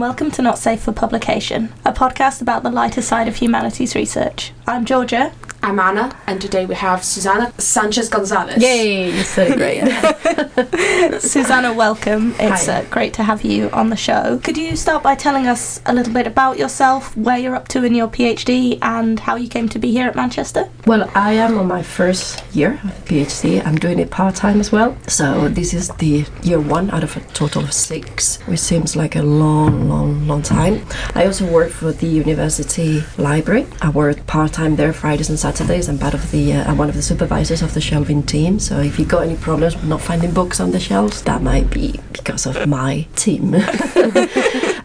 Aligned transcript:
welcome 0.00 0.30
to 0.30 0.40
Not 0.40 0.58
Safe 0.58 0.80
for 0.80 0.92
Publication, 0.92 1.70
a 1.84 1.92
podcast 1.92 2.40
about 2.40 2.62
the 2.62 2.70
lighter 2.70 3.02
side 3.02 3.28
of 3.28 3.36
humanities 3.36 3.94
research. 3.94 4.50
I'm 4.66 4.86
Georgia. 4.86 5.30
I'm 5.62 5.78
Anna, 5.78 6.16
and 6.26 6.40
today 6.40 6.64
we 6.64 6.74
have 6.74 7.04
Susana 7.04 7.52
Sanchez 7.58 8.08
Gonzalez. 8.08 8.62
Yay, 8.62 9.10
you 9.14 9.22
said 9.22 9.52
it 9.52 9.56
great. 9.58 11.20
Susanna, 11.20 11.74
welcome. 11.74 12.34
It's 12.38 12.66
Hi. 12.66 12.80
uh, 12.80 12.84
great 12.86 13.12
to 13.14 13.22
have 13.22 13.42
you 13.42 13.68
on 13.70 13.90
the 13.90 13.96
show. 13.96 14.40
Could 14.42 14.56
you 14.56 14.74
start 14.74 15.02
by 15.02 15.14
telling 15.14 15.46
us 15.46 15.82
a 15.84 15.92
little 15.92 16.14
bit 16.14 16.26
about 16.26 16.58
yourself, 16.58 17.14
where 17.14 17.36
you're 17.36 17.54
up 17.54 17.68
to 17.68 17.84
in 17.84 17.94
your 17.94 18.08
PhD, 18.08 18.78
and 18.80 19.20
how 19.20 19.36
you 19.36 19.48
came 19.48 19.68
to 19.68 19.78
be 19.78 19.90
here 19.92 20.08
at 20.08 20.16
Manchester? 20.16 20.68
well, 20.86 21.08
I 21.14 21.32
am 21.34 21.58
on 21.58 21.68
my 21.68 21.82
first 21.82 22.42
year 22.56 22.80
of 22.82 23.04
PhD. 23.04 23.64
I'm 23.64 23.76
doing 23.76 23.98
it 23.98 24.10
part 24.10 24.34
time 24.36 24.60
as 24.60 24.72
well. 24.72 24.96
So 25.08 25.48
this 25.48 25.74
is 25.74 25.88
the 25.98 26.24
year 26.42 26.58
one 26.58 26.90
out 26.90 27.04
of 27.04 27.16
a 27.18 27.20
total 27.34 27.64
of 27.64 27.72
six, 27.74 28.38
which 28.48 28.60
seems 28.60 28.96
like 28.96 29.14
a 29.14 29.22
long, 29.22 29.88
long, 29.90 30.26
long 30.26 30.40
time. 30.42 30.86
I 31.14 31.26
also 31.26 31.46
work 31.46 31.70
for 31.70 31.92
the 31.92 32.06
university 32.06 33.04
library. 33.18 33.66
I 33.82 33.90
work 33.90 34.26
part 34.26 34.54
time 34.54 34.76
there 34.76 34.94
Fridays 34.94 35.28
and 35.28 35.38
Saturdays. 35.38 35.49
I'm 35.50 35.98
part 35.98 36.14
of 36.14 36.30
the, 36.30 36.52
uh, 36.52 36.70
I'm 36.70 36.78
one 36.78 36.88
of 36.88 36.94
the 36.94 37.02
supervisors 37.02 37.60
of 37.60 37.74
the 37.74 37.80
shelving 37.80 38.22
team. 38.22 38.60
So 38.60 38.78
if 38.78 38.98
you've 39.00 39.08
got 39.08 39.24
any 39.24 39.36
problems 39.36 39.74
with 39.74 39.84
not 39.84 40.00
finding 40.00 40.32
books 40.32 40.60
on 40.60 40.70
the 40.70 40.78
shelves, 40.78 41.22
that 41.22 41.42
might 41.42 41.68
be 41.70 41.98
because 42.12 42.46
of 42.46 42.68
my 42.68 43.06
team. 43.16 43.50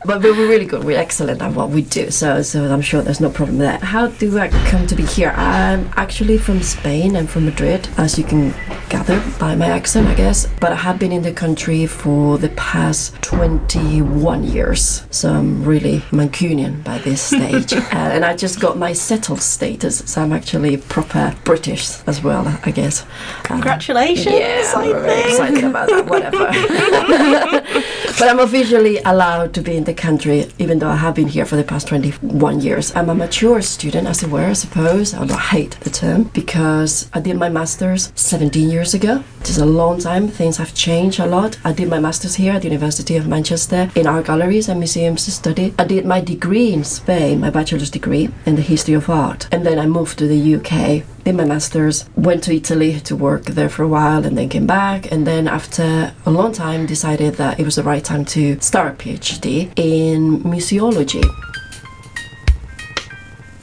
but 0.05 0.23
we're 0.23 0.33
really 0.33 0.65
good. 0.65 0.83
We're 0.83 0.97
excellent 0.97 1.41
at 1.43 1.53
what 1.53 1.69
we 1.69 1.83
do. 1.83 2.09
So, 2.09 2.41
so 2.41 2.65
I'm 2.73 2.81
sure 2.81 3.03
there's 3.03 3.21
no 3.21 3.29
problem 3.29 3.59
there. 3.59 3.77
How 3.77 4.07
do 4.07 4.39
I 4.39 4.47
come 4.47 4.87
to 4.87 4.95
be 4.95 5.05
here? 5.05 5.33
I'm 5.37 5.87
actually 5.97 6.39
from 6.39 6.63
Spain. 6.63 7.15
I'm 7.15 7.27
from 7.27 7.45
Madrid, 7.45 7.87
as 7.97 8.17
you 8.17 8.23
can 8.23 8.53
gather 8.89 9.21
by 9.39 9.55
my 9.55 9.67
accent, 9.67 10.07
I 10.07 10.15
guess. 10.15 10.47
But 10.59 10.71
I 10.71 10.75
have 10.75 10.99
been 10.99 11.11
in 11.11 11.23
the 11.23 11.33
country 11.33 11.85
for 11.85 12.37
the 12.37 12.49
past 12.49 13.21
21 13.21 14.43
years. 14.43 15.05
So 15.09 15.33
I'm 15.33 15.63
really 15.63 15.99
Mancunian 16.11 16.83
by 16.83 16.99
this 16.99 17.21
stage. 17.21 17.73
uh, 17.73 17.85
and 17.91 18.23
I 18.23 18.35
just 18.35 18.59
got 18.59 18.77
my 18.77 18.93
settled 18.93 19.41
status. 19.41 19.99
So 20.11 20.21
I'm 20.21 20.33
actually 20.33 20.77
proper 20.77 21.35
British 21.43 22.01
as 22.07 22.21
well, 22.21 22.47
I 22.63 22.71
guess. 22.71 23.03
Um, 23.49 23.61
Congratulations, 23.61 24.35
yeah, 24.35 24.71
I 24.75 24.83
I'm 24.83 25.01
very 25.01 25.21
excited 25.21 25.63
about 25.63 25.89
that. 25.89 26.05
Whatever. 26.05 26.45
but 28.19 28.29
I'm 28.29 28.39
officially 28.39 28.99
allowed 28.99 29.53
to 29.55 29.61
be 29.61 29.75
in 29.75 29.83
the 29.83 29.93
country, 29.93 30.47
even 30.59 30.79
though 30.79 30.89
I 30.89 30.97
have 30.97 31.15
been 31.15 31.27
here 31.27 31.45
for 31.45 31.55
the 31.55 31.63
past 31.63 31.87
21 31.87 32.61
years. 32.61 32.95
I'm 32.95 33.09
a 33.09 33.15
mature 33.15 33.61
student, 33.61 34.07
as 34.07 34.23
it 34.23 34.29
were, 34.29 34.45
I 34.45 34.53
suppose. 34.53 35.13
Although 35.13 35.35
I 35.35 35.47
hate 35.55 35.79
the 35.81 35.89
term 35.89 36.23
because 36.33 37.09
I 37.13 37.19
did 37.19 37.37
my 37.37 37.49
master's 37.49 38.11
17 38.15 38.69
years 38.69 38.74
ago. 38.75 39.23
It 39.41 39.49
is 39.49 39.57
a 39.57 39.65
long 39.65 39.99
time. 39.99 40.27
Things 40.27 40.57
have 40.57 40.73
changed 40.73 41.19
a 41.19 41.25
lot. 41.25 41.57
I 41.63 41.71
did 41.71 41.89
my 41.89 41.99
master's 41.99 42.35
here 42.35 42.53
at 42.53 42.61
the 42.61 42.67
University 42.67 43.15
of 43.15 43.27
Manchester 43.27 43.89
in 43.95 44.07
art 44.07 44.25
galleries 44.25 44.69
and 44.69 44.79
museums 44.79 45.25
to 45.25 45.31
study. 45.31 45.73
I 45.79 45.85
did 45.85 46.05
my 46.05 46.21
degree 46.21 46.73
in 46.73 46.83
Spain, 46.83 47.39
my 47.39 47.49
bachelor's 47.49 47.89
degree 47.89 48.29
in 48.45 48.55
the 48.55 48.61
history 48.61 48.93
of 48.93 49.09
art, 49.09 49.47
and 49.51 49.65
then 49.65 49.79
I 49.79 49.85
moved 49.85 50.17
to 50.19 50.27
the 50.27 50.55
UK 50.55 51.05
did 51.25 51.35
my 51.35 51.43
master's, 51.43 52.07
went 52.15 52.43
to 52.43 52.55
Italy 52.55 52.99
to 52.99 53.15
work 53.15 53.45
there 53.45 53.67
for 53.67 53.81
a 53.81 53.87
while, 53.87 54.23
and 54.23 54.37
then 54.37 54.47
came 54.47 54.67
back. 54.67 55.11
And 55.11 55.25
then 55.25 55.47
after 55.47 56.13
a 56.23 56.29
long 56.29 56.53
time, 56.53 56.85
decided 56.85 57.33
that 57.35 57.59
it 57.59 57.65
was 57.65 57.77
the 57.77 57.83
right 57.83 58.03
time 58.03 58.25
to 58.25 58.59
start 58.61 58.93
a 58.93 58.95
PhD 58.95 59.71
in 59.75 60.43
museology. 60.43 61.23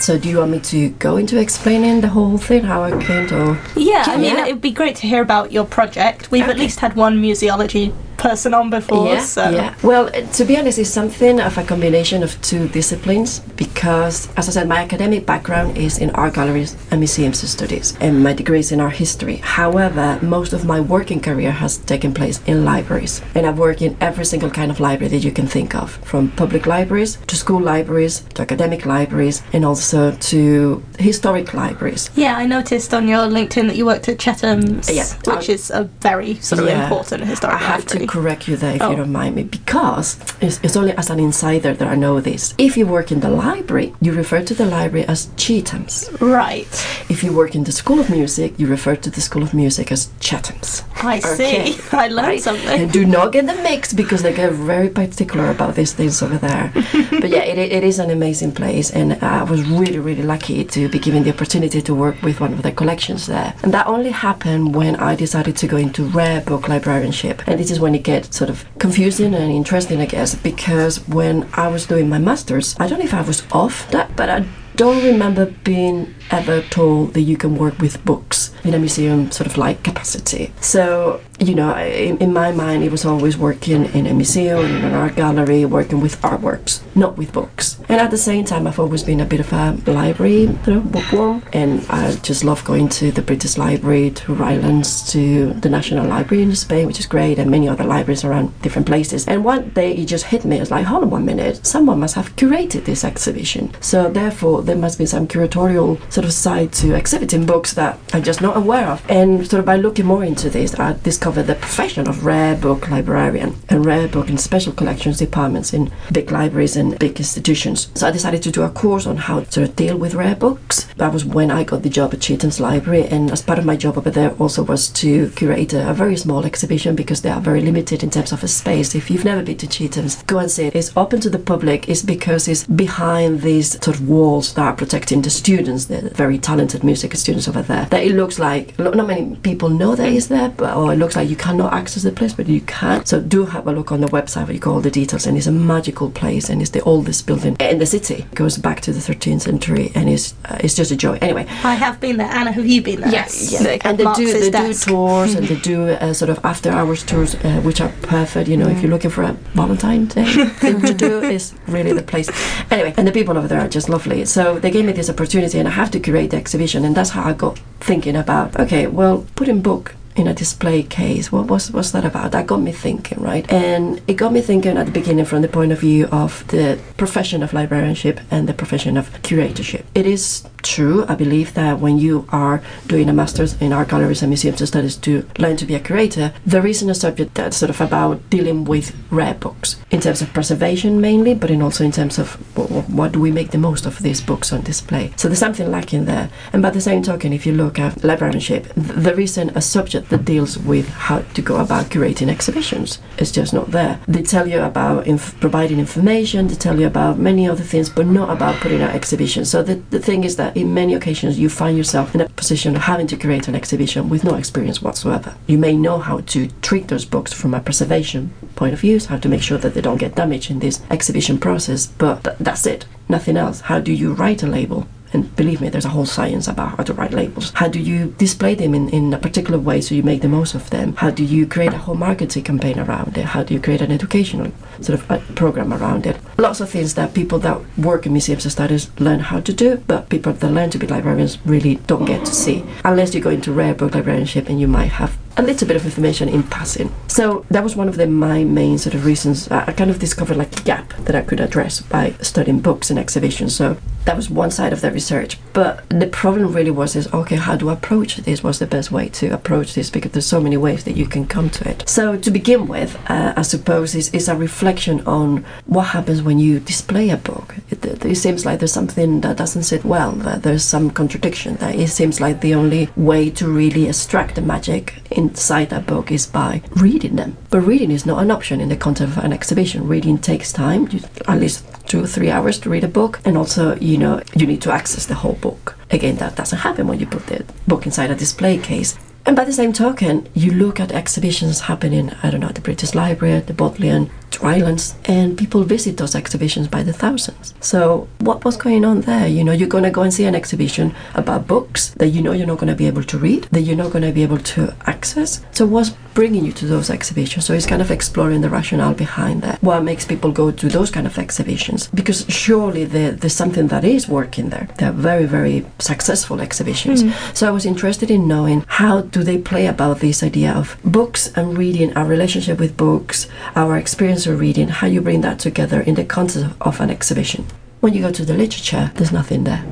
So, 0.03 0.19
do 0.19 0.29
you 0.29 0.39
want 0.39 0.51
me 0.51 0.59
to 0.59 0.89
go 0.99 1.17
into 1.17 1.39
explaining 1.39 2.01
the 2.01 2.09
whole 2.09 2.37
thing, 2.37 2.65
how 2.65 2.83
I 2.83 2.91
came 3.01 3.29
to? 3.29 3.57
Yeah, 3.77 4.03
I 4.09 4.17
mean, 4.17 4.35
Yeah. 4.37 4.47
it 4.47 4.53
would 4.55 4.61
be 4.61 4.73
great 4.73 4.97
to 4.97 5.07
hear 5.07 5.23
about 5.23 5.53
your 5.53 5.65
project. 5.65 6.29
We've 6.33 6.49
at 6.49 6.59
least 6.59 6.81
had 6.81 6.97
one 6.97 7.23
museology 7.23 7.93
person 8.23 8.55
on 8.55 8.71
before, 8.71 9.09
yeah, 9.09 9.21
so. 9.21 9.51
yeah. 9.51 9.75
Well, 9.83 10.11
to 10.11 10.45
be 10.45 10.57
honest, 10.57 10.79
it's 10.79 10.89
something 10.91 11.41
of 11.41 11.59
a 11.59 11.65
combination 11.65 12.23
of 12.23 12.41
two 12.41 12.69
disciplines 12.69 13.41
because, 13.57 14.29
as 14.37 14.49
I 14.49 14.53
said, 14.53 14.69
my 14.69 14.79
academic 14.79 15.27
background 15.27 15.77
is 15.77 15.99
in 15.99 16.11
art 16.11 16.35
galleries 16.35 16.77
and 16.91 17.01
museums 17.01 17.43
studies, 17.49 17.97
and 18.01 18.23
my 18.23 18.33
degree 18.33 18.61
is 18.61 18.71
in 18.73 18.81
art 18.81 18.95
history. 18.95 19.37
However, 19.37 20.19
most 20.23 20.53
of 20.53 20.65
my 20.65 20.81
working 20.81 21.21
career 21.21 21.51
has 21.51 21.79
taken 21.79 22.15
place 22.15 22.41
in 22.47 22.65
libraries, 22.65 23.21
and 23.35 23.47
I've 23.47 23.59
worked 23.59 23.83
in 23.83 23.97
every 24.01 24.25
single 24.25 24.51
kind 24.51 24.71
of 24.71 24.79
library 24.81 25.11
that 25.11 25.25
you 25.25 25.33
can 25.33 25.47
think 25.47 25.75
of, 25.75 25.91
from 26.05 26.31
public 26.31 26.67
libraries 26.67 27.19
to 27.27 27.37
school 27.37 27.61
libraries 27.61 28.21
to 28.35 28.43
academic 28.43 28.87
libraries, 28.87 29.43
and 29.53 29.65
also 29.65 30.13
to 30.13 30.83
historic 30.99 31.53
libraries. 31.55 32.11
Yeah, 32.15 32.37
I 32.37 32.47
noticed 32.47 32.95
on 32.95 33.09
your 33.09 33.27
LinkedIn 33.27 33.67
that 33.69 33.77
you 33.77 33.87
worked 33.87 34.09
at 34.09 34.19
Chetham's, 34.19 34.89
Yeah, 34.95 35.07
which 35.27 35.49
I- 35.49 35.53
is 35.53 35.71
a 35.71 35.85
very 36.01 36.37
sort 36.37 36.61
of 36.61 36.67
Yeah. 36.69 36.85
important 36.85 37.25
historic 37.25 37.57
I 37.57 37.59
have 37.59 37.81
library. 37.81 38.07
to 38.07 38.12
correct 38.13 38.47
you 38.49 38.57
there 38.57 38.75
if 38.77 38.83
Oh. 38.83 38.91
you 38.91 38.97
don't 39.01 39.13
mind 39.23 39.35
me, 39.37 39.43
because 39.45 40.09
it's, 40.41 40.59
it's 40.63 40.77
only 40.77 40.93
as 41.03 41.09
an 41.15 41.19
insider 41.29 41.73
that 41.79 41.89
I 41.89 41.97
know 42.05 42.21
this. 42.21 42.43
If 42.59 42.77
you 42.77 42.85
work 42.87 43.11
in 43.15 43.21
the 43.21 43.31
library, 43.31 43.89
you 44.05 44.13
refer 44.13 44.41
to 44.51 44.55
the 44.61 44.67
library 44.67 45.07
as 45.15 45.21
Chetham's. 45.43 45.97
Right, 46.21 46.69
If 47.09 47.19
you 47.25 47.31
work 47.33 47.55
in 47.55 47.65
the 47.65 47.73
School 47.73 47.99
of 48.01 48.09
Music, 48.11 48.49
you 48.61 48.67
refer 48.67 48.97
to 48.97 49.11
the 49.11 49.21
School 49.29 49.43
of 49.43 49.55
Music 49.55 49.91
as 49.97 50.03
Chetham's. 50.21 50.85
I 51.13 51.19
Okay. 51.19 51.73
see. 51.73 51.81
I 52.05 52.09
learned 52.09 52.29
Right? 52.29 52.43
something. 52.43 52.81
And 52.81 52.93
do 52.93 53.03
not 53.07 53.33
get 53.33 53.47
them 53.47 53.61
mixed 53.63 53.97
because 53.97 54.21
they 54.23 54.33
get 54.43 54.53
very 54.53 54.89
particular 54.91 55.47
about 55.57 55.75
these 55.75 55.93
things 55.99 56.23
over 56.23 56.39
there. 56.49 56.71
but 57.23 57.31
yeah, 57.37 57.45
it, 57.53 57.59
it 57.79 57.83
is 57.91 57.99
an 57.99 58.11
amazing 58.11 58.53
place, 58.53 58.91
and 58.99 59.09
I 59.23 59.43
was 59.53 59.61
really, 59.81 59.99
really 60.09 60.23
lucky 60.35 60.65
to 60.77 60.81
be 60.95 60.99
given 61.07 61.23
the 61.25 61.33
opportunity 61.37 61.81
to 61.89 61.93
work 62.05 62.17
with 62.23 62.41
one 62.41 62.53
of 62.53 62.61
the 62.63 62.73
collections 62.73 63.27
there. 63.27 63.55
And 63.63 63.73
that 63.77 63.87
only 63.87 64.11
happened 64.11 64.75
when 64.75 64.97
I 64.97 65.17
decided 65.17 65.57
to 65.63 65.67
go 65.67 65.77
into 65.87 66.05
rare 66.21 66.41
book 66.43 66.69
librarianship. 66.69 67.43
And 67.49 67.59
this 67.59 67.71
is 67.71 67.81
when 67.81 67.95
it 67.95 68.02
gets 68.03 68.37
sort 68.37 68.51
of 68.51 68.65
confusing 68.79 69.35
and 69.35 69.53
interesting, 69.53 70.01
I 70.01 70.07
guess, 70.07 70.35
because 70.35 71.07
when 71.09 71.49
I 71.55 71.69
was 71.69 71.87
doing 71.87 72.09
my 72.09 72.19
master's, 72.19 72.77
I 72.79 72.87
don't 72.87 72.99
know 72.99 73.05
if 73.05 73.15
I 73.15 73.23
was 73.23 73.43
off 73.53 73.91
that, 73.91 74.15
but 74.17 74.29
I 74.29 74.45
don't 74.77 75.05
remember 75.05 75.47
being 75.65 76.15
ever 76.31 76.63
told 76.63 77.15
that 77.15 77.23
you 77.23 77.37
can 77.37 77.57
work 77.57 77.79
with 77.79 78.05
books 78.05 78.55
in 78.65 78.75
a 78.75 78.79
museum 78.79 79.31
sort 79.31 79.47
of 79.47 79.57
like 79.57 79.83
capacity. 79.83 80.53
So, 80.61 81.21
you 81.39 81.55
know, 81.55 81.77
in, 81.77 82.19
in 82.19 82.33
my 82.33 82.53
mind, 82.53 82.85
it 82.85 82.91
was 82.91 83.05
always 83.05 83.37
working 83.37 83.87
in 83.87 84.07
a 84.07 84.15
museum, 84.15 84.65
in 84.65 84.85
an 84.85 84.95
art 84.95 85.17
gallery, 85.17 85.65
working 85.65 86.01
with 86.01 86.21
artworks, 86.23 86.81
not 86.95 87.17
with 87.17 87.33
books. 87.33 87.79
And 87.89 88.01
at 88.01 88.11
the 88.11 88.19
same 88.19 88.45
time, 88.45 88.67
I've 88.67 88.79
always 88.79 89.03
been 89.03 89.21
a 89.21 89.25
bit 89.25 89.41
of 89.41 89.53
a 89.53 89.77
library 89.91 90.47
sort 90.65 90.77
of 90.77 90.93
bookworm, 90.93 91.43
and 91.53 91.85
I 91.91 92.15
just 92.17 92.45
love 92.45 92.65
going 92.65 92.89
to 92.91 93.11
the 93.11 93.23
British 93.23 93.59
Library, 93.59 94.11
to 94.11 94.35
Rylands, 94.35 95.11
to 95.13 95.53
the 95.55 95.69
National 95.69 96.07
Library 96.07 96.45
in 96.45 96.55
Spain, 96.55 96.87
which 96.87 97.01
is 97.01 97.07
great, 97.07 97.39
and 97.39 97.51
many 97.51 97.69
other 97.69 97.85
libraries 97.85 98.25
around 98.25 98.61
different 98.63 98.87
places. 98.87 99.27
And 99.27 99.45
one 99.45 99.71
day 99.71 99.95
it 99.95 100.07
just 100.07 100.27
hit 100.27 100.45
me, 100.45 100.59
it's 100.59 100.71
like, 100.71 100.87
hold 100.87 101.03
on 101.05 101.11
one 101.11 101.25
minute, 101.25 101.67
someone 101.67 102.01
must 102.01 102.15
have 102.15 102.37
curated 102.37 102.85
this 102.85 103.05
exhibition. 103.05 103.73
So 103.81 104.11
therefore, 104.11 104.63
there 104.63 104.77
must 104.77 104.99
be 104.99 105.07
some 105.07 105.27
curatorial 105.27 106.01
sort 106.13 106.27
of 106.27 106.33
side 106.33 106.71
to 106.75 106.95
exhibiting 106.95 107.47
books 107.47 107.73
that 107.73 107.99
I'm 108.13 108.23
just 108.23 108.43
not 108.43 108.57
aware 108.57 108.87
of. 108.87 109.03
And 109.11 109.47
sort 109.47 109.61
of 109.61 109.67
by 109.67 109.77
looking 109.77 110.05
more 110.05 110.25
into 110.25 110.51
this, 110.51 110.79
I 110.79 110.93
discovered 111.03 111.45
the 111.45 111.55
profession 111.55 112.07
of 112.07 112.27
rare 112.27 112.55
book 112.55 112.91
librarian 112.91 113.57
and 113.71 113.87
rare 113.87 114.09
book 114.09 114.29
and 114.29 114.39
special 114.39 114.75
collections 114.75 115.19
departments 115.19 115.73
in 115.73 115.91
big 116.13 116.31
libraries 116.31 116.77
and 116.77 116.99
big 116.99 117.19
institutions. 117.19 117.91
So 117.95 118.07
I 118.07 118.11
decided 118.11 118.43
to 118.43 118.51
do 118.51 118.63
a 118.63 118.69
course 118.69 119.07
on 119.07 119.17
how 119.17 119.41
to 119.41 119.69
deal 119.69 119.97
with 119.97 120.15
rare 120.15 120.37
books. 120.37 120.85
That 120.97 121.15
was 121.15 121.25
when 121.25 121.51
I 121.51 121.65
got 121.65 121.83
the 121.83 121.89
job 121.89 122.13
at 122.13 122.21
Chetham's 122.21 122.61
Library, 122.61 123.07
and 123.07 123.31
as 123.31 123.41
part 123.41 123.59
of 123.59 123.65
my 123.65 123.77
job 123.77 123.97
over 123.97 124.11
there 124.11 124.33
also 124.33 124.63
was 124.63 124.91
to 124.91 125.31
curate 125.31 125.73
a, 125.73 125.91
a 125.91 125.95
very 125.95 126.17
small 126.17 126.45
exhibition 126.45 126.95
because 126.95 127.23
they 127.23 127.31
are 127.31 127.41
very 127.41 127.63
limited 127.63 128.03
in 128.03 128.11
terms 128.11 128.33
of 128.33 128.45
a 128.45 128.49
space. 128.49 128.95
If 128.95 129.11
you've 129.11 129.25
never 129.25 129.43
been 129.43 129.57
to 129.59 129.67
Chetham's, 129.67 130.23
go 130.25 130.39
and 130.39 130.51
see 130.51 130.67
it. 130.67 130.77
It's 130.77 130.95
open 130.95 131.21
to 131.21 131.31
the 131.31 131.39
public. 131.39 131.89
It's 131.89 132.03
because 132.03 132.49
it's 132.49 132.65
behind 132.65 133.41
these 133.41 133.73
sort 133.83 133.97
of 133.97 134.07
walls 134.07 134.53
that 134.55 134.63
are 134.63 134.77
protecting 134.77 135.23
the 135.23 135.31
students, 135.31 135.87
the 135.87 136.02
very 136.03 136.39
talented 136.39 136.85
music 136.85 137.15
students 137.17 137.49
over 137.49 137.63
there. 137.63 137.87
That 137.87 138.05
it 138.05 138.13
looks 138.13 138.39
like 138.39 138.79
not 138.79 138.97
many 139.07 139.37
people 139.37 139.69
know 139.69 139.95
that 139.95 140.13
it's 140.13 140.27
there, 140.27 140.49
but 140.51 140.77
or 140.77 140.93
it 140.93 140.97
looks 140.97 141.17
like 141.17 141.29
you 141.29 141.37
cannot 141.37 141.73
access 141.73 142.03
the 142.03 142.13
place, 142.13 142.35
but 142.35 142.49
you 142.49 142.61
can. 142.63 143.05
So 143.05 143.21
do 143.21 143.47
have 143.47 143.67
a 143.67 143.73
look 143.73 143.93
on 143.93 144.01
the 144.01 144.09
website 144.09 144.45
where 144.45 144.55
you 144.55 144.61
got 144.61 144.73
all 144.73 144.81
the 144.81 144.91
details, 144.91 145.27
and 145.27 145.37
it's 145.37 145.47
a 145.47 145.53
magical 145.53 146.11
place, 146.11 146.49
and 146.51 146.61
it's 146.61 146.71
the 146.71 146.83
oldest 146.83 147.27
building 147.27 147.57
in 147.61 147.79
the 147.79 147.87
city. 147.87 148.27
It 148.31 148.35
goes 148.35 148.59
back 148.59 148.81
to 148.83 148.93
the 148.93 149.01
13th 149.01 149.43
century, 149.43 149.91
and 149.95 150.09
it's 150.09 150.35
uh, 150.45 150.59
it's 150.61 150.75
just 150.75 150.91
a 150.91 150.97
joy. 150.97 151.19
Anyway, 151.21 151.47
I 151.65 151.75
have 151.75 152.01
been 152.01 152.17
there. 152.17 152.29
Anna, 152.29 152.53
have 152.53 152.67
you 152.67 152.83
been 152.83 153.01
there? 153.01 153.11
Yes. 153.11 153.59
They 153.63 153.79
and 153.81 153.99
they 153.99 154.05
do 154.05 154.05
Marx's 154.05 154.51
they 154.51 154.67
do 154.67 154.75
tours 154.75 155.35
and 155.35 155.47
they 155.51 155.57
do 155.57 155.89
uh, 155.89 156.13
sort 156.13 156.31
of 156.31 156.45
after 156.45 156.71
hours 156.71 157.03
tours, 157.05 157.35
uh, 157.37 157.61
which 157.63 157.81
are 157.81 157.93
perfect. 158.03 158.49
You 158.49 158.57
know, 158.57 158.69
if 158.69 158.83
you're 158.83 158.91
looking 158.91 159.11
for 159.11 159.23
a 159.23 159.33
Valentine's 159.55 160.15
Day 160.15 160.25
thing 160.47 160.81
to 160.81 160.95
do, 160.95 161.23
is 161.23 161.55
really 161.69 161.93
the 161.93 162.03
place. 162.03 162.29
Anyway, 162.71 162.95
and 162.97 163.07
the 163.07 163.13
people 163.13 163.37
over 163.39 163.49
there 163.49 163.61
are 163.61 163.69
just 163.69 163.89
lovely. 163.89 164.25
So 164.25 164.59
they 164.59 164.71
gave 164.71 164.85
me 164.85 164.93
this 164.93 165.09
opportunity, 165.09 165.59
and 165.59 165.69
I 165.69 165.73
have 165.73 165.91
to 165.93 166.01
curate 166.01 166.31
the 166.31 166.37
exhibition, 166.37 166.85
and 166.85 166.95
that's 166.95 167.11
how 167.11 167.25
I 167.25 167.33
got 167.33 167.59
thinking 167.81 168.17
about 168.17 168.59
okay, 168.59 168.87
well, 168.87 169.27
putting 169.35 169.61
book 169.61 169.95
in 170.17 170.27
a 170.27 170.35
display 170.35 170.83
case. 170.83 171.33
What 171.33 171.47
was 171.47 171.71
what's 171.71 171.93
that 171.93 172.05
about? 172.05 172.33
That 172.33 172.47
got 172.47 172.61
me 172.61 172.73
thinking, 172.73 173.21
right? 173.21 173.51
And 173.53 174.01
it 174.07 174.15
got 174.15 174.33
me 174.33 174.41
thinking 174.41 174.77
at 174.77 174.87
the 174.87 174.93
beginning 174.93 175.25
from 175.25 175.43
the 175.43 175.49
point 175.49 175.73
of 175.73 175.81
view 175.81 176.07
of 176.07 176.47
the 176.49 176.79
profession 176.97 177.43
of 177.43 177.53
librarianship 177.53 178.21
and 178.31 178.49
the 178.49 178.55
profession 178.55 178.97
of 178.97 179.11
curatorship. 179.23 179.85
It 179.95 180.07
is 180.07 180.45
true. 180.63 181.05
I 181.09 181.15
believe 181.15 181.55
that 181.55 181.81
when 181.81 181.99
you 181.99 182.27
are 182.31 182.63
doing 182.87 183.09
a 183.09 183.13
master's 183.13 183.61
in 183.61 183.73
art 183.73 183.89
galleries 183.89 184.23
and 184.23 184.31
museums 184.31 184.67
studies 184.67 184.97
to 184.97 185.27
learn 185.39 185.57
to 185.57 185.67
be 185.67 185.75
a 185.75 185.81
curator, 185.81 186.33
there 186.47 186.67
isn't 186.67 186.89
a 186.89 186.95
subject 186.95 187.35
that's 187.35 187.57
sort 187.57 187.71
of 187.71 187.81
about 187.81 188.31
dealing 188.31 188.65
with 188.65 188.95
rare 189.11 189.35
books 189.35 189.77
in 189.91 190.01
terms 190.01 190.23
of 190.23 190.33
preservation 190.33 191.01
mainly, 191.01 191.35
but 191.35 191.51
in 191.51 191.63
also 191.63 191.85
in 191.85 191.93
terms 191.93 192.19
of 192.19 192.35
wh- 192.55 192.89
what 192.91 193.13
do 193.13 193.21
we 193.21 193.33
make 193.33 193.51
the 193.51 193.59
most 193.59 193.87
of 193.87 193.99
these 194.01 194.21
books 194.21 194.53
on 194.53 194.61
display. 194.63 195.13
So 195.17 195.29
there's 195.29 195.39
something 195.39 195.71
lacking 195.71 196.05
there. 196.05 196.31
And 196.53 196.63
by 196.63 196.71
the 196.71 196.81
same 196.81 197.03
token, 197.03 197.33
if 197.33 197.45
you 197.47 197.53
look 197.53 197.79
at 197.79 198.05
librarianship, 198.05 198.73
th- 198.75 198.87
there 198.97 199.19
isn't 199.19 199.57
a 199.57 199.61
subject 199.61 200.02
that 200.09 200.25
deals 200.25 200.59
with 200.59 200.89
how 200.89 201.21
to 201.21 201.43
go 201.43 201.57
about 201.57 201.87
curating 201.87 202.29
exhibitions. 202.29 202.99
It's 203.19 203.31
just 203.31 203.53
not 203.53 203.71
there. 203.71 204.01
They 204.09 204.23
tell 204.23 204.47
you 204.47 204.61
about 204.61 205.07
inf- 205.07 205.39
providing 205.41 205.79
information, 205.79 206.49
they 206.49 206.55
tell 206.55 206.79
you 206.79 206.87
about 206.87 207.19
many 207.19 207.49
other 207.49 207.63
things, 207.63 207.89
but 207.89 208.07
not 208.07 208.31
about 208.31 208.61
putting 208.61 208.83
out 208.83 208.95
exhibitions. 208.95 209.51
So 209.51 209.63
the, 209.63 209.77
the 209.91 210.01
thing 210.01 210.25
is 210.25 210.37
that 210.37 210.57
in 210.57 210.75
many 210.75 210.95
occasions 210.95 211.39
you 211.39 211.49
find 211.49 211.77
yourself 211.77 212.15
in 212.15 212.21
a 212.21 212.29
position 212.29 212.77
of 212.77 212.83
having 212.83 213.07
to 213.09 213.17
create 213.17 213.49
an 213.49 213.55
exhibition 213.55 214.09
with 214.09 214.25
no 214.25 214.35
experience 214.35 214.83
whatsoever. 214.83 215.35
You 215.47 215.59
may 215.59 215.77
know 215.77 215.99
how 215.99 216.21
to 216.21 216.49
treat 216.63 216.89
those 216.89 217.05
books 217.05 217.33
from 217.33 217.55
a 217.55 217.61
preservation 217.61 218.33
point 218.57 218.75
of 218.75 218.81
view, 218.81 218.99
how 219.01 219.19
to 219.19 219.29
make 219.29 219.43
sure 219.43 219.59
that 219.59 219.75
they 219.75 219.81
don't 219.81 219.99
get 219.99 220.15
damaged 220.15 220.51
in 220.51 220.59
this 220.59 220.81
exhibition 220.91 221.39
process, 221.39 221.87
but 221.87 222.25
th- 222.25 222.37
that's 222.39 222.67
it, 222.67 222.87
nothing 223.09 223.37
else. 223.37 223.63
How 223.63 223.81
do 223.81 223.93
you 223.93 224.13
write 224.13 224.43
a 224.43 224.47
label? 224.47 224.87
And 225.13 225.35
believe 225.37 225.61
me, 225.61 225.69
there's 225.69 225.85
a 225.85 225.91
whole 225.91 226.07
science 226.07 226.49
about 226.49 226.77
how 226.77 226.83
to 226.85 226.95
write 226.95 227.13
labels. 227.13 227.53
How 227.55 227.69
do 227.69 227.79
you 227.79 228.15
display 228.19 228.55
them 228.55 228.75
in, 228.75 228.89
in 228.89 229.13
a 229.13 229.19
particular 229.19 229.59
way 229.59 229.81
so 229.81 229.95
you 229.95 230.03
make 230.03 230.23
the 230.23 230.29
most 230.29 230.55
of 230.55 230.71
them? 230.71 230.97
How 230.97 231.11
do 231.11 231.25
you 231.25 231.47
create 231.47 231.73
a 231.73 231.79
whole 231.79 231.95
marketing 231.95 232.45
campaign 232.45 232.79
around 232.79 233.17
it? 233.19 233.27
How 233.27 233.43
do 233.43 233.55
you 233.55 233.61
create 233.61 233.83
an 233.83 233.93
educational 233.93 234.53
sort 234.81 234.99
of 235.01 235.11
uh, 235.11 235.19
program 235.35 235.73
around 235.73 236.07
it? 236.07 236.17
Lots 236.39 236.61
of 236.61 236.71
things 236.71 236.95
that 236.95 237.15
people 237.15 237.39
that 237.41 237.61
work 237.79 238.07
in 238.07 238.13
museums 238.13 238.45
and 238.45 238.53
studies 238.53 238.91
learn 238.99 239.21
how 239.21 239.41
to 239.41 239.53
do, 239.53 239.77
but 239.87 240.09
people 240.09 240.33
that 240.33 240.51
learn 240.51 240.71
to 240.71 240.79
be 240.79 240.87
librarians 240.87 241.39
really 241.47 241.77
don't 241.87 242.05
get 242.05 242.25
to 242.27 242.35
see. 242.35 242.65
Unless 242.85 243.15
you 243.15 243.21
go 243.21 243.31
into 243.31 243.53
rare 243.53 243.75
book 243.75 243.95
librarianship 243.95 244.49
and 244.49 244.61
you 244.61 244.69
might 244.69 244.93
have 244.93 245.17
a 245.37 245.43
little 245.43 245.67
bit 245.67 245.77
of 245.77 245.85
information 245.85 246.29
in 246.29 246.43
passing. 246.43 246.95
So 247.09 247.45
that 247.51 247.65
was 247.65 247.77
one 247.77 247.89
of 247.89 247.97
the 247.97 248.07
my 248.07 248.45
main 248.45 248.79
sort 248.79 248.95
of 248.95 249.05
reasons. 249.05 249.49
I 249.51 249.73
kind 249.73 249.91
of 249.91 249.99
discovered 249.99 250.37
like 250.37 250.59
a 250.59 250.63
gap 250.63 250.93
that 251.05 251.15
I 251.15 251.23
could 251.23 251.41
address 251.41 251.81
by 251.81 252.15
studying 252.21 252.61
books 252.61 252.91
and 252.91 252.99
exhibitions. 252.99 253.55
So 253.55 253.77
that 254.05 254.17
was 254.17 254.29
one 254.29 254.51
side 254.51 254.73
of 254.73 254.81
the 254.81 254.91
research. 254.91 255.39
But 255.53 255.89
the 255.89 256.07
problem 256.07 256.53
really 256.53 256.71
was 256.71 256.97
is 256.97 257.13
okay, 257.13 257.37
how 257.37 257.57
do 257.57 257.69
I 257.69 257.75
approach 257.75 258.17
this? 258.17 258.43
What's 258.43 258.59
the 258.59 258.67
best 258.67 258.91
way 258.91 259.09
to 259.11 259.29
approach 259.29 259.75
this? 259.75 259.91
Because 259.91 260.13
there's 260.13 260.27
so 260.27 260.41
many 260.41 260.57
ways 260.57 260.85
that 260.85 260.97
you 260.97 261.07
can 261.07 261.27
come 261.27 261.51
to 261.51 261.69
it. 261.69 261.89
So 261.89 262.17
to 262.17 262.31
begin 262.31 262.67
with, 262.67 262.99
uh, 263.09 263.35
I 263.37 263.43
suppose 263.43 263.95
is 263.95 264.13
is 264.13 264.29
a 264.29 264.37
reflection 264.37 265.01
on 265.07 265.45
what 265.67 265.89
happens 265.89 266.23
when 266.23 266.39
you 266.39 266.61
display 266.61 267.11
a 267.11 267.17
book. 267.17 267.55
It, 267.71 267.85
it, 267.85 268.05
it 268.05 268.17
seems 268.17 268.45
like 268.45 268.59
there's 268.59 268.73
something 268.73 269.21
that 269.23 269.37
doesn't 269.37 269.65
sit 269.65 269.85
well. 269.85 270.13
That 270.13 270.43
there's 270.43 270.65
some 270.65 270.91
contradiction. 270.91 271.57
That 271.57 271.75
it 271.75 271.89
seems 271.89 272.21
like 272.21 272.41
the 272.41 272.55
only 272.55 272.89
way 272.97 273.31
to 273.31 273.49
really 273.49 273.89
extract 273.89 274.35
the 274.35 274.43
magic 274.43 274.95
inside 275.23 275.71
that 275.71 275.87
book 275.87 276.11
is 276.11 276.27
by 276.27 276.63
reading 276.77 277.17
them. 277.17 277.37
But 277.51 277.61
reading 277.61 277.91
is 277.91 278.07
not 278.07 278.23
an 278.23 278.31
option 278.31 278.61
in 278.61 278.69
the 278.69 278.77
context 278.77 279.17
of 279.17 279.25
an 279.25 279.33
exhibition. 279.33 279.89
Reading 279.89 280.19
takes 280.19 280.53
time, 280.53 280.89
at 281.27 281.41
least 281.41 281.65
two 281.87 282.03
or 282.05 282.07
three 282.07 282.31
hours 282.31 282.59
to 282.61 282.71
read 282.71 282.85
a 282.85 282.89
book, 282.89 283.21
and 283.25 283.37
also, 283.37 283.77
you 283.77 283.99
know, 283.99 284.23
you 284.35 284.47
need 284.47 284.63
to 284.63 284.73
access 284.73 285.07
the 285.07 285.15
whole 285.15 285.35
book. 285.35 285.77
Again, 285.91 286.17
that 286.17 286.37
doesn't 286.37 286.59
happen 286.59 286.87
when 286.87 287.01
you 287.01 287.07
put 287.07 287.27
the 287.27 287.45
book 287.67 287.87
inside 287.87 288.11
a 288.11 288.15
display 288.15 288.59
case. 288.59 288.99
And 289.25 289.37
by 289.37 289.45
the 289.45 289.53
same 289.53 289.73
token, 289.73 290.29
you 290.35 290.51
look 290.53 290.81
at 290.81 290.93
exhibitions 290.93 291.61
happening, 291.61 292.11
I 292.23 292.31
don't 292.31 292.41
know, 292.41 292.49
at 292.49 292.57
the 292.57 292.61
British 292.61 292.95
Library, 292.95 293.41
the 293.41 293.53
Bodleian, 293.53 294.11
Rylands, 294.41 294.95
and 295.05 295.37
people 295.37 295.65
visit 295.65 295.97
those 295.97 296.15
exhibitions 296.15 296.69
by 296.69 296.83
the 296.83 296.93
thousands. 296.93 297.55
So, 297.61 298.09
what 298.21 298.45
was 298.45 298.57
going 298.57 298.85
on 298.85 299.03
there? 299.03 299.27
You 299.27 299.45
know, 299.45 299.53
you're 299.53 299.69
going 299.69 299.85
to 299.85 299.91
go 299.91 300.03
and 300.03 300.13
see 300.13 300.25
an 300.25 300.35
exhibition 300.35 300.95
about 301.15 301.47
books 301.47 301.91
that 301.91 302.09
you 302.09 302.23
know 302.23 302.33
you're 302.33 302.47
not 302.47 302.59
going 302.59 302.69
to 302.69 302.77
be 302.77 302.87
able 302.87 303.05
to 303.05 303.19
read, 303.19 303.45
that 303.53 303.63
you're 303.63 303.77
not 303.77 303.93
going 303.93 304.05
to 304.05 304.13
be 304.13 304.23
able 304.23 304.39
to 304.39 304.75
access. 304.87 305.45
So, 305.53 305.67
what's 305.67 305.91
bringing 306.15 306.45
you 306.45 306.53
to 306.53 306.67
those 306.67 306.91
exhibitions? 306.91 307.47
So, 307.47 307.55
it's 307.55 307.67
kind 307.67 307.83
of 307.83 307.91
exploring 307.91 308.41
the 308.41 308.51
rationale 308.51 308.95
behind 308.95 309.43
that. 309.43 309.63
What 309.63 309.83
makes 309.83 310.05
people 310.05 310.33
go 310.33 310.51
to 310.51 310.69
those 310.69 310.91
kind 310.91 311.07
of 311.07 311.19
exhibitions? 311.19 311.89
Because 311.89 312.27
surely 312.29 312.85
there, 312.85 313.13
there's 313.13 313.35
something 313.35 313.69
that 313.69 313.85
is 313.85 314.09
working 314.09 314.51
there. 314.51 314.69
They're 314.79 314.93
very, 314.93 315.25
very 315.25 315.67
successful 315.79 316.41
exhibitions. 316.41 317.03
Hmm. 317.03 317.35
So, 317.35 317.49
I 317.49 317.51
was 317.51 317.67
interested 317.67 318.11
in 318.11 318.29
knowing 318.29 318.65
how 318.67 319.03
do 319.03 319.23
they 319.23 319.39
play 319.39 319.67
about 319.67 320.01
this 320.01 320.23
idea 320.23 320.53
of 320.53 320.77
books 320.85 321.29
and 321.37 321.57
reading, 321.57 321.93
our 321.97 322.07
relationship 322.07 322.59
with 322.59 322.77
books, 322.77 323.29
our 323.55 323.77
experience 323.77 324.22
reading, 324.31 324.69
how 324.69 324.87
you 324.87 325.01
bring 325.01 325.21
that 325.23 325.39
together 325.39 325.81
in 325.81 325.95
the 325.95 326.05
context 326.05 326.55
of 326.61 326.81
an 326.81 326.91
exhibition. 326.91 327.47
When 327.81 327.95
you 327.95 328.03
go 328.03 328.13
to 328.13 328.25
the 328.25 328.35
literature, 328.35 328.93
there's 328.95 329.13
nothing 329.13 329.45
there. 329.45 329.65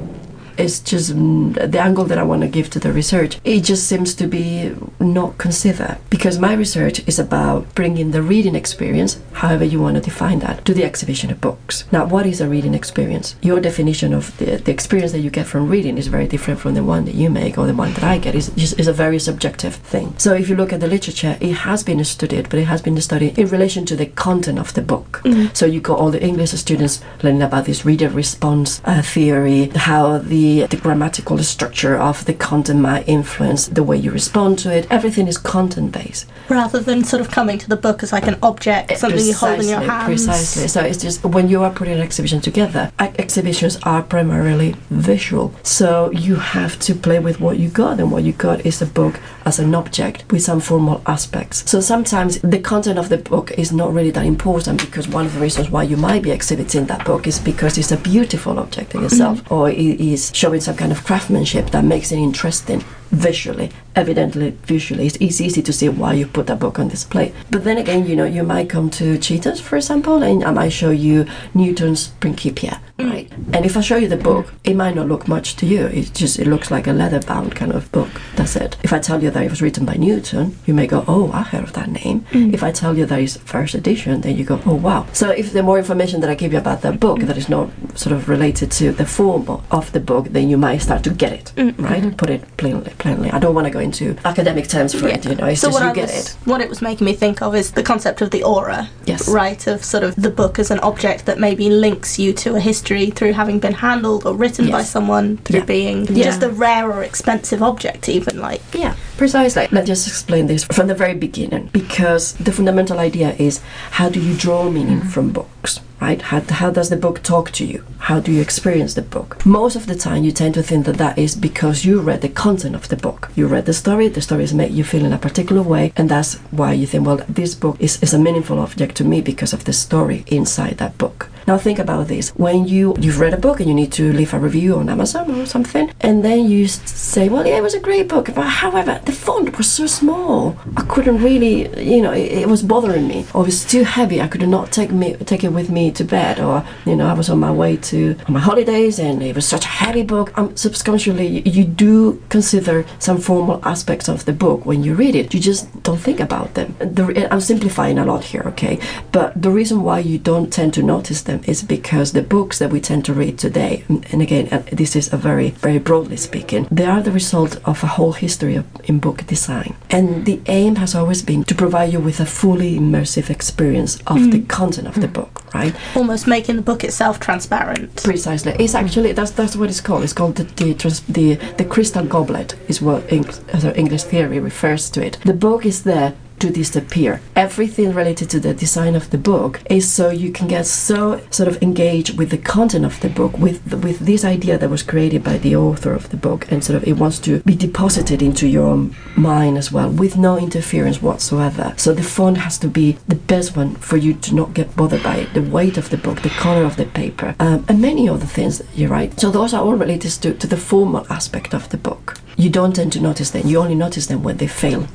It's 0.60 0.80
just 0.80 1.12
mm, 1.14 1.54
the 1.54 1.80
angle 1.80 2.04
that 2.04 2.18
I 2.18 2.22
want 2.22 2.42
to 2.42 2.48
give 2.48 2.70
to 2.70 2.78
the 2.78 2.92
research. 2.92 3.38
It 3.44 3.60
just 3.64 3.86
seems 3.86 4.14
to 4.14 4.26
be 4.26 4.74
not 4.98 5.38
considered 5.38 5.98
because 6.10 6.38
my 6.38 6.52
research 6.52 7.06
is 7.06 7.18
about 7.18 7.74
bringing 7.74 8.10
the 8.10 8.22
reading 8.22 8.54
experience, 8.54 9.20
however 9.32 9.64
you 9.64 9.80
want 9.80 9.96
to 9.96 10.02
define 10.02 10.40
that, 10.40 10.64
to 10.66 10.74
the 10.74 10.84
exhibition 10.84 11.30
of 11.30 11.40
books. 11.40 11.84
Now, 11.92 12.04
what 12.06 12.26
is 12.26 12.40
a 12.40 12.48
reading 12.48 12.74
experience? 12.74 13.36
Your 13.42 13.60
definition 13.60 14.12
of 14.12 14.36
the, 14.38 14.56
the 14.56 14.72
experience 14.72 15.12
that 15.12 15.20
you 15.20 15.30
get 15.30 15.46
from 15.46 15.68
reading 15.68 15.96
is 15.98 16.08
very 16.08 16.26
different 16.26 16.60
from 16.60 16.74
the 16.74 16.84
one 16.84 17.04
that 17.06 17.14
you 17.14 17.30
make 17.30 17.56
or 17.58 17.66
the 17.66 17.74
one 17.74 17.92
that 17.94 18.04
I 18.04 18.18
get. 18.18 18.34
It's, 18.34 18.50
just, 18.50 18.78
it's 18.78 18.88
a 18.88 18.92
very 18.92 19.18
subjective 19.18 19.76
thing. 19.76 20.14
So, 20.18 20.34
if 20.34 20.48
you 20.48 20.56
look 20.56 20.72
at 20.72 20.80
the 20.80 20.88
literature, 20.88 21.38
it 21.40 21.54
has 21.68 21.82
been 21.82 22.04
studied, 22.04 22.50
but 22.50 22.58
it 22.58 22.66
has 22.66 22.82
been 22.82 23.00
studied 23.00 23.38
in 23.38 23.48
relation 23.48 23.86
to 23.86 23.96
the 23.96 24.06
content 24.06 24.58
of 24.58 24.74
the 24.74 24.82
book. 24.82 25.22
So, 25.54 25.66
you 25.66 25.80
got 25.80 25.98
all 25.98 26.10
the 26.10 26.22
English 26.22 26.50
students 26.50 27.00
learning 27.22 27.42
about 27.42 27.64
this 27.64 27.84
reader 27.84 28.08
response 28.08 28.80
uh, 28.84 29.02
theory, 29.02 29.70
how 29.74 30.18
the 30.18 30.50
the 30.58 30.81
grammatical 30.85 31.38
structure 31.38 31.97
of 31.97 32.25
the 32.25 32.35
content 32.35 32.81
might 32.81 33.08
influence 33.08 33.69
the 33.69 33.82
way 33.82 33.97
you 33.97 34.11
respond 34.11 34.58
to 34.61 34.69
it. 34.76 34.87
Everything 34.91 35.26
is 35.26 35.38
content 35.38 35.93
based. 35.93 36.26
Rather 36.49 36.81
than 36.81 37.05
sort 37.05 37.20
of 37.20 37.31
coming 37.31 37.58
to 37.58 37.69
the 37.69 37.76
book 37.76 38.02
as 38.02 38.12
like 38.12 38.26
an 38.26 38.38
object, 38.43 38.91
eh, 38.91 38.97
something 38.97 39.25
you 39.25 39.35
hold 39.35 39.61
in 39.61 39.69
your 39.69 39.81
hands. 39.81 40.05
Precisely. 40.05 40.69
So 40.69 40.81
it's 40.81 41.00
just 41.06 41.25
when 41.25 41.49
you 41.49 41.62
are 41.62 41.73
putting 41.79 41.94
an 41.94 42.00
exhibition 42.00 42.41
together, 42.41 42.93
ex- 42.99 43.19
exhibitions 43.19 43.79
are 43.85 44.02
primarily 44.02 44.75
visual. 44.91 45.55
So 45.62 46.11
you 46.11 46.37
have 46.37 46.79
to 46.81 46.94
play 46.94 47.20
with 47.20 47.41
what 47.41 47.58
you 47.58 47.69
got, 47.69 48.00
and 48.00 48.11
what 48.11 48.25
you 48.25 48.32
got 48.32 48.67
is 48.67 48.82
a 48.82 48.87
book 48.87 49.20
as 49.44 49.58
an 49.58 49.75
object 49.75 50.31
with 50.32 50.43
some 50.43 50.61
formal 50.61 51.00
aspects. 51.06 51.69
So 51.70 51.81
sometimes 51.81 52.41
the 52.41 52.58
content 52.58 52.99
of 52.99 53.08
the 53.08 53.19
book 53.19 53.53
is 53.53 53.73
not 53.73 53.93
really 53.93 54.11
that 54.11 54.26
important 54.26 54.81
because 54.81 55.08
one 55.08 55.26
of 55.26 55.35
the 55.35 55.41
reasons 55.41 55.70
why 55.70 55.85
you 55.85 55.96
might 55.96 56.23
be 56.23 56.31
exhibiting 56.31 56.87
that 56.87 57.05
book 57.05 57.26
is 57.26 57.38
because 57.38 57.79
it's 57.79 57.93
a 57.93 57.96
beautiful 57.96 58.58
object 58.58 58.94
in 58.94 59.05
itself, 59.05 59.43
mm-hmm. 59.44 59.55
or 59.55 59.70
it 59.70 60.00
is 60.00 60.31
showing 60.40 60.58
some 60.60 60.75
kind 60.75 60.90
of 60.90 61.04
craftsmanship 61.04 61.69
that 61.70 61.84
makes 61.84 62.10
it 62.12 62.16
interesting 62.16 62.82
visually 63.10 63.70
evidently 63.96 64.50
visually. 64.64 65.06
It's, 65.06 65.16
it's 65.20 65.40
easy 65.40 65.62
to 65.62 65.72
see 65.72 65.88
why 65.88 66.14
you 66.14 66.26
put 66.26 66.46
that 66.46 66.58
book 66.58 66.78
on 66.78 66.88
display. 66.88 67.32
But 67.50 67.64
then 67.64 67.78
again 67.78 68.06
you 68.06 68.16
know 68.16 68.24
you 68.24 68.42
might 68.42 68.68
come 68.68 68.90
to 68.90 69.18
Chetham's 69.18 69.60
for 69.60 69.76
example 69.76 70.22
and 70.22 70.44
i 70.44 70.50
might 70.50 70.70
show 70.70 70.90
you 70.90 71.26
newton's 71.55 72.08
principia 72.22 72.81
mm. 72.98 73.10
right? 73.10 73.31
And 73.52 73.64
if 73.64 73.76
i 73.76 73.81
show 73.81 73.96
you 73.96 74.08
the 74.08 74.17
book 74.17 74.52
it 74.64 74.74
might 74.74 74.94
not 74.94 75.08
look 75.08 75.26
much 75.29 75.56
to 75.56 75.67
you. 75.67 75.86
It 75.86 76.14
just 76.14 76.38
it 76.38 76.46
looks 76.46 76.70
like 76.70 76.86
a 76.86 76.93
leather 76.93 77.20
bound 77.20 77.55
kind 77.56 77.72
of 77.72 77.90
book. 77.93 78.10
That's 78.36 78.56
it. 78.56 78.76
If 78.82 78.93
i 78.93 78.98
tell 78.98 79.22
you 79.22 79.31
that 79.31 79.43
it 79.43 79.50
was 79.50 79.62
written 79.62 79.84
by 79.84 79.94
newton 79.94 80.56
you 80.67 80.74
may 80.74 80.86
go 80.86 81.05
oh 81.08 81.31
i 81.32 81.43
heard 81.43 81.64
of 81.64 81.72
that 81.74 81.90
name. 81.90 82.20
Mm. 82.31 82.55
If 82.55 82.62
i 82.62 82.70
tell 82.70 82.96
you 82.96 83.06
that 83.06 83.19
it's 83.19 83.36
first 83.38 83.74
edition 83.74 84.20
then 84.20 84.36
you 84.36 84.44
go 84.44 84.60
oh 84.67 84.74
wow. 84.74 85.06
So 85.12 85.31
if 85.31 85.52
the 85.52 85.62
more 85.62 85.79
information 85.79 86.20
that 86.20 86.31
i 86.31 86.34
give 86.34 86.52
you 86.52 86.58
about 86.58 86.82
that 86.82 87.00
book 87.00 87.20
that 87.20 87.36
is 87.36 87.48
not 87.48 87.70
sort 87.94 88.14
of 88.14 88.29
related 88.29 88.70
to 88.72 88.93
the 88.93 89.06
form 89.06 89.48
of 89.70 89.93
the 89.93 90.00
book 90.00 90.26
then 90.31 90.48
you 90.48 90.56
might 90.56 90.79
start 90.79 91.02
to 91.05 91.10
get 91.10 91.32
it 91.32 91.52
mm-hmm. 91.56 91.84
right? 91.84 92.17
Put 92.17 92.31
it 92.31 92.56
plainly 92.56 92.93
plainly 93.00 93.30
i 93.30 93.38
don't 93.38 93.54
want 93.54 93.66
to 93.66 93.70
go 93.70 93.80
into 93.80 94.16
academic 94.24 94.69
terms 94.69 94.94
for 94.94 95.08
it 95.08 95.24
you 95.24 95.34
know 95.34 95.46
it's 95.46 95.60
so 95.60 95.69
just 95.69 95.80
what 95.80 95.84
you 95.84 95.90
I 95.90 95.94
get 95.94 96.14
was, 96.14 96.34
it 96.34 96.36
what 96.44 96.60
it 96.60 96.69
was 96.69 96.80
making 96.82 97.04
me 97.04 97.14
think 97.14 97.42
of 97.42 97.54
is 97.54 97.72
the 97.72 97.82
concept 97.82 98.20
of 98.22 98.30
the 98.30 98.42
aura. 98.42 98.88
Yes. 99.06 99.28
Right, 99.28 99.66
of 99.66 99.84
sort 99.84 100.04
of 100.04 100.14
the 100.16 100.30
book 100.30 100.58
as 100.58 100.70
an 100.70 100.80
object 100.80 101.26
that 101.26 101.38
maybe 101.38 101.69
links 101.70 102.19
you 102.19 102.32
to 102.44 102.54
a 102.54 102.60
history 102.60 103.06
through 103.10 103.32
having 103.32 103.58
been 103.58 103.72
handled 103.74 104.26
or 104.26 104.34
written 104.34 104.70
by 104.70 104.82
someone 104.82 105.38
through 105.38 105.60
Yeah. 105.60 105.76
being 105.76 105.98
Yeah. 106.06 106.24
just 106.24 106.42
a 106.42 106.50
rare 106.50 106.86
or 106.90 107.02
expensive 107.02 107.62
object, 107.62 108.08
even 108.08 108.40
like. 108.40 108.62
Yeah, 108.72 108.94
precisely. 109.16 109.69
Let's 109.70 109.86
just 109.86 110.06
explain 110.08 110.46
this 110.46 110.64
from 110.64 110.86
the 110.86 110.94
very 110.94 111.14
beginning 111.14 111.70
because 111.72 112.24
the 112.46 112.52
fundamental 112.52 112.98
idea 112.98 113.34
is 113.38 113.60
how 113.98 114.08
do 114.08 114.20
you 114.20 114.34
draw 114.34 114.70
meaning 114.70 115.00
mm-hmm. 115.00 115.08
from 115.14 115.30
books? 115.30 115.59
Right? 116.00 116.22
How, 116.22 116.40
how 116.40 116.70
does 116.70 116.88
the 116.88 116.96
book 116.96 117.22
talk 117.22 117.50
to 117.52 117.64
you? 117.64 117.84
How 117.98 118.20
do 118.20 118.32
you 118.32 118.40
experience 118.40 118.94
the 118.94 119.02
book? 119.02 119.44
Most 119.44 119.76
of 119.76 119.86
the 119.86 119.94
time, 119.94 120.24
you 120.24 120.32
tend 120.32 120.55
to 120.55 120.62
think 120.62 120.86
that 120.86 120.96
that 120.96 121.19
is 121.19 121.36
because 121.36 121.84
you 121.84 122.00
read 122.00 122.22
the 122.22 122.29
content 122.31 122.74
of 122.74 122.88
the 122.88 122.96
book. 122.96 123.31
You 123.36 123.46
read 123.46 123.67
the 123.67 123.74
story, 123.74 124.08
the 124.08 124.22
story 124.22 124.43
has 124.43 124.55
made 124.55 124.72
you 124.72 124.82
feel 124.82 125.05
in 125.05 125.12
a 125.12 125.19
particular 125.19 125.62
way, 125.62 125.93
and 125.96 126.08
that's 126.08 126.36
why 126.50 126.72
you 126.72 126.86
think, 126.86 127.06
well, 127.06 127.24
this 127.29 127.55
book 127.55 127.76
is, 127.79 128.02
is 128.02 128.14
a 128.14 128.19
meaningful 128.19 128.58
object 128.58 128.96
to 128.96 129.05
me 129.05 129.20
because 129.20 129.52
of 129.52 129.64
the 129.64 129.74
story 129.74 130.24
inside 130.26 130.79
that 130.79 130.96
book. 130.96 131.30
Now 131.47 131.59
think 131.59 131.79
about 131.79 132.09
this: 132.09 132.31
when 132.31 132.67
you 132.67 132.94
you've 133.01 133.20
read 133.20 133.35
a 133.35 133.39
book 133.39 133.61
and 133.61 133.69
you 133.69 133.75
need 133.75 133.93
to 133.93 134.13
leave 134.13 134.35
a 134.35 134.39
review 134.39 134.77
on 134.77 134.89
Amazon 134.89 135.31
or 135.31 135.47
something, 135.47 135.91
and 136.01 136.25
then 136.25 136.49
you 136.49 136.67
say, 136.69 137.29
"Well, 137.29 137.47
yeah, 137.47 137.59
it 137.59 137.63
was 137.63 137.75
a 137.75 137.81
great 137.81 138.09
book," 138.09 138.27
but 138.35 138.47
however, 138.63 139.01
the 139.05 139.13
font 139.13 139.56
was 139.59 139.70
so 139.70 139.87
small, 139.87 140.56
I 140.77 140.82
couldn't 140.82 141.23
really, 141.23 141.69
you 141.82 142.03
know, 142.03 142.13
it, 142.13 142.32
it 142.43 142.49
was 142.49 142.63
bothering 142.63 143.09
me, 143.09 143.27
or 143.35 143.43
it 143.43 143.47
was 143.47 143.65
too 143.65 143.85
heavy. 143.85 144.20
I 144.20 144.29
could 144.29 144.47
not 144.49 144.73
take 144.73 144.91
me 144.91 145.15
take 145.15 145.44
it 145.44 145.53
with 145.53 145.70
me 145.70 145.91
to 145.93 146.05
bed, 146.05 146.41
or 146.41 146.65
you 146.87 146.97
know, 146.97 147.06
I 147.06 147.15
was 147.15 147.31
on 147.31 147.39
my 147.39 147.53
way 147.53 147.77
to 147.77 148.17
on 148.27 148.35
my 148.35 148.41
holidays 148.41 148.99
and 148.99 149.23
it 149.23 149.35
was 149.35 149.47
such 149.47 149.65
a 149.65 149.69
heavy 149.69 150.03
book. 150.03 150.37
Um, 150.39 150.56
subconsciously, 150.56 151.27
you, 151.27 151.43
you 151.44 151.65
do 151.65 152.23
consider 152.29 152.85
some 152.99 153.19
formal 153.19 153.61
aspects 153.65 154.09
of 154.09 154.25
the 154.25 154.32
book 154.32 154.67
when 154.67 154.82
you 154.85 154.94
read 154.94 155.15
it. 155.15 155.35
You 155.35 155.41
just 155.41 155.82
don't 155.82 155.99
think 155.99 156.20
about 156.20 156.55
them. 156.55 156.77
The, 156.79 157.29
I'm 157.32 157.41
simplifying 157.41 157.99
a 157.99 158.05
lot 158.05 158.25
here, 158.25 158.43
okay? 158.47 158.79
But 159.13 159.41
the 159.41 159.51
reason 159.51 159.82
why 159.82 160.01
you 160.01 160.19
don't 160.19 160.53
tend 160.53 160.75
to 160.75 160.82
notice 160.82 161.23
them 161.31 161.41
is 161.46 161.63
because 161.63 162.13
the 162.13 162.22
books 162.22 162.58
that 162.58 162.70
we 162.70 162.81
tend 162.81 163.05
to 163.05 163.15
read 163.15 163.39
today, 163.39 163.84
and 163.89 164.20
again, 164.20 164.49
uh, 164.53 164.63
this 164.72 164.96
is 164.96 165.13
a 165.13 165.17
very, 165.17 165.51
very 165.51 165.79
broadly 165.79 166.17
speaking, 166.17 166.67
they 166.70 166.87
are 166.87 167.03
the 167.03 167.13
result 167.13 167.56
of 167.65 167.82
a 167.82 167.87
whole 167.96 168.13
history 168.13 168.56
of, 168.56 168.65
in 168.84 168.99
book 168.99 169.27
design. 169.27 169.75
And 169.91 170.27
the 170.27 170.41
aim 170.46 170.77
has 170.77 170.94
always 170.94 171.22
been 171.22 171.44
to 171.44 171.55
provide 171.55 171.93
you 171.93 172.01
with 172.01 172.20
a 172.20 172.27
fully 172.27 172.79
immersive 172.79 173.31
experience 173.31 173.99
of 174.06 174.31
the 174.31 174.43
content 174.43 174.89
of 174.89 175.01
the 175.01 175.08
book, 175.08 175.32
right? 175.55 175.75
Almost 175.94 176.27
making 176.27 176.56
the 176.56 176.63
book 176.63 176.84
itself 176.84 177.20
transparent. 177.20 178.03
Precisely, 178.03 178.53
it's 178.58 178.75
actually 178.75 179.13
that's 179.13 179.32
that's 179.32 179.56
what 179.56 179.69
it's 179.70 179.81
called. 179.81 180.03
It's 180.05 180.13
called 180.13 180.37
the 180.37 180.44
the 180.44 180.75
trans, 180.75 181.01
the, 181.01 181.34
the 181.58 181.65
crystal 181.65 182.05
goblet 182.05 182.56
is 182.69 182.82
what 182.82 183.10
Eng- 183.13 183.75
English 183.77 184.05
theory 184.05 184.39
refers 184.39 184.91
to 184.91 185.05
it. 185.05 185.19
The 185.25 185.34
book 185.34 185.65
is 185.65 185.82
there 185.82 186.15
to 186.41 186.51
disappear. 186.51 187.20
Everything 187.37 187.93
related 187.93 188.29
to 188.31 188.41
the 188.41 188.55
design 188.55 188.94
of 188.97 189.11
the 189.11 189.19
book 189.19 189.61
is 189.70 189.91
so 189.91 190.11
you 190.11 190.32
can 190.32 190.49
get 190.49 190.67
so 190.67 191.20
sort 191.31 191.49
of 191.49 191.63
engaged 191.63 192.19
with 192.19 192.31
the 192.31 192.39
content 192.39 192.85
of 192.85 192.99
the 193.01 193.09
book, 193.09 193.39
with 193.39 193.61
with 193.85 194.01
this 194.01 194.25
idea 194.25 194.59
that 194.59 194.70
was 194.70 194.82
created 194.82 195.23
by 195.23 195.39
the 195.39 195.55
author 195.55 195.93
of 195.93 196.09
the 196.11 196.17
book, 196.17 196.51
and 196.51 196.65
sort 196.65 196.77
of 196.77 196.89
it 196.89 196.94
wants 196.94 197.19
to 197.20 197.41
be 197.41 197.55
deposited 197.55 198.23
into 198.23 198.47
your 198.49 198.91
mind 199.17 199.59
as 199.59 199.70
well, 199.70 199.91
with 199.91 200.17
no 200.17 200.39
interference 200.39 201.03
whatsoever. 201.03 201.75
So 201.77 201.93
the 201.93 202.03
font 202.03 202.39
has 202.39 202.59
to 202.59 202.69
be 202.69 202.99
the 203.06 203.15
best 203.15 203.56
one 203.56 203.75
for 203.77 203.97
you 203.97 204.15
to 204.15 204.35
not 204.35 204.55
get 204.55 204.75
bothered 204.77 205.03
by 205.03 205.17
it. 205.17 205.35
The 205.35 205.43
weight 205.43 205.77
of 205.77 205.91
the 205.91 205.97
book, 205.97 206.23
the 206.23 206.31
color 206.31 206.65
of 206.65 206.77
the 206.77 206.87
paper, 206.87 207.35
um, 207.39 207.65
and 207.69 207.81
many 207.81 208.09
other 208.09 208.27
things. 208.27 208.63
You're 208.75 208.91
right. 208.91 209.19
So 209.20 209.31
those 209.31 209.55
are 209.55 209.63
all 209.63 209.75
related 209.75 210.13
to, 210.23 210.35
to 210.35 210.47
the 210.47 210.56
formal 210.56 211.06
aspect 211.11 211.55
of 211.55 211.69
the 211.69 211.77
book. 211.77 212.19
You 212.37 212.49
don't 212.49 212.75
tend 212.75 212.93
to 212.94 213.01
notice 213.01 213.31
them. 213.31 213.47
You 213.47 213.59
only 213.59 213.75
notice 213.75 214.06
them 214.06 214.23
when 214.23 214.39
they 214.39 214.47
fail 214.47 214.87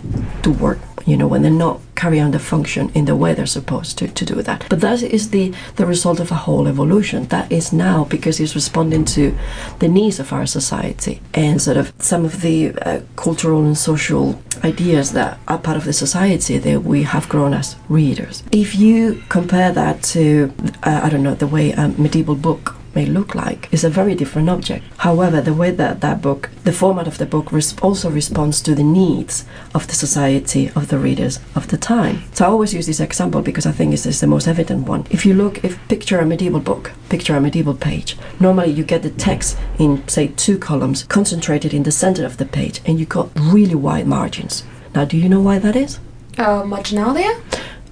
to 0.42 0.52
work 0.52 0.80
you 1.06 1.18
know 1.18 1.28
when 1.28 1.42
they're 1.42 1.52
not 1.52 1.80
carry 1.96 2.20
on 2.20 2.32
the 2.32 2.40
function 2.40 2.92
in 2.94 3.06
the 3.06 3.16
way 3.16 3.34
they're 3.34 3.46
supposed 3.46 3.98
to, 3.98 4.08
to 4.08 4.26
do 4.26 4.42
that. 4.42 4.66
But 4.70 4.82
that 4.82 5.02
is 5.02 5.30
the 5.30 5.54
the 5.76 5.86
result 5.86 6.20
of 6.20 6.32
a 6.32 6.36
whole 6.36 6.68
evolution. 6.68 7.26
That 7.28 7.52
is 7.52 7.72
now 7.72 8.06
because 8.06 8.40
it's 8.40 8.56
responding 8.56 9.06
to 9.06 9.36
the 9.80 9.88
needs 9.88 10.20
of 10.20 10.34
our 10.34 10.46
society 10.46 11.22
and 11.34 11.62
sort 11.62 11.78
of 11.78 11.94
some 12.00 12.26
of 12.26 12.42
the 12.42 12.74
uh, 12.82 13.02
cultural 13.16 13.66
and 13.66 13.78
social 13.78 14.42
ideas 14.64 15.14
that 15.14 15.40
are 15.48 15.58
part 15.58 15.78
of 15.78 15.86
the 15.86 15.94
society 15.94 16.58
that 16.58 16.82
we 16.82 17.04
have 17.04 17.30
grown 17.30 17.54
as 17.54 17.76
readers. 17.90 18.44
If 18.52 18.76
you 18.76 19.24
compare 19.30 19.72
that 19.72 20.04
to 20.04 20.52
uh, 20.84 21.02
i 21.04 21.10
don't 21.10 21.24
know 21.24 21.36
the 21.36 21.48
way 21.48 21.72
a 21.72 21.88
medieval 21.90 22.36
book 22.36 22.76
may 22.96 23.06
look 23.06 23.36
like 23.36 23.72
is 23.74 23.84
a 23.84 23.90
very 23.90 24.16
different 24.16 24.50
object. 24.50 24.84
However, 24.98 25.42
the 25.42 25.54
way 25.54 25.72
that 25.72 26.02
that 26.02 26.22
book, 26.22 26.50
the 26.64 26.72
format 26.72 27.08
of 27.08 27.18
the 27.18 27.26
book, 27.26 27.52
res- 27.52 27.78
also 27.80 28.10
responds 28.10 28.62
to 28.62 28.74
the 28.74 28.84
needs 28.84 29.46
of 29.74 29.88
the 29.88 29.94
society, 29.94 30.72
of 30.76 30.88
the 30.88 30.98
readers 30.98 31.40
of 31.56 31.68
the 31.68 31.78
time. 31.78 32.24
So 32.34 32.46
I 32.46 32.48
always 32.50 32.74
use 32.74 32.88
this 32.88 33.00
example 33.00 33.42
because 33.42 33.66
I 33.66 33.72
think 33.72 33.94
it's, 33.94 34.06
it's 34.06 34.22
the 34.22 34.28
most 34.28 34.48
evident 34.48 34.88
one. 34.88 35.06
If 35.10 35.26
you 35.26 35.34
look, 35.34 35.64
if 35.64 35.78
picture 35.88 36.20
a 36.20 36.26
medieval 36.26 36.60
book, 36.62 36.92
picture 37.10 37.36
a 37.36 37.42
medieval 37.42 37.76
page. 37.76 38.18
Normally, 38.40 38.72
you 38.72 38.84
get 38.84 39.04
the 39.04 39.10
text 39.10 39.58
in 39.78 40.08
say 40.08 40.28
two 40.30 40.58
columns, 40.58 41.04
concentrated 41.04 41.74
in 41.74 41.84
the 41.84 41.92
center 41.92 42.26
of 42.26 42.38
the 42.38 42.46
page, 42.46 42.82
and 42.86 43.00
you 43.00 43.06
got 43.06 43.30
really 43.40 43.76
wide 43.76 44.08
margins. 44.08 44.64
Now, 44.94 45.06
do 45.06 45.18
you 45.18 45.28
know 45.28 45.42
why 45.42 45.60
that 45.60 45.76
is? 45.76 46.00
Uh, 46.38 46.64
marginalia? 46.64 47.42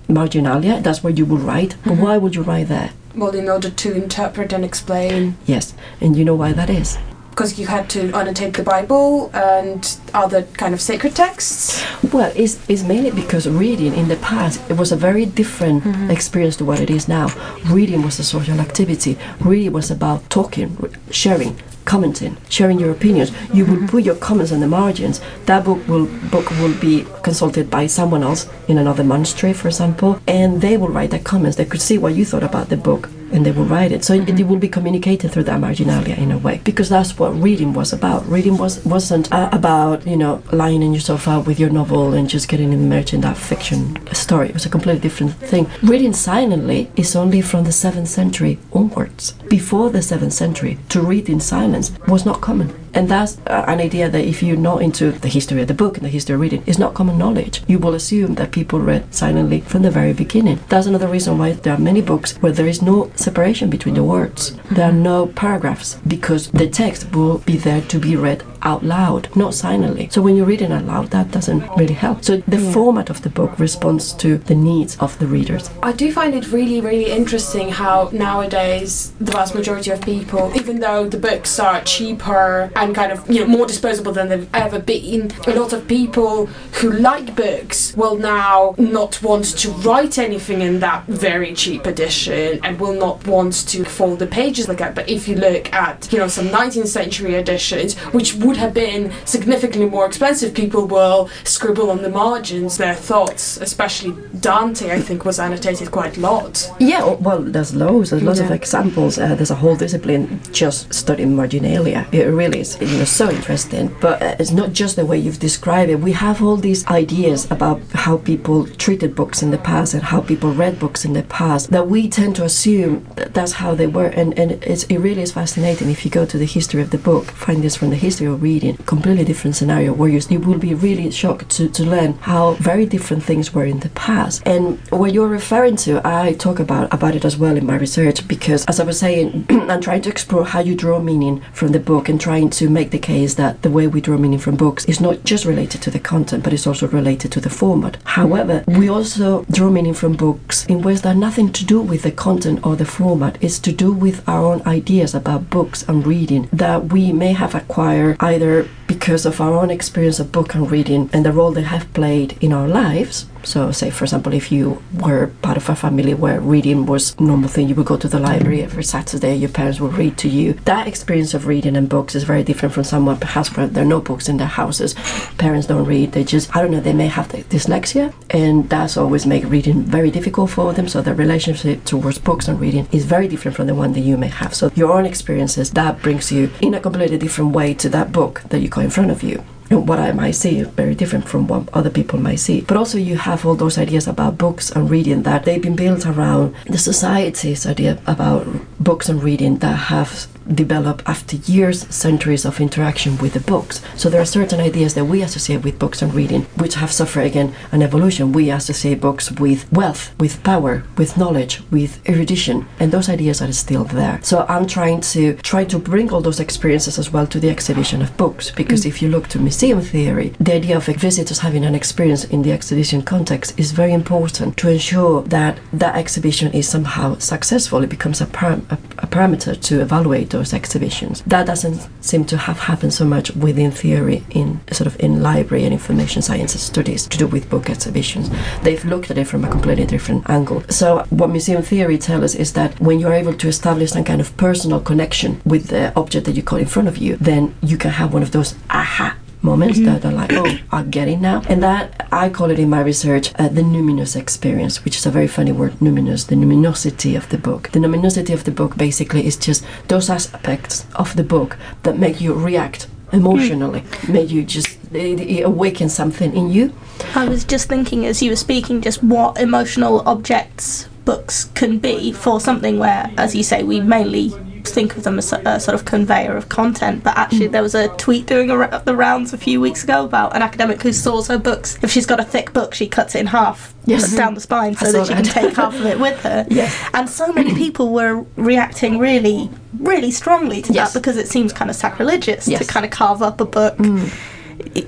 Marginalia, 0.08 0.82
that's 0.82 1.04
where 1.04 1.14
you 1.14 1.26
would 1.26 1.42
write. 1.42 1.76
But 1.86 1.98
why 1.98 2.18
would 2.18 2.36
you 2.36 2.44
write 2.44 2.68
there? 2.68 2.92
Well, 3.16 3.36
in 3.36 3.48
order 3.50 3.70
to 3.70 3.94
interpret 3.94 4.54
and 4.54 4.66
explain, 4.66 5.38
Yes, 5.46 5.74
and 6.02 6.16
you 6.16 6.26
know 6.26 6.36
why 6.36 6.54
that 6.54 6.70
is? 6.70 6.98
because 7.34 7.58
you 7.58 7.66
had 7.66 7.90
to 7.90 8.14
annotate 8.14 8.54
the 8.54 8.62
Bible 8.62 9.32
and 9.34 9.98
other 10.14 10.44
kind 10.54 10.72
of 10.72 10.80
sacred 10.80 11.16
texts. 11.16 11.84
Well, 12.14 12.32
it's, 12.36 12.60
it's 12.70 12.84
mainly 12.84 13.10
because 13.10 13.48
reading 13.50 13.96
in 13.96 14.08
the 14.08 14.18
past 14.18 14.62
it 14.70 14.78
was 14.78 14.92
a 14.92 14.96
very 14.96 15.26
different 15.26 15.84
mm-hmm. 15.84 16.12
experience 16.12 16.58
to 16.58 16.66
what 16.66 16.80
it 16.80 16.92
is 16.92 17.08
now. 17.08 17.30
Reading 17.66 18.04
was 18.04 18.20
a 18.20 18.24
social 18.24 18.60
activity. 18.60 19.18
Reading 19.40 19.74
was 19.74 19.90
about 19.90 20.30
talking, 20.30 20.78
sharing, 21.10 21.58
commenting, 21.86 22.38
sharing 22.50 22.80
your 22.80 22.92
opinions. 22.92 23.32
You 23.54 23.66
will 23.66 23.88
put 23.88 24.04
your 24.04 24.16
comments 24.16 24.52
on 24.52 24.60
the 24.60 24.68
margins. 24.68 25.22
That 25.46 25.66
book 25.66 25.88
will 25.88 26.08
book 26.32 26.50
will 26.52 26.74
be 26.80 27.06
consulted 27.22 27.70
by 27.70 27.88
someone 27.88 28.24
else 28.24 28.48
in 28.68 28.78
another 28.78 29.04
monastery, 29.04 29.54
for 29.54 29.68
example, 29.68 30.20
and 30.28 30.62
they 30.62 30.78
will 30.78 30.90
write 30.90 31.12
their 31.12 31.20
comments. 31.20 31.58
They 31.58 31.66
could 31.66 31.82
see 31.82 31.98
what 31.98 32.16
you 32.16 32.26
thought 32.26 32.44
about 32.44 32.70
the 32.70 32.78
book. 32.78 33.10
And 33.34 33.46
they 33.46 33.52
will 33.52 33.66
write 33.66 33.92
it, 33.92 34.06
so 34.06 34.14
it, 34.14 34.40
it 34.40 34.48
will 34.48 34.58
be 34.58 34.70
communicated 34.70 35.32
through 35.32 35.46
that 35.46 35.60
marginalia 35.60 36.16
in 36.16 36.32
a 36.32 36.38
way, 36.38 36.62
because 36.64 36.90
that's 36.90 37.18
what 37.18 37.30
reading 37.30 37.74
was 37.74 37.92
about. 37.92 38.26
Reading 38.28 38.58
was 38.58 38.86
wasn't 38.86 39.32
uh, 39.34 39.50
about 39.52 40.06
you 40.06 40.16
know 40.16 40.44
lying 40.52 40.84
in 40.84 40.94
your 40.94 41.02
sofa 41.02 41.40
with 41.40 41.60
your 41.60 41.72
novel 41.72 42.14
and 42.14 42.30
just 42.30 42.48
getting 42.48 42.74
immersed 42.74 43.14
in 43.14 43.22
that 43.22 43.38
fiction 43.38 43.98
story. 44.14 44.50
It 44.50 44.54
was 44.54 44.66
a 44.66 44.70
completely 44.70 45.02
different 45.02 45.34
thing. 45.34 45.68
Reading 45.82 46.14
silently 46.14 46.92
is 46.96 47.16
only 47.16 47.42
from 47.42 47.64
the 47.64 47.72
seventh 47.72 48.10
century 48.10 48.60
onwards. 48.72 49.32
Before 49.50 49.90
the 49.90 50.02
seventh 50.02 50.34
century, 50.34 50.78
to 50.90 51.02
read 51.02 51.28
in 51.28 51.40
silence 51.40 51.92
was 52.08 52.26
not 52.26 52.42
common. 52.42 52.83
And 52.94 53.10
that's 53.10 53.38
uh, 53.48 53.66
an 53.68 53.80
idea 53.80 54.10
that 54.10 54.24
if 54.24 54.44
you're 54.44 54.58
not 54.58 54.82
into 54.82 55.12
the 55.12 55.28
history 55.28 55.62
of 55.62 55.68
the 55.68 55.74
book 55.74 55.98
and 55.98 56.06
the 56.06 56.10
history 56.10 56.36
of 56.36 56.42
reading, 56.42 56.64
is 56.66 56.80
not 56.80 56.94
common 56.94 57.18
knowledge. 57.18 57.64
You 57.68 57.80
will 57.80 57.96
assume 57.96 58.36
that 58.36 58.52
people 58.52 58.80
read 58.80 59.14
silently 59.14 59.62
from 59.62 59.82
the 59.82 59.92
very 59.92 60.14
beginning. 60.14 60.60
That's 60.70 60.88
another 60.88 61.08
reason 61.08 61.38
why 61.38 61.54
there 61.54 61.74
are 61.74 61.80
many 61.80 62.02
books 62.02 62.34
where 62.38 62.52
there 62.52 62.68
is 62.68 62.82
no 62.82 63.12
separation 63.16 63.70
between 63.70 63.96
the 63.96 64.04
words. 64.04 64.56
There 64.72 64.90
are 64.90 64.94
no 64.94 65.28
paragraphs 65.28 65.96
because 66.08 66.52
the 66.52 66.70
text 66.70 67.14
will 67.16 67.40
be 67.40 67.58
there 67.58 67.82
to 67.82 68.00
be 68.00 68.16
read 68.16 68.44
out 68.64 68.84
loud, 68.84 69.36
not 69.36 69.54
silently. 69.54 70.08
So 70.10 70.22
when 70.22 70.36
you're 70.36 70.46
reading 70.46 70.72
out 70.72 70.86
loud, 70.86 71.12
that 71.12 71.32
doesn't 71.32 71.70
really 71.78 71.94
help. 71.94 72.24
So 72.24 72.38
the 72.48 72.58
format 72.58 73.10
of 73.10 73.22
the 73.22 73.30
book 73.30 73.60
responds 73.60 74.14
to 74.14 74.38
the 74.38 74.56
needs 74.56 74.98
of 75.00 75.18
the 75.20 75.28
readers. 75.28 75.70
I 75.82 75.92
do 75.92 76.12
find 76.12 76.34
it 76.34 76.52
really, 76.52 76.80
really 76.82 77.12
interesting 77.12 77.70
how 77.70 78.10
nowadays 78.14 79.12
the 79.20 79.32
vast 79.32 79.54
majority 79.54 79.92
of 79.92 80.02
people, 80.02 80.52
even 80.56 80.80
though 80.80 81.08
the 81.08 81.20
books 81.20 81.60
are 81.60 81.82
cheaper 81.82 82.72
and 82.84 82.96
kind 82.96 83.12
of 83.12 83.30
you 83.30 83.40
know 83.42 83.48
more 83.48 83.66
disposable 83.66 84.12
than 84.12 84.30
they've 84.30 84.50
ever 84.54 84.80
been, 84.80 85.32
a 85.48 85.52
lot 85.52 85.74
of 85.74 85.88
people 85.88 86.48
who 86.80 86.92
like 86.92 87.36
books 87.36 87.96
will 87.96 88.18
now 88.18 88.76
not 88.78 89.22
want 89.22 89.46
to 89.58 89.70
write 89.86 90.18
anything 90.18 90.62
in 90.62 90.80
that 90.80 91.06
very 91.08 91.54
cheap 91.54 91.86
edition 91.86 92.60
and 92.64 92.80
will 92.80 92.94
not 92.94 93.26
want 93.28 93.54
to 93.68 93.84
fold 93.84 94.20
the 94.20 94.28
pages 94.28 94.68
like 94.68 94.80
that. 94.80 94.96
But 94.96 95.10
if 95.10 95.28
you 95.28 95.36
look 95.36 95.72
at 95.74 96.12
you 96.12 96.20
know 96.20 96.28
some 96.28 96.48
19th 96.48 96.88
century 96.88 97.36
editions, 97.36 97.98
which 98.16 98.36
would 98.36 98.58
have 98.58 98.74
been 98.74 99.12
significantly 99.26 99.90
more 99.90 100.06
expensive, 100.06 100.54
people 100.54 100.86
will 100.86 101.30
scribble 101.44 101.90
on 101.90 102.02
the 102.02 102.10
margins 102.10 102.78
their 102.78 102.96
thoughts, 102.96 103.58
especially 103.58 104.16
Dante. 104.40 104.92
I 104.92 105.00
think 105.00 105.26
was 105.26 105.40
annotated 105.40 105.92
quite 105.92 106.18
a 106.18 106.20
lot. 106.20 106.70
Yeah, 106.80 107.14
well, 107.14 107.42
there's 107.42 107.74
loads. 107.74 108.10
There's 108.10 108.24
lots 108.24 108.40
of 108.40 108.52
examples. 108.52 109.18
Uh, 109.18 109.36
there's 109.36 109.52
a 109.52 109.56
whole 109.56 109.76
discipline 109.76 110.42
just 110.52 110.94
studying 110.94 111.36
marginalia. 111.36 112.08
It 112.12 112.26
really 112.26 112.60
is, 112.62 112.73
you 112.82 112.98
know, 112.98 113.06
so 113.06 113.30
interesting. 113.30 113.96
But 114.00 114.22
uh, 114.22 114.36
it's 114.40 114.52
not 114.52 114.74
just 114.74 114.96
the 114.96 115.06
way 115.06 115.18
you've 115.18 115.40
described 115.40 115.90
it. 115.92 116.00
We 116.00 116.14
have 116.14 116.42
all 116.42 116.58
these 116.58 116.86
ideas 116.88 117.50
about 117.52 117.82
how 117.94 118.18
people 118.18 118.66
treated 118.68 119.16
books 119.16 119.42
in 119.42 119.52
the 119.52 119.58
past 119.58 119.94
and 119.94 120.04
how 120.04 120.22
people 120.22 120.52
read 120.52 120.80
books 120.80 121.06
in 121.06 121.14
the 121.14 121.24
past 121.24 121.72
that 121.72 121.88
we 121.88 122.10
tend 122.10 122.36
to 122.38 122.44
assume 122.44 123.06
that 123.16 123.34
that's 123.34 123.54
how 123.54 123.76
they 123.76 123.88
were. 123.88 124.08
And, 124.08 124.38
and 124.38 124.52
it's, 124.64 124.84
it 124.86 124.98
really 124.98 125.22
is 125.22 125.32
fascinating. 125.32 125.90
If 125.90 126.06
you 126.06 126.12
go 126.12 126.26
to 126.26 126.38
the 126.38 126.46
history 126.46 126.82
of 126.82 126.92
the 126.92 126.98
book, 126.98 127.26
find 127.26 127.64
this 127.64 127.76
from 127.76 127.90
the 127.90 127.96
history 127.96 128.28
of 128.28 128.42
reading, 128.42 128.78
completely 128.78 129.26
different 129.26 129.56
scenario 129.56 129.94
where 129.94 130.10
you, 130.10 130.22
you 130.30 130.40
will 130.40 130.60
be 130.60 130.74
really 130.74 131.10
shocked 131.12 131.50
to, 131.52 131.70
to 131.70 131.84
learn 131.84 132.14
how 132.20 132.54
very 132.54 132.86
different 132.86 133.24
things 133.24 133.54
were 133.54 133.66
in 133.66 133.80
the 133.80 133.90
past. 133.90 134.42
And 134.46 134.80
what 134.90 135.14
you're 135.14 135.28
referring 135.28 135.76
to, 135.78 136.02
I 136.06 136.34
talk 136.34 136.60
about 136.60 136.94
about 136.94 137.16
it 137.16 137.26
as 137.26 137.38
well 137.38 137.56
in 137.58 137.66
my 137.66 137.76
research 137.76 138.28
because, 138.28 138.66
as 138.66 138.80
I 138.80 138.84
was 138.84 139.00
saying, 139.00 139.46
I'm 139.50 139.82
trying 139.82 140.02
to 140.04 140.10
explore 140.10 140.46
how 140.46 140.60
you 140.60 140.76
draw 140.76 141.00
meaning 141.00 141.42
from 141.54 141.70
the 141.72 141.80
book 141.80 142.10
and 142.10 142.20
trying 142.20 142.50
to 142.52 142.63
make 142.70 142.92
the 142.92 143.00
case 143.00 143.36
that 143.36 143.62
the 143.62 143.70
way 143.70 143.88
we 143.88 144.02
draw 144.02 144.18
meaning 144.18 144.40
from 144.40 144.56
books 144.56 144.86
is 144.86 145.00
not 145.00 145.24
just 145.24 145.46
related 145.46 145.82
to 145.84 145.92
the 145.92 146.00
content, 146.00 146.44
but 146.44 146.54
it's 146.54 146.68
also 146.68 146.88
related 146.88 147.32
to 147.32 147.40
the 147.40 147.50
format. 147.50 147.98
However, 148.04 148.64
we 148.68 148.90
also 148.90 149.44
draw 149.52 149.70
meaning 149.70 149.94
from 149.94 150.14
books 150.14 150.66
in 150.66 150.82
ways 150.82 151.02
that 151.02 151.16
are 151.16 151.20
nothing 151.20 151.52
to 151.54 151.66
do 151.66 151.82
with 151.82 152.04
the 152.04 152.12
content 152.12 152.66
or 152.66 152.76
the 152.76 152.86
format. 152.86 153.38
It's 153.42 153.60
to 153.60 153.72
do 153.72 153.92
with 153.92 154.28
our 154.28 154.44
own 154.44 154.62
ideas 154.66 155.14
about 155.16 155.50
books 155.50 155.84
and 155.88 156.06
reading 156.06 156.50
that 156.52 156.92
we 156.94 157.12
may 157.12 157.34
have 157.34 157.56
acquired 157.56 158.18
either 158.20 158.68
because 158.88 159.26
of 159.26 159.42
our 159.42 159.54
own 159.54 159.70
experience 159.70 160.20
of 160.20 160.32
book 160.32 160.54
and 160.56 160.70
reading 160.70 161.10
and 161.14 161.26
the 161.26 161.32
role 161.32 161.52
they 161.52 161.64
have 161.64 161.92
played 161.94 162.38
in 162.42 162.54
our 162.54 162.68
lives 162.68 163.26
So, 163.44 163.72
say 163.72 163.90
for 163.90 164.06
example, 164.06 164.34
if 164.34 164.52
you 164.52 164.82
were 164.94 165.28
part 165.42 165.58
of 165.58 165.70
a 165.70 165.76
family 165.76 166.14
where 166.14 166.40
reading 166.40 166.86
was 166.86 167.20
normal 167.20 167.50
thing, 167.50 167.68
you 167.68 167.76
would 167.76 167.86
go 167.86 167.98
to 167.98 168.08
the 168.08 168.20
library 168.20 168.64
every 168.64 168.84
Saturday. 168.84 169.36
Your 169.36 169.50
parents 169.50 169.80
would 169.80 169.94
read 169.94 170.18
to 170.20 170.30
you. 170.30 170.54
That 170.66 170.88
experience 170.88 171.34
of 171.34 171.48
reading 171.48 171.76
and 171.76 171.90
books 171.90 172.16
is 172.16 172.24
very 172.24 172.44
different 172.44 172.74
from 172.74 172.84
someone 172.84 173.18
perhaps 173.18 173.56
where 173.56 173.68
there 173.68 173.84
are 173.84 173.88
no 173.88 174.02
books 174.02 174.30
in 174.30 174.38
their 174.38 174.48
houses. 174.48 174.94
Parents 175.38 175.68
don't 175.68 175.86
read. 175.86 176.14
They 176.14 176.24
just 176.24 176.56
I 176.56 176.62
don't 176.62 176.72
know. 176.72 176.80
They 176.80 176.94
may 176.94 177.08
have 177.08 177.28
dyslexia, 177.30 178.14
and 178.30 178.70
that's 178.70 178.98
always 178.98 179.26
make 179.26 179.44
reading 179.46 179.84
very 179.84 180.12
difficult 180.12 180.50
for 180.52 180.74
them. 180.74 180.88
So 180.88 181.02
their 181.02 181.16
relationship 181.16 181.84
towards 181.86 182.20
books 182.20 182.48
and 182.48 182.60
reading 182.60 182.88
is 182.92 183.06
very 183.06 183.28
different 183.28 183.58
from 183.58 183.68
the 183.68 183.76
one 183.76 183.94
that 183.94 184.02
you 184.02 184.18
may 184.18 184.28
have. 184.28 184.54
So 184.54 184.72
your 184.76 184.92
own 184.94 185.06
experiences 185.06 185.72
that 185.72 186.02
brings 186.02 186.32
you 186.32 186.50
in 186.62 186.74
a 186.74 186.80
completely 186.80 187.18
different 187.18 187.52
way 187.52 187.74
to 187.76 187.90
that 187.90 188.12
book 188.12 188.42
that 188.50 188.60
you 188.60 188.70
got 188.70 188.86
in 188.86 188.90
front 188.90 189.12
of 189.12 189.24
you 189.24 189.44
what 189.80 190.00
I 190.00 190.12
might 190.12 190.36
see 190.36 190.64
very 190.64 190.96
different 190.96 191.28
from 191.28 191.48
what 191.48 191.70
other 191.74 191.90
people 191.90 192.20
might 192.20 192.40
see. 192.40 192.62
But 192.62 192.78
also, 192.78 192.98
you 192.98 193.18
have 193.18 193.46
all 193.46 193.56
those 193.56 193.78
ideas 193.78 194.08
about 194.08 194.38
books 194.38 194.72
and 194.72 194.90
reading 194.90 195.24
that 195.24 195.46
they've 195.46 195.62
been 195.62 195.76
built 195.76 196.06
around 196.06 196.56
the 196.66 196.78
society's 196.78 197.66
idea 197.66 198.00
about 198.08 198.48
books 198.80 199.10
and 199.10 199.22
reading 199.24 199.58
that 199.58 199.76
have 199.76 200.28
developed 200.48 201.04
after 201.06 201.38
years, 201.38 201.88
centuries 201.94 202.46
of 202.46 202.60
interaction 202.60 203.18
with 203.18 203.34
the 203.34 203.40
books. 203.40 203.82
So 203.96 204.10
there 204.10 204.22
are 204.22 204.26
certain 204.26 204.60
ideas 204.60 204.94
that 204.94 205.06
we 205.06 205.22
associate 205.22 205.64
with 205.64 205.80
books 205.80 206.02
and 206.02 206.14
reading, 206.14 206.44
which 206.58 206.76
have 206.76 206.92
suffered 206.92 207.26
again 207.26 207.54
an 207.72 207.82
evolution. 207.82 208.32
We 208.32 208.52
associate 208.52 209.02
books 209.02 209.32
with 209.32 209.72
wealth, 209.72 210.14
with 210.20 210.44
power, 210.44 210.84
with 210.98 211.18
knowledge, 211.18 211.62
with 211.72 212.08
erudition, 212.08 212.68
and 212.80 212.92
those 212.92 213.10
ideas 213.10 213.42
are 213.42 213.52
still 213.54 213.84
there. 213.86 214.20
So 214.24 214.46
I'm 214.50 214.68
trying 214.68 215.02
to 215.02 215.36
try 215.38 215.66
to 215.66 215.80
bring 215.80 216.12
all 216.12 216.22
those 216.22 216.40
experiences 216.40 217.00
as 217.00 217.12
well 217.12 217.28
to 217.28 217.40
the 217.40 217.50
exhibition 217.50 218.02
of 218.02 218.16
books, 218.18 218.52
because 218.52 218.84
mm. 218.84 218.88
if 218.88 219.02
you 219.02 219.10
look 219.10 219.28
to 219.30 219.40
museum 219.40 219.82
theory, 219.82 220.34
the 220.40 220.56
idea 220.56 220.78
of 220.78 220.86
visitors 220.86 221.40
having 221.40 221.66
an 221.66 221.76
experience 221.76 222.24
in 222.26 222.42
the 222.42 222.52
exhibition 222.52 223.02
context 223.02 223.58
is 223.60 223.72
very 223.72 223.94
important 223.94 224.58
to 224.58 224.70
ensure 224.70 225.22
that 225.24 225.60
that 225.72 225.96
exhibition 225.96 226.52
is 226.54 226.68
somehow 226.68 227.18
successful. 227.18 227.84
It 227.84 227.90
becomes 227.90 228.22
a, 228.22 228.26
param- 228.26 228.70
a, 228.72 228.76
a 229.04 229.08
parameter 229.08 229.60
to 229.62 229.82
evaluate 229.82 230.33
those 230.34 230.54
exhibitions. 230.54 231.22
That 231.26 231.46
doesn't 231.48 231.88
seem 232.04 232.26
to 232.26 232.38
have 232.38 232.60
happened 232.60 232.94
so 232.94 233.06
much 233.06 233.32
within 233.36 233.72
theory 233.72 234.26
in 234.32 234.60
sort 234.72 234.88
of 234.88 235.00
in 235.00 235.24
library 235.24 235.64
and 235.64 235.72
information 235.72 236.22
sciences 236.22 236.62
studies 236.62 237.08
to 237.08 237.18
do 237.18 237.28
with 237.28 237.50
book 237.50 237.70
exhibitions. 237.70 238.30
They've 238.64 238.84
looked 238.84 239.10
at 239.10 239.18
it 239.18 239.28
from 239.28 239.46
a 239.46 239.50
completely 239.50 239.86
different 239.86 240.30
angle. 240.30 240.64
So 240.70 241.06
what 241.10 241.30
museum 241.30 241.62
theory 241.62 241.98
tells 241.98 242.24
us 242.24 242.36
is 242.36 242.54
that 242.54 242.78
when 242.82 243.00
you're 243.00 243.14
able 243.14 243.34
to 243.36 243.48
establish 243.48 243.92
some 243.92 244.04
kind 244.04 244.20
of 244.20 244.36
personal 244.36 244.82
connection 244.82 245.42
with 245.46 245.68
the 245.68 245.96
object 245.96 246.26
that 246.26 246.36
you 246.36 246.42
got 246.42 246.60
in 246.60 246.68
front 246.68 246.88
of 246.90 246.98
you, 246.98 247.16
then 247.18 247.56
you 247.62 247.78
can 247.78 247.92
have 247.92 248.14
one 248.14 248.24
of 248.24 248.32
those 248.32 248.56
aha 248.70 249.18
moments 249.44 249.80
that 249.82 250.06
are 250.06 250.12
like, 250.12 250.32
oh, 250.34 250.58
I 250.72 250.84
get 250.84 251.08
it 251.08 251.18
now. 251.20 251.44
And 251.50 251.62
that 251.62 252.08
I 252.12 252.30
call 252.30 252.50
it 252.50 252.60
in 252.60 252.70
my 252.70 252.82
research 252.82 253.34
uh, 253.36 253.50
the 253.50 253.62
numinous 253.62 254.16
experience, 254.16 254.84
which 254.84 254.98
is 254.98 255.06
a 255.06 255.12
very 255.12 255.28
funny 255.28 255.52
word, 255.52 255.74
numinous, 255.74 256.28
the 256.28 256.36
numinosity 256.36 257.16
of 257.16 257.30
the 257.30 257.38
book. 257.38 257.70
The 257.72 257.80
numinosity 257.80 258.34
of 258.34 258.46
the 258.46 258.52
book 258.52 258.78
basically 258.78 259.28
is 259.28 259.38
just 259.38 259.66
those 259.90 260.10
aspects 260.10 260.86
of 260.96 261.16
the 261.16 261.24
book 261.24 261.58
that 261.84 262.00
make 262.00 262.22
you 262.22 262.34
react 262.34 262.88
emotionally, 263.12 263.84
make 264.08 264.32
you 264.32 264.44
just 264.44 264.80
it, 264.94 265.20
it 265.20 265.44
awaken 265.44 265.90
something 265.90 266.36
in 266.36 266.50
you. 266.50 266.74
I 267.16 267.28
was 267.28 267.44
just 267.44 267.68
thinking 267.68 268.06
as 268.06 268.22
you 268.22 268.32
were 268.32 268.36
speaking, 268.36 268.82
just 268.82 269.04
what 269.04 269.40
emotional 269.40 270.02
objects 270.08 270.88
books 271.06 271.46
can 271.54 271.80
be 271.80 272.12
for 272.12 272.40
something 272.40 272.80
where, 272.80 273.12
as 273.18 273.36
you 273.36 273.44
say, 273.44 273.64
we 273.64 273.82
mainly 273.82 274.32
think 274.72 274.96
of 274.98 275.04
them 275.04 275.18
as 275.18 275.34
a, 275.34 275.60
sort 275.60 275.76
of 275.76 275.86
conveyor 275.86 276.36
of 276.36 276.50
content. 276.50 277.04
But 277.04 277.18
actually, 277.18 277.48
mm. 277.48 277.52
there 277.52 277.62
was 277.64 277.76
a 277.76 277.88
tweet 277.98 278.26
doing 278.26 278.50
a, 278.50 278.82
the 278.86 278.96
rounds 278.96 279.34
a 279.34 279.38
few 279.38 279.60
weeks 279.60 279.84
ago 279.84 280.06
about 280.06 280.36
an 280.36 280.42
academic 280.42 280.82
who 280.82 280.94
stores 280.94 281.28
her 281.28 281.38
books. 281.38 281.78
If 281.82 281.92
she's 281.92 282.06
got 282.06 282.20
a 282.20 282.24
thick 282.24 282.54
book, 282.54 282.74
she 282.74 282.88
cuts 282.88 283.16
it 283.16 283.20
in 283.20 283.28
half, 283.28 283.74
Yes. 283.86 284.16
down 284.16 284.34
the 284.34 284.40
mm. 284.40 284.44
spine, 284.44 284.76
so 284.76 284.92
that 284.92 285.08
she 285.08 285.14
can 285.14 285.24
take 285.24 285.56
half 285.56 285.76
of 285.76 285.86
it 285.86 286.00
with 286.00 286.20
her. 286.22 286.46
Yes. 286.54 286.90
And 286.94 287.10
so 287.10 287.32
many 287.34 287.56
people 287.64 287.94
were 287.94 288.26
reacting 288.36 289.00
really, 289.00 289.50
really 289.80 290.12
strongly 290.12 290.62
to 290.62 290.74
Yes. 290.74 290.94
that 290.94 291.00
because 291.00 291.18
it 291.18 291.28
seems 291.28 291.52
kind 291.54 291.70
of 291.70 291.76
sacrilegious 291.76 292.46
to 292.46 292.64
kind 292.66 292.86
of 292.86 292.92
carve 292.92 293.22
up 293.22 293.42
a 293.42 293.46
book. 293.46 293.76
e- 293.80 294.12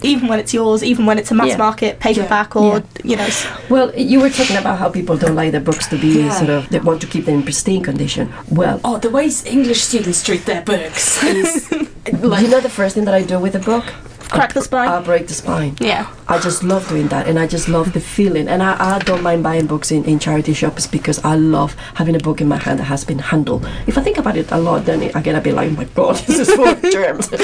Even 0.03 0.27
when 0.27 0.39
it's 0.39 0.53
yours, 0.53 0.83
even 0.83 1.05
when 1.05 1.17
it's 1.19 1.31
a 1.31 1.35
mass 1.35 1.49
Yeah. 1.49 1.57
market 1.57 1.99
paperback, 1.99 2.55
or 2.55 2.83
you 3.03 3.15
know, 3.15 3.27
Well, 3.69 3.91
you 3.95 4.19
were 4.19 4.29
talking 4.29 4.57
about 4.57 4.79
how 4.79 4.89
people 4.89 5.15
don't 5.17 5.35
like 5.35 5.51
their 5.51 5.61
books 5.61 5.87
to 5.87 5.97
be 5.97 6.07
Yeah. 6.19 6.29
sort 6.31 6.49
of, 6.49 6.69
they 6.69 6.79
want 6.79 7.01
to 7.01 7.07
keep 7.07 7.25
them 7.25 7.35
in 7.35 7.43
pristine 7.43 7.81
condition. 7.83 8.31
Well, 8.49 8.79
Oh, 8.83 8.97
the 8.97 9.09
ways 9.09 9.45
English 9.45 9.81
students 9.81 10.23
treat 10.23 10.45
their 10.45 10.61
books 10.61 11.23
is 11.23 11.71
like 12.31 12.41
you 12.43 12.49
know 12.49 12.61
the 12.61 12.69
first 12.69 12.95
thing 12.95 13.05
that 13.05 13.13
I 13.13 13.23
do 13.23 13.39
with 13.39 13.55
a 13.55 13.59
book? 13.71 13.85
Crack 14.35 14.53
the 14.53 14.61
spine. 14.61 14.87
I 14.89 15.01
break 15.01 15.27
the 15.27 15.33
spine. 15.33 15.75
yeah. 15.79 16.11
I 16.27 16.39
just 16.39 16.63
love 16.63 16.89
doing 16.89 17.07
that, 17.09 17.27
and 17.27 17.37
I 17.37 17.45
just 17.45 17.69
love 17.69 17.93
the 17.93 17.99
feeling. 17.99 18.47
And 18.47 18.63
I, 18.63 18.95
I 18.95 18.99
don't 18.99 19.21
mind 19.21 19.43
buying 19.43 19.67
books 19.67 19.91
in, 19.91 20.03
in 20.05 20.17
charity 20.17 20.53
shops 20.53 20.87
because 20.87 21.23
I 21.23 21.35
love 21.35 21.75
having 21.93 22.15
a 22.15 22.19
book 22.19 22.41
in 22.41 22.47
my 22.47 22.57
hand 22.57 22.79
that 22.79 22.85
has 22.85 23.03
been 23.03 23.19
handled. 23.19 23.63
If 23.85 23.95
I 23.95 24.01
think 24.01 24.17
about 24.17 24.35
it 24.35 24.51
a 24.51 24.57
lot, 24.57 24.85
then 24.85 25.11
I 25.13 25.21
get 25.21 25.35
a 25.35 25.41
bit 25.41 25.53
like, 25.53 25.69
oh 25.69 25.73
my 25.75 25.83
god, 25.83 26.15
this 26.27 26.39
is 26.39 26.51
full 26.51 26.67
of 26.67 26.81
germs. 26.81 27.29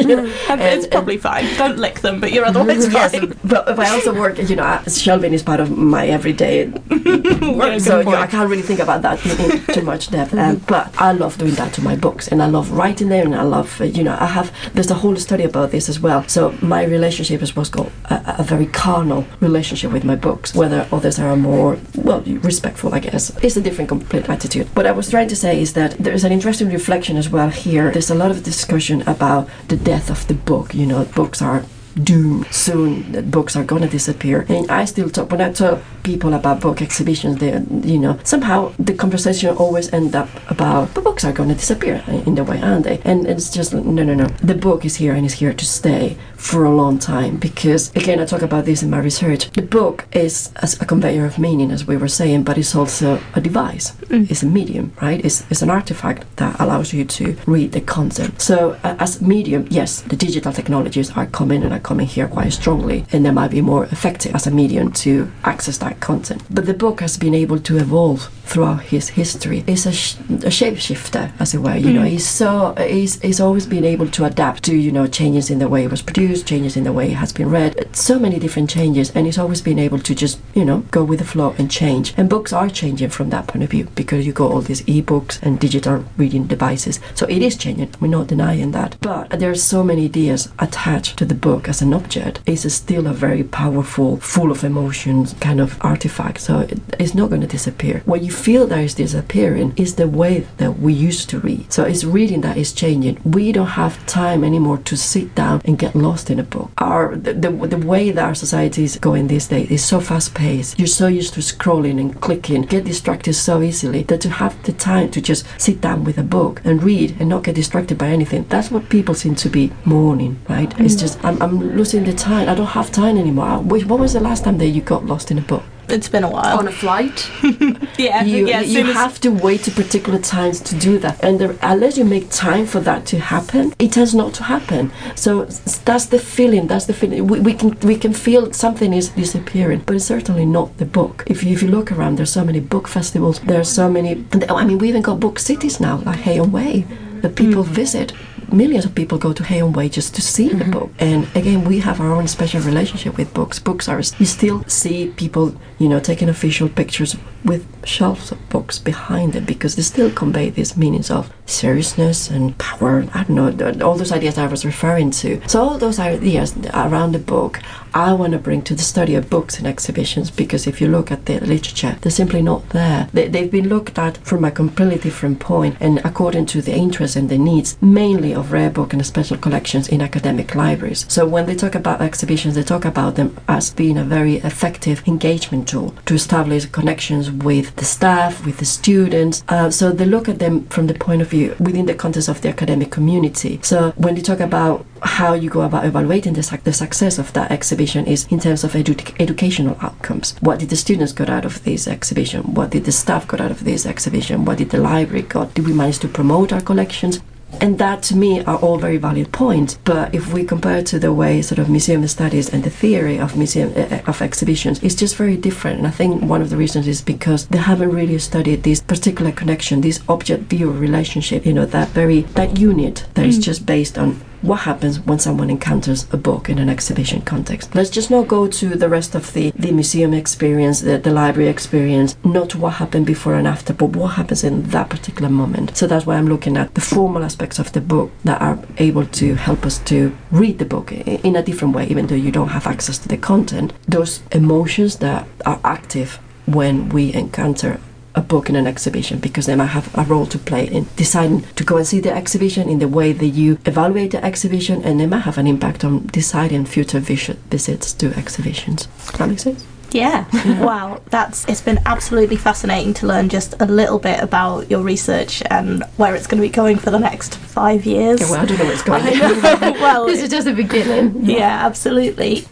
You 0.00 0.16
know, 0.16 0.32
And 0.48 0.60
it's 0.62 0.86
probably 0.86 1.18
fine. 1.18 1.44
Don't 1.56 1.76
lick 1.78 2.00
them, 2.00 2.20
but 2.20 2.32
you're 2.32 2.46
otherwise 2.46 2.88
Yes, 2.92 3.12
fine. 3.12 3.34
but, 3.44 3.68
if 3.68 3.78
I 3.78 3.90
also 3.90 4.14
work, 4.14 4.38
you 4.38 4.56
know, 4.56 4.80
shelving 4.88 5.34
is 5.34 5.42
part 5.42 5.60
of 5.60 5.76
my 5.76 6.06
everyday 6.08 6.66
work, 6.68 7.80
so 7.80 7.98
you 8.00 8.04
know, 8.06 8.14
I 8.16 8.26
can't 8.26 8.48
really 8.48 8.62
think 8.62 8.80
about 8.80 9.02
that 9.02 9.24
in, 9.26 9.52
in 9.52 9.66
too 9.74 9.82
much 9.82 10.10
depth. 10.10 10.32
Um, 10.34 10.56
but 10.66 10.92
I 11.00 11.12
love 11.12 11.36
doing 11.38 11.54
that 11.56 11.74
to 11.74 11.82
my 11.82 11.96
books, 11.96 12.28
and 12.28 12.42
I 12.42 12.46
love 12.46 12.70
writing 12.72 13.08
them, 13.10 13.26
and 13.26 13.34
I 13.34 13.42
love, 13.42 13.80
uh, 13.80 13.84
you 13.84 14.02
know, 14.02 14.16
I 14.18 14.26
have, 14.26 14.52
there's 14.74 14.90
a 14.90 14.94
whole 14.94 15.16
study 15.16 15.44
about 15.44 15.70
this 15.70 15.88
as 15.88 15.99
well. 16.00 16.26
So 16.28 16.52
my 16.62 16.84
relationship 16.84 17.42
is 17.42 17.56
what's 17.56 17.70
called 17.70 17.92
a, 18.06 18.36
a 18.38 18.42
very 18.42 18.66
carnal 18.66 19.24
relationship 19.40 19.92
with 19.92 20.04
my 20.04 20.16
books, 20.16 20.54
whether 20.54 20.86
others 20.92 21.18
are 21.18 21.36
more, 21.36 21.78
well, 21.94 22.22
respectful, 22.22 22.94
I 22.94 23.00
guess. 23.00 23.30
It's 23.42 23.56
a 23.56 23.60
different 23.60 23.88
complete 23.88 24.28
attitude. 24.28 24.66
What 24.76 24.86
I 24.86 24.92
was 24.92 25.10
trying 25.10 25.28
to 25.28 25.36
say 25.36 25.60
is 25.60 25.72
that 25.74 25.96
there's 25.98 26.24
an 26.24 26.32
interesting 26.32 26.68
reflection 26.68 27.16
as 27.16 27.28
well 27.28 27.50
here. 27.50 27.90
There's 27.90 28.10
a 28.10 28.14
lot 28.14 28.30
of 28.30 28.42
discussion 28.42 29.02
about 29.02 29.48
the 29.68 29.76
death 29.76 30.10
of 30.10 30.26
the 30.26 30.34
book. 30.34 30.74
You 30.74 30.86
know, 30.86 31.04
books 31.04 31.42
are 31.42 31.64
doomed 31.94 32.46
soon 32.52 33.12
that 33.12 33.30
books 33.30 33.56
are 33.56 33.64
gonna 33.64 33.88
disappear. 33.88 34.46
And 34.48 34.70
i 34.70 34.84
still 34.84 35.10
talk 35.10 35.30
when 35.30 35.40
i 35.40 35.52
talk 35.52 35.80
people 36.02 36.32
about 36.34 36.60
book 36.60 36.80
exhibitions 36.82 37.38
they 37.38 37.52
you 37.86 37.98
know 37.98 38.18
somehow 38.24 38.72
the 38.78 38.94
conversation 38.94 39.56
always 39.56 39.92
end 39.92 40.14
up 40.14 40.28
about 40.50 40.94
the 40.94 41.00
books 41.00 41.24
are 41.24 41.32
gonna 41.32 41.54
disappear 41.54 42.02
in 42.26 42.34
the 42.34 42.44
way 42.44 42.60
aren't 42.62 42.84
they? 42.84 43.00
And 43.04 43.26
it's 43.26 43.50
just 43.50 43.74
no 43.74 44.02
no 44.02 44.14
no. 44.14 44.26
The 44.42 44.54
book 44.54 44.84
is 44.84 44.96
here 44.96 45.14
and 45.14 45.26
is 45.26 45.34
here 45.34 45.52
to 45.52 45.64
stay 45.64 46.16
for 46.36 46.64
a 46.64 46.74
long 46.74 46.98
time 46.98 47.36
because 47.36 47.90
again 47.94 48.18
i 48.20 48.24
talk 48.24 48.42
about 48.42 48.64
this 48.64 48.82
in 48.82 48.90
my 48.90 48.98
research. 48.98 49.50
The 49.50 49.62
book 49.62 50.06
is 50.12 50.52
as 50.56 50.80
a 50.80 50.86
conveyor 50.86 51.26
of 51.26 51.38
meaning 51.38 51.70
as 51.70 51.86
we 51.86 51.96
were 51.96 52.08
saying 52.08 52.44
but 52.44 52.58
it's 52.58 52.74
also 52.74 53.20
a 53.34 53.40
device. 53.40 53.92
It's 54.10 54.42
a 54.42 54.46
medium 54.46 54.92
right? 55.02 55.24
It's, 55.24 55.48
it's 55.50 55.62
an 55.62 55.70
artifact 55.70 56.24
that 56.36 56.58
allows 56.60 56.92
you 56.92 57.04
to 57.04 57.36
read 57.46 57.72
the 57.72 57.80
content. 57.80 58.40
So 58.40 58.78
uh, 58.84 58.96
as 58.98 59.20
medium 59.20 59.66
yes 59.70 60.00
the 60.02 60.16
digital 60.16 60.52
technologies 60.52 61.10
are 61.16 61.26
coming 61.26 61.62
and 61.62 61.72
are 61.72 61.79
coming 61.82 62.06
here 62.06 62.28
quite 62.28 62.52
strongly 62.52 63.04
and 63.12 63.24
they 63.24 63.30
might 63.30 63.50
be 63.50 63.60
more 63.60 63.84
effective 63.86 64.34
as 64.34 64.46
a 64.46 64.50
medium 64.50 64.92
to 64.92 65.30
access 65.44 65.78
that 65.78 66.00
content. 66.00 66.42
But 66.50 66.66
the 66.66 66.74
book 66.74 67.00
has 67.00 67.16
been 67.16 67.34
able 67.34 67.58
to 67.60 67.76
evolve 67.78 68.30
throughout 68.44 68.82
his 68.82 69.10
history. 69.10 69.62
It's 69.66 69.86
a, 69.86 69.92
sh- 69.92 70.16
a 70.28 70.50
shapeshifter 70.50 71.32
as 71.38 71.54
it 71.54 71.58
were 71.58 71.76
you 71.76 71.92
know. 71.92 72.02
Mm. 72.02 72.08
He's 72.08 72.28
so 72.28 72.74
he's, 72.78 73.20
he's 73.20 73.40
always 73.40 73.66
been 73.66 73.84
able 73.84 74.08
to 74.08 74.24
adapt 74.24 74.64
to 74.64 74.76
you 74.76 74.90
know 74.90 75.06
changes 75.06 75.50
in 75.50 75.58
the 75.58 75.68
way 75.68 75.84
it 75.84 75.90
was 75.90 76.02
produced 76.02 76.46
changes 76.46 76.76
in 76.76 76.84
the 76.84 76.92
way 76.92 77.12
it 77.12 77.14
has 77.14 77.32
been 77.32 77.50
read 77.50 77.94
so 77.94 78.18
many 78.18 78.38
different 78.38 78.68
changes 78.68 79.10
and 79.14 79.26
he's 79.26 79.38
always 79.38 79.60
been 79.62 79.78
able 79.78 79.98
to 79.98 80.14
just 80.14 80.40
you 80.54 80.64
know 80.64 80.78
go 80.90 81.04
with 81.04 81.20
the 81.20 81.24
flow 81.24 81.54
and 81.58 81.70
change. 81.70 82.12
And 82.16 82.28
books 82.28 82.52
are 82.52 82.68
changing 82.68 83.10
from 83.10 83.30
that 83.30 83.46
point 83.46 83.62
of 83.62 83.70
view 83.70 83.88
because 83.94 84.26
you 84.26 84.32
got 84.32 84.50
all 84.50 84.60
these 84.60 84.82
ebooks 84.82 85.40
and 85.42 85.60
digital 85.60 86.04
reading 86.16 86.46
devices. 86.46 86.98
So 87.14 87.26
it 87.26 87.42
is 87.42 87.56
changing 87.56 87.94
we're 88.00 88.08
not 88.08 88.26
denying 88.26 88.72
that. 88.72 88.96
But 89.00 89.30
there 89.30 89.50
are 89.50 89.54
so 89.54 89.82
many 89.82 90.04
ideas 90.06 90.48
attached 90.58 91.16
to 91.18 91.24
the 91.24 91.34
book 91.34 91.68
as 91.70 91.80
an 91.80 91.94
object 91.94 92.40
is 92.46 92.60
still 92.74 93.06
a 93.06 93.12
very 93.26 93.44
powerful 93.44 94.10
full 94.18 94.50
of 94.50 94.64
emotions 94.64 95.34
kind 95.40 95.60
of 95.60 95.78
artifact. 95.80 96.40
So 96.40 96.52
it, 96.60 96.78
it's 96.98 97.14
not 97.14 97.30
going 97.30 97.40
to 97.42 97.56
disappear. 97.58 98.02
What 98.04 98.22
you 98.22 98.32
feel 98.46 98.66
that 98.66 98.84
is 98.88 98.94
disappearing 98.94 99.72
is 99.76 99.94
the 99.94 100.08
way 100.08 100.34
that 100.58 100.72
we 100.84 100.92
used 100.92 101.30
to 101.30 101.38
read. 101.38 101.72
So 101.72 101.84
it's 101.84 102.04
reading 102.04 102.40
that 102.42 102.56
is 102.56 102.72
changing. 102.72 103.20
We 103.24 103.52
don't 103.52 103.78
have 103.84 104.04
time 104.06 104.42
anymore 104.44 104.78
to 104.90 104.96
sit 104.96 105.34
down 105.34 105.62
and 105.64 105.78
get 105.78 105.94
lost 105.94 106.30
in 106.30 106.38
a 106.38 106.48
book. 106.56 106.70
Our 106.78 107.16
the, 107.16 107.32
the, 107.44 107.50
the 107.74 107.86
way 107.92 108.10
that 108.10 108.24
our 108.24 108.34
society 108.34 108.82
is 108.84 108.98
going 108.98 109.28
these 109.28 109.48
days 109.48 109.70
is 109.70 109.84
so 109.84 110.00
fast 110.00 110.34
paced 110.34 110.78
you're 110.78 110.98
so 111.02 111.06
used 111.06 111.34
to 111.34 111.40
scrolling 111.40 112.00
and 112.00 112.20
clicking. 112.20 112.62
Get 112.62 112.84
distracted 112.84 113.34
so 113.34 113.62
easily 113.62 114.02
that 114.04 114.20
to 114.22 114.30
have 114.42 114.60
the 114.64 114.72
time 114.72 115.10
to 115.12 115.20
just 115.20 115.46
sit 115.58 115.80
down 115.80 116.04
with 116.04 116.18
a 116.18 116.22
book 116.38 116.60
and 116.64 116.82
read 116.82 117.16
and 117.20 117.28
not 117.28 117.44
get 117.44 117.54
distracted 117.54 117.96
by 117.98 118.08
anything. 118.08 118.44
That's 118.48 118.70
what 118.70 118.88
people 118.88 119.14
seem 119.14 119.34
to 119.36 119.48
be 119.48 119.72
mourning 119.84 120.40
right? 120.48 120.70
It's 120.80 120.94
mm. 120.94 121.00
just 121.00 121.24
I'm, 121.24 121.40
I'm 121.42 121.59
losing 121.60 122.04
the 122.04 122.12
time. 122.12 122.48
I 122.48 122.54
don't 122.54 122.66
have 122.66 122.90
time 122.90 123.16
anymore. 123.18 123.46
I 123.46 123.56
wish- 123.58 123.84
when 123.84 124.00
was 124.00 124.12
the 124.12 124.20
last 124.20 124.44
time 124.44 124.58
that 124.58 124.68
you 124.68 124.80
got 124.80 125.06
lost 125.06 125.30
in 125.30 125.38
a 125.38 125.42
book 125.42 125.62
It's 125.88 126.08
been 126.08 126.24
a 126.24 126.30
while. 126.30 126.58
on 126.58 126.68
a 126.68 126.72
flight. 126.72 127.28
yeah, 127.98 128.22
you, 128.22 128.46
yeah. 128.46 128.60
you 128.60 128.84
have 128.84 129.20
to 129.20 129.30
wait 129.30 129.64
to 129.64 129.70
particular 129.70 130.18
times 130.18 130.60
to 130.60 130.74
do 130.76 130.98
that. 130.98 131.22
And 131.24 131.38
the, 131.40 131.58
unless 131.62 131.98
you 131.98 132.04
make 132.04 132.30
time 132.30 132.66
for 132.66 132.80
that 132.80 133.06
to 133.06 133.18
happen 133.18 133.72
it 133.78 133.92
tends 133.92 134.14
not 134.14 134.34
to 134.34 134.44
happen. 134.44 134.92
So 135.14 135.44
that's 135.84 136.06
the 136.06 136.18
feeling 136.18 136.66
that's 136.66 136.86
the 136.86 136.92
feeling. 136.92 137.26
We, 137.26 137.40
we 137.40 137.54
can 137.54 137.70
we 137.80 137.96
can 137.96 138.12
feel 138.12 138.52
something 138.52 138.92
is 138.92 139.08
disappearing 139.10 139.82
but 139.86 139.96
it's 139.96 140.04
certainly 140.04 140.46
not 140.46 140.76
the 140.78 140.86
book. 140.86 141.24
If 141.26 141.42
you, 141.42 141.52
if 141.52 141.62
you 141.62 141.68
look 141.68 141.90
around 141.92 142.16
there's 142.18 142.32
so 142.32 142.44
many 142.44 142.60
book 142.60 142.86
festivals 142.86 143.40
there's 143.40 143.70
so 143.70 143.90
many 143.90 144.24
oh, 144.48 144.56
i 144.56 144.64
mean 144.64 144.78
we 144.78 144.88
even 144.88 145.02
got 145.02 145.20
book 145.20 145.38
cities 145.38 145.80
now 145.80 145.96
like 145.98 146.20
Hay-on-Wye 146.20 146.84
that 147.22 147.36
people 147.36 147.64
mm-hmm. 147.64 147.72
visit 147.72 148.12
millions 148.52 148.84
of 148.84 148.94
people 148.94 149.18
go 149.18 149.32
to 149.32 149.42
Way 149.72 149.88
just 149.88 150.14
to 150.14 150.22
see 150.22 150.48
the 150.48 150.64
mm-hmm. 150.64 150.70
book. 150.70 150.90
And 150.98 151.28
again, 151.36 151.64
we 151.64 151.80
have 151.80 152.00
our 152.00 152.12
own 152.12 152.28
special 152.28 152.60
relationship 152.60 153.16
with 153.16 153.32
books. 153.34 153.58
Books 153.58 153.88
are 153.88 153.98
you 153.98 154.26
still 154.26 154.64
see 154.64 155.08
people, 155.16 155.54
you 155.78 155.88
know, 155.88 156.00
taking 156.00 156.28
official 156.28 156.68
pictures 156.68 157.16
with 157.44 157.66
shelves 157.86 158.32
of 158.32 158.48
books 158.48 158.78
behind 158.78 159.32
them 159.32 159.44
because 159.44 159.76
they 159.76 159.82
still 159.82 160.10
convey 160.10 160.50
these 160.50 160.76
meanings 160.76 161.10
of 161.10 161.32
seriousness 161.50 162.30
and 162.30 162.56
power. 162.58 163.06
I 163.14 163.24
don't 163.24 163.56
know, 163.56 163.86
all 163.86 163.96
those 163.96 164.12
ideas 164.12 164.38
I 164.38 164.46
was 164.46 164.64
referring 164.64 165.10
to. 165.22 165.40
So 165.48 165.62
all 165.62 165.78
those 165.78 165.98
ideas 165.98 166.56
around 166.72 167.12
the 167.12 167.18
book, 167.18 167.60
I 167.92 168.12
want 168.12 168.32
to 168.34 168.38
bring 168.38 168.62
to 168.62 168.74
the 168.74 168.82
study 168.82 169.14
of 169.16 169.28
books 169.28 169.58
and 169.58 169.66
exhibitions 169.66 170.30
because 170.30 170.66
if 170.66 170.80
you 170.80 170.88
look 170.88 171.10
at 171.10 171.26
the 171.26 171.40
literature, 171.40 171.96
they're 172.00 172.12
simply 172.12 172.40
not 172.40 172.68
there. 172.70 173.08
They, 173.12 173.28
they've 173.28 173.50
been 173.50 173.68
looked 173.68 173.98
at 173.98 174.18
from 174.18 174.44
a 174.44 174.50
completely 174.50 174.98
different 174.98 175.40
point 175.40 175.76
and 175.80 175.98
according 176.04 176.46
to 176.46 176.62
the 176.62 176.74
interests 176.74 177.16
and 177.16 177.28
the 177.28 177.38
needs, 177.38 177.76
mainly 177.82 178.32
of 178.34 178.52
rare 178.52 178.70
book 178.70 178.92
and 178.92 179.04
special 179.04 179.36
collections 179.36 179.88
in 179.88 180.00
academic 180.00 180.54
libraries. 180.54 181.04
So 181.08 181.26
when 181.26 181.46
they 181.46 181.56
talk 181.56 181.74
about 181.74 182.00
exhibitions, 182.00 182.54
they 182.54 182.62
talk 182.62 182.84
about 182.84 183.16
them 183.16 183.36
as 183.48 183.70
being 183.70 183.98
a 183.98 184.04
very 184.04 184.36
effective 184.36 185.02
engagement 185.08 185.68
tool 185.68 185.94
to 186.06 186.14
establish 186.14 186.66
connections 186.66 187.30
with 187.30 187.74
the 187.76 187.84
staff, 187.84 188.44
with 188.46 188.58
the 188.58 188.64
students. 188.64 189.42
Uh, 189.48 189.70
so 189.70 189.90
they 189.90 190.06
look 190.06 190.28
at 190.28 190.38
them 190.38 190.66
from 190.66 190.86
the 190.86 190.94
point 190.94 191.22
of 191.22 191.30
view 191.30 191.39
within 191.58 191.86
the 191.86 191.94
context 191.94 192.28
of 192.28 192.40
the 192.42 192.48
academic 192.48 192.90
community. 192.90 193.58
So 193.62 193.92
when 193.96 194.14
they 194.14 194.20
talk 194.20 194.40
about 194.40 194.86
how 195.02 195.32
you 195.32 195.48
go 195.48 195.62
about 195.62 195.84
evaluating 195.84 196.34
the, 196.34 196.60
the 196.64 196.72
success 196.72 197.18
of 197.18 197.32
that 197.32 197.50
exhibition 197.50 198.06
is 198.06 198.26
in 198.30 198.40
terms 198.40 198.64
of 198.64 198.72
edu- 198.72 199.14
educational 199.18 199.76
outcomes. 199.80 200.36
What 200.40 200.58
did 200.58 200.70
the 200.70 200.76
students 200.76 201.12
get 201.12 201.30
out 201.30 201.44
of 201.44 201.64
this 201.64 201.88
exhibition? 201.88 202.54
What 202.54 202.70
did 202.70 202.84
the 202.84 202.92
staff 202.92 203.26
get 203.26 203.40
out 203.40 203.50
of 203.50 203.64
this 203.64 203.86
exhibition? 203.86 204.44
What 204.44 204.58
did 204.58 204.70
the 204.70 204.78
library 204.78 205.22
got? 205.22 205.54
Did 205.54 205.66
we 205.66 205.72
manage 205.72 205.98
to 206.00 206.08
promote 206.08 206.52
our 206.52 206.60
collections? 206.60 207.20
And 207.60 207.78
that 207.78 208.02
to 208.04 208.16
me 208.16 208.42
are 208.44 208.56
all 208.56 208.78
very 208.78 208.96
valid 208.96 209.32
points. 209.32 209.78
But 209.84 210.14
if 210.14 210.32
we 210.32 210.44
compare 210.44 210.82
to 210.84 210.98
the 210.98 211.12
way 211.12 211.42
sort 211.42 211.58
of 211.58 211.68
museum 211.68 212.06
studies 212.08 212.48
and 212.52 212.64
the 212.64 212.70
theory 212.70 213.18
of 213.18 213.36
museum 213.36 213.72
uh, 213.76 214.00
of 214.06 214.22
exhibitions, 214.22 214.82
it's 214.82 214.94
just 214.94 215.16
very 215.16 215.36
different. 215.36 215.78
And 215.78 215.86
I 215.86 215.90
think 215.90 216.22
one 216.22 216.42
of 216.42 216.50
the 216.50 216.56
reasons 216.56 216.86
is 216.86 217.02
because 217.02 217.46
they 217.48 217.58
haven't 217.58 217.90
really 217.90 218.18
studied 218.18 218.62
this 218.62 218.80
particular 218.80 219.32
connection, 219.32 219.80
this 219.80 220.00
object 220.08 220.44
viewer 220.44 220.72
relationship. 220.72 221.44
You 221.44 221.52
know, 221.52 221.66
that 221.66 221.88
very 221.88 222.22
that 222.34 222.58
unit 222.58 223.06
that 223.14 223.26
is 223.26 223.38
just 223.38 223.66
based 223.66 223.98
on 223.98 224.20
what 224.42 224.60
happens 224.60 225.00
when 225.00 225.18
someone 225.18 225.50
encounters 225.50 226.06
a 226.12 226.16
book 226.16 226.48
in 226.48 226.58
an 226.58 226.68
exhibition 226.68 227.20
context. 227.22 227.74
Let's 227.74 227.90
just 227.90 228.10
not 228.10 228.28
go 228.28 228.46
to 228.46 228.68
the 228.70 228.88
rest 228.88 229.14
of 229.14 229.32
the, 229.32 229.50
the 229.50 229.72
museum 229.72 230.14
experience, 230.14 230.80
the, 230.80 230.98
the 230.98 231.10
library 231.10 231.48
experience, 231.48 232.16
not 232.24 232.54
what 232.54 232.74
happened 232.74 233.06
before 233.06 233.34
and 233.34 233.46
after, 233.46 233.72
but 233.72 233.90
what 233.90 234.14
happens 234.14 234.44
in 234.44 234.62
that 234.70 234.88
particular 234.88 235.28
moment. 235.28 235.76
So 235.76 235.86
that's 235.86 236.06
why 236.06 236.16
I'm 236.16 236.28
looking 236.28 236.56
at 236.56 236.74
the 236.74 236.80
formal 236.80 237.24
aspects 237.24 237.58
of 237.58 237.72
the 237.72 237.80
book 237.80 238.10
that 238.24 238.40
are 238.40 238.58
able 238.78 239.06
to 239.06 239.34
help 239.34 239.66
us 239.66 239.78
to 239.80 240.16
read 240.30 240.58
the 240.58 240.64
book 240.64 240.92
in 240.92 241.36
a 241.36 241.42
different 241.42 241.74
way, 241.74 241.86
even 241.86 242.06
though 242.06 242.14
you 242.14 242.32
don't 242.32 242.48
have 242.48 242.66
access 242.66 242.98
to 242.98 243.08
the 243.08 243.16
content. 243.16 243.72
Those 243.86 244.22
emotions 244.32 244.96
that 244.96 245.26
are 245.44 245.60
active 245.64 246.18
when 246.46 246.88
we 246.88 247.12
encounter 247.12 247.80
a 248.14 248.20
book 248.20 248.48
in 248.48 248.56
an 248.56 248.66
exhibition 248.66 249.18
because 249.18 249.46
they 249.46 249.54
might 249.54 249.66
have 249.66 249.96
a 249.96 250.02
role 250.04 250.26
to 250.26 250.38
play 250.38 250.66
in 250.66 250.86
deciding 250.96 251.42
to 251.54 251.64
go 251.64 251.76
and 251.76 251.86
see 251.86 252.00
the 252.00 252.12
exhibition 252.12 252.68
in 252.68 252.78
the 252.78 252.88
way 252.88 253.12
that 253.12 253.26
you 253.26 253.58
evaluate 253.64 254.10
the 254.10 254.24
exhibition 254.24 254.82
and 254.82 254.98
they 254.98 255.06
might 255.06 255.20
have 255.20 255.38
an 255.38 255.46
impact 255.46 255.84
on 255.84 256.06
deciding 256.08 256.64
future 256.64 257.00
vis- 257.00 257.36
visits 257.50 257.92
to 257.92 258.12
exhibitions. 258.16 258.86
Does 258.86 259.18
that 259.18 259.28
make 259.28 259.38
sense? 259.38 259.66
Yeah. 259.92 260.26
wow. 260.64 261.00
That's 261.10 261.44
it's 261.48 261.60
been 261.60 261.78
absolutely 261.86 262.36
fascinating 262.36 262.94
to 262.94 263.06
learn 263.06 263.28
just 263.28 263.60
a 263.60 263.66
little 263.66 263.98
bit 263.98 264.20
about 264.20 264.70
your 264.70 264.82
research 264.82 265.42
and 265.50 265.84
where 265.96 266.14
it's 266.14 266.26
going 266.26 266.40
to 266.40 266.48
be 266.48 266.52
going 266.52 266.78
for 266.78 266.90
the 266.90 266.98
next 266.98 267.36
five 267.36 267.86
years. 267.86 268.20
Yeah, 268.20 268.30
well, 268.30 268.40
I 268.40 268.44
don't 268.44 268.58
know 268.58 268.64
where 268.64 268.72
it's 268.72 268.82
going. 268.82 269.04
well, 269.80 270.06
this 270.06 270.22
is 270.22 270.30
just 270.30 270.46
the 270.46 270.54
beginning. 270.54 271.24
yeah, 271.24 271.66
absolutely. 271.66 272.46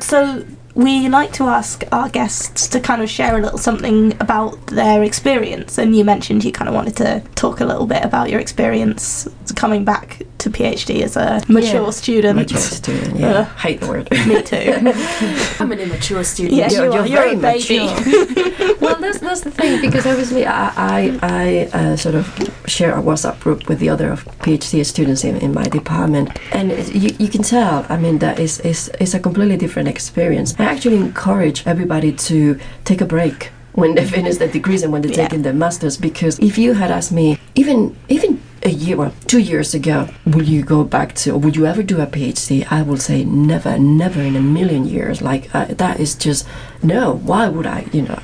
So 0.00 0.44
we 0.78 1.08
like 1.08 1.32
to 1.32 1.42
ask 1.42 1.82
our 1.90 2.08
guests 2.08 2.68
to 2.68 2.78
kind 2.78 3.02
of 3.02 3.10
share 3.10 3.36
a 3.36 3.42
little 3.42 3.58
something 3.58 4.12
about 4.20 4.64
their 4.68 5.02
experience, 5.02 5.76
and 5.76 5.96
you 5.96 6.04
mentioned 6.04 6.44
you 6.44 6.52
kind 6.52 6.68
of 6.68 6.74
wanted 6.74 6.96
to 6.96 7.20
talk 7.34 7.58
a 7.60 7.64
little 7.64 7.84
bit 7.84 8.04
about 8.04 8.30
your 8.30 8.38
experience 8.38 9.26
coming 9.56 9.84
back 9.84 10.22
to 10.38 10.50
PhD 10.50 11.02
as 11.02 11.16
a 11.16 11.40
mature 11.48 11.84
Yeah. 11.84 11.90
student. 11.90 12.36
Mature 12.36 12.58
student, 12.60 13.18
yeah. 13.18 13.30
Uh, 13.30 13.44
Hate 13.56 13.80
the 13.80 13.88
word. 13.88 14.10
Me 14.26 14.42
too. 14.42 14.56
I'm 15.60 15.72
an 15.72 15.78
immature 15.80 16.22
student. 16.24 16.54
Yes, 16.54 16.72
You're- 16.72 16.86
you 16.86 16.94
you're. 16.94 17.06
You're 17.06 17.22
very 17.22 17.34
a 17.34 17.36
baby. 17.36 17.78
mature. 17.86 18.76
well, 18.80 18.96
that's 19.00 19.18
that's 19.18 19.40
the 19.42 19.50
thing 19.50 19.80
because 19.80 20.06
obviously 20.06 20.46
I 20.46 20.72
I, 20.76 21.18
I 21.22 21.46
uh, 21.78 21.96
sort 21.96 22.14
of 22.14 22.26
share 22.66 22.92
a 22.96 23.02
WhatsApp 23.02 23.40
group 23.40 23.68
with 23.68 23.78
the 23.80 23.88
other 23.88 24.10
of 24.12 24.24
PhD 24.44 24.84
students 24.86 25.24
in, 25.24 25.36
in 25.38 25.52
my 25.52 25.64
department, 25.64 26.28
and 26.52 26.70
you, 26.94 27.10
you 27.18 27.28
can 27.28 27.42
tell. 27.42 27.84
I 27.88 27.96
mean, 27.98 28.18
that 28.18 28.38
is 28.38 28.60
is 28.60 28.88
is 29.00 29.14
a 29.14 29.20
completely 29.20 29.56
different 29.56 29.88
experience. 29.88 30.54
I 30.58 30.64
actually 30.64 30.96
encourage 30.96 31.66
everybody 31.66 32.12
to 32.28 32.58
take 32.84 33.00
a 33.00 33.06
break 33.06 33.50
when 33.72 33.94
they 33.94 34.04
finish 34.04 34.36
their 34.38 34.48
degrees 34.48 34.82
and 34.82 34.92
when 34.92 35.02
they're 35.02 35.12
Yeah. 35.12 35.28
taking 35.28 35.42
their 35.42 35.52
masters 35.54 35.96
because 35.96 36.38
if 36.40 36.58
you 36.58 36.74
had 36.74 36.90
asked 36.90 37.12
me 37.12 37.38
even 37.54 37.94
even 38.08 38.40
a 38.68 38.70
year 38.70 38.96
well 38.98 39.14
two 39.26 39.40
years 39.40 39.72
ago 39.72 40.08
will 40.26 40.42
you 40.42 40.62
go 40.62 40.84
back 40.84 41.14
to 41.14 41.30
or 41.30 41.38
would 41.38 41.56
you 41.56 41.64
ever 41.64 41.82
do 41.82 42.00
a 42.02 42.06
phd 42.06 42.66
i 42.70 42.82
will 42.82 42.98
say 42.98 43.24
never 43.24 43.78
never 43.78 44.20
in 44.20 44.36
a 44.36 44.40
million 44.40 44.84
years. 44.86 45.22
Like 45.22 45.54
uh, 45.54 45.66
that 45.82 45.98
is 46.00 46.14
just 46.14 46.46
no 46.82 47.14
why 47.14 47.48
would 47.48 47.66
i 47.66 47.86
you 47.92 48.02
know 48.02 48.20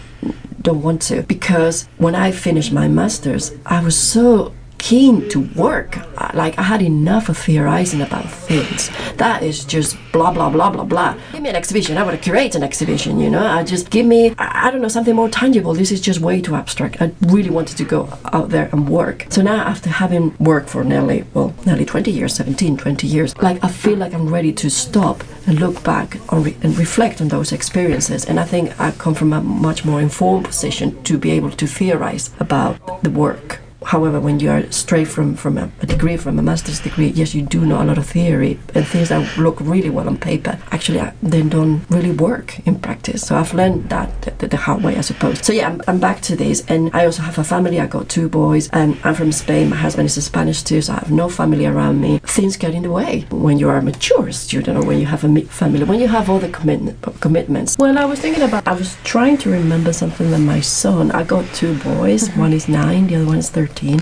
don't 0.61 0.83
want 0.83 1.03
to? 1.03 1.23
Because 1.23 1.89
when 1.99 2.15
i 2.15 2.31
finished 2.31 2.73
my 2.73 2.89
masters 2.89 3.53
i 3.67 3.83
was 3.83 3.97
so 3.99 4.53
keen 4.85 5.27
to 5.31 5.41
work. 5.55 5.97
Like 6.35 6.59
i 6.59 6.63
had 6.63 6.83
enough 6.83 7.31
of 7.31 7.39
theorizing 7.39 8.03
about 8.03 8.29
things. 8.31 8.91
That 9.17 9.43
is 9.43 9.65
just 9.65 9.97
blah 10.13 10.31
blah 10.31 10.51
blah 10.51 10.71
blah 10.71 10.85
blah. 10.85 11.17
Give 11.33 11.43
me 11.43 11.49
an 11.49 11.57
exhibition. 11.57 11.97
I 11.97 12.03
want 12.03 12.17
to 12.19 12.23
curate 12.23 12.55
an 12.55 12.63
exhibition 12.63 13.19
you 13.19 13.31
know? 13.31 13.47
I 13.59 13.65
just 13.65 13.89
give 13.89 14.07
me 14.15 14.35
i 14.39 14.71
don't 14.71 14.83
know 14.83 14.95
something 14.97 15.17
more 15.17 15.31
tangible. 15.31 15.73
This 15.73 15.91
is 15.91 16.01
just 16.03 16.21
way 16.21 16.43
too 16.43 16.55
abstract. 16.55 17.01
I 17.01 17.07
really 17.35 17.49
wanted 17.59 17.79
to 17.79 17.85
go 17.85 18.01
out 18.37 18.51
there 18.51 18.69
and 18.73 18.87
work. 19.01 19.27
So 19.31 19.41
now 19.41 19.61
after 19.75 19.89
having 19.89 20.25
worked 20.39 20.69
for 20.69 20.85
nearly 20.85 21.25
well 21.33 21.55
nearly 21.65 21.87
20 21.87 22.11
years 22.11 22.35
17 22.35 22.77
20 22.77 23.07
years 23.07 23.35
like 23.39 23.65
i 23.65 23.69
feel 23.69 23.97
like 23.97 24.13
i'm 24.13 24.29
ready 24.29 24.53
to 24.53 24.69
stop 24.69 25.25
and 25.47 25.61
look 25.61 25.83
back 25.83 26.19
re- 26.31 26.57
and 26.63 26.77
reflect 26.77 27.23
on 27.23 27.29
those 27.29 27.53
experiences. 27.53 28.27
And 28.27 28.39
i 28.39 28.45
think 28.45 28.79
i 28.79 28.91
come 28.91 29.15
from 29.15 29.33
a 29.33 29.41
much 29.41 29.87
more 29.87 30.01
informed 30.03 30.45
position 30.45 31.03
to 31.05 31.17
be 31.17 31.31
able 31.31 31.53
to 31.63 31.67
theorize 31.67 32.25
about 32.39 33.03
the 33.03 33.11
work 33.11 33.64
However, 33.85 34.21
when 34.21 34.41
you 34.41 34.51
are 34.51 34.71
straight 34.73 35.09
from, 35.09 35.37
from 35.37 35.59
a, 35.59 35.71
a 35.81 35.87
degree, 35.87 36.17
from 36.17 36.39
a 36.39 36.43
master's 36.43 36.81
degree, 36.81 37.09
yes, 37.09 37.35
you 37.35 37.43
do 37.43 37.65
know 37.67 37.83
a 37.83 37.85
lot 37.85 37.99
of 37.99 38.07
theory 38.07 38.59
and 38.75 38.87
things 38.87 39.11
that 39.11 39.37
look 39.37 39.61
really 39.61 39.91
well 39.91 40.09
on 40.09 40.19
paper. 40.19 40.59
Actually, 40.71 41.01
uh, 41.01 41.13
they 41.23 41.43
don't 41.43 41.83
really 41.91 42.11
work 42.11 42.59
in 42.67 42.79
practice. 42.79 43.27
So 43.27 43.37
I've 43.37 43.55
learned 43.55 43.91
that 43.91 44.39
the, 44.39 44.49
the 44.49 44.57
hard 44.57 44.83
way, 44.83 44.97
I 44.97 45.01
suppose. 45.03 45.45
So 45.45 45.53
yeah, 45.53 45.69
I'm, 45.69 45.83
I'm 45.87 46.01
back 46.01 46.21
to 46.23 46.37
this, 46.37 46.65
and 46.69 46.91
I 46.95 47.05
also 47.07 47.23
have 47.23 47.39
a 47.39 47.45
family. 47.45 47.81
I 47.81 47.87
got 47.87 48.09
two 48.09 48.29
boys, 48.29 48.69
and 48.71 48.99
I'm 49.05 49.15
from 49.15 49.33
Spain. 49.33 49.71
My 49.71 49.77
husband 49.77 50.07
is 50.07 50.25
Spanish 50.25 50.63
too, 50.63 50.81
so 50.83 50.93
I 50.95 50.97
have 50.97 51.11
no 51.11 51.29
family 51.29 51.67
around 51.67 52.01
me. 52.01 52.19
Things 52.19 52.57
get 52.57 52.75
in 52.75 52.83
the 52.83 52.91
way 52.91 53.27
when 53.31 53.59
you 53.59 53.69
are 53.69 53.77
a 53.77 53.83
mature 53.83 54.33
student, 54.33 54.79
or 54.79 54.85
when 54.85 54.99
you 54.99 55.07
have 55.07 55.25
a 55.25 55.41
family, 55.43 55.85
when 55.85 56.01
you 56.01 56.09
have 56.09 56.31
all 56.31 56.39
the 56.39 56.49
commitment, 56.49 57.01
commitments. 57.21 57.77
Well, 57.79 57.99
I 57.99 58.05
was 58.05 58.21
thinking 58.21 58.43
about. 58.43 58.67
I 58.67 58.73
was 58.73 58.97
trying 59.05 59.39
to 59.39 59.51
remember 59.51 59.93
something 59.93 60.31
that 60.31 60.39
my 60.39 60.61
son. 60.61 61.11
I 61.13 61.23
got 61.25 61.45
two 61.55 61.77
boys. 61.79 62.29
One 62.37 62.53
is 62.53 62.69
nine, 62.69 63.07
the 63.07 63.17
other 63.17 63.27
one 63.27 63.39
is 63.39 63.51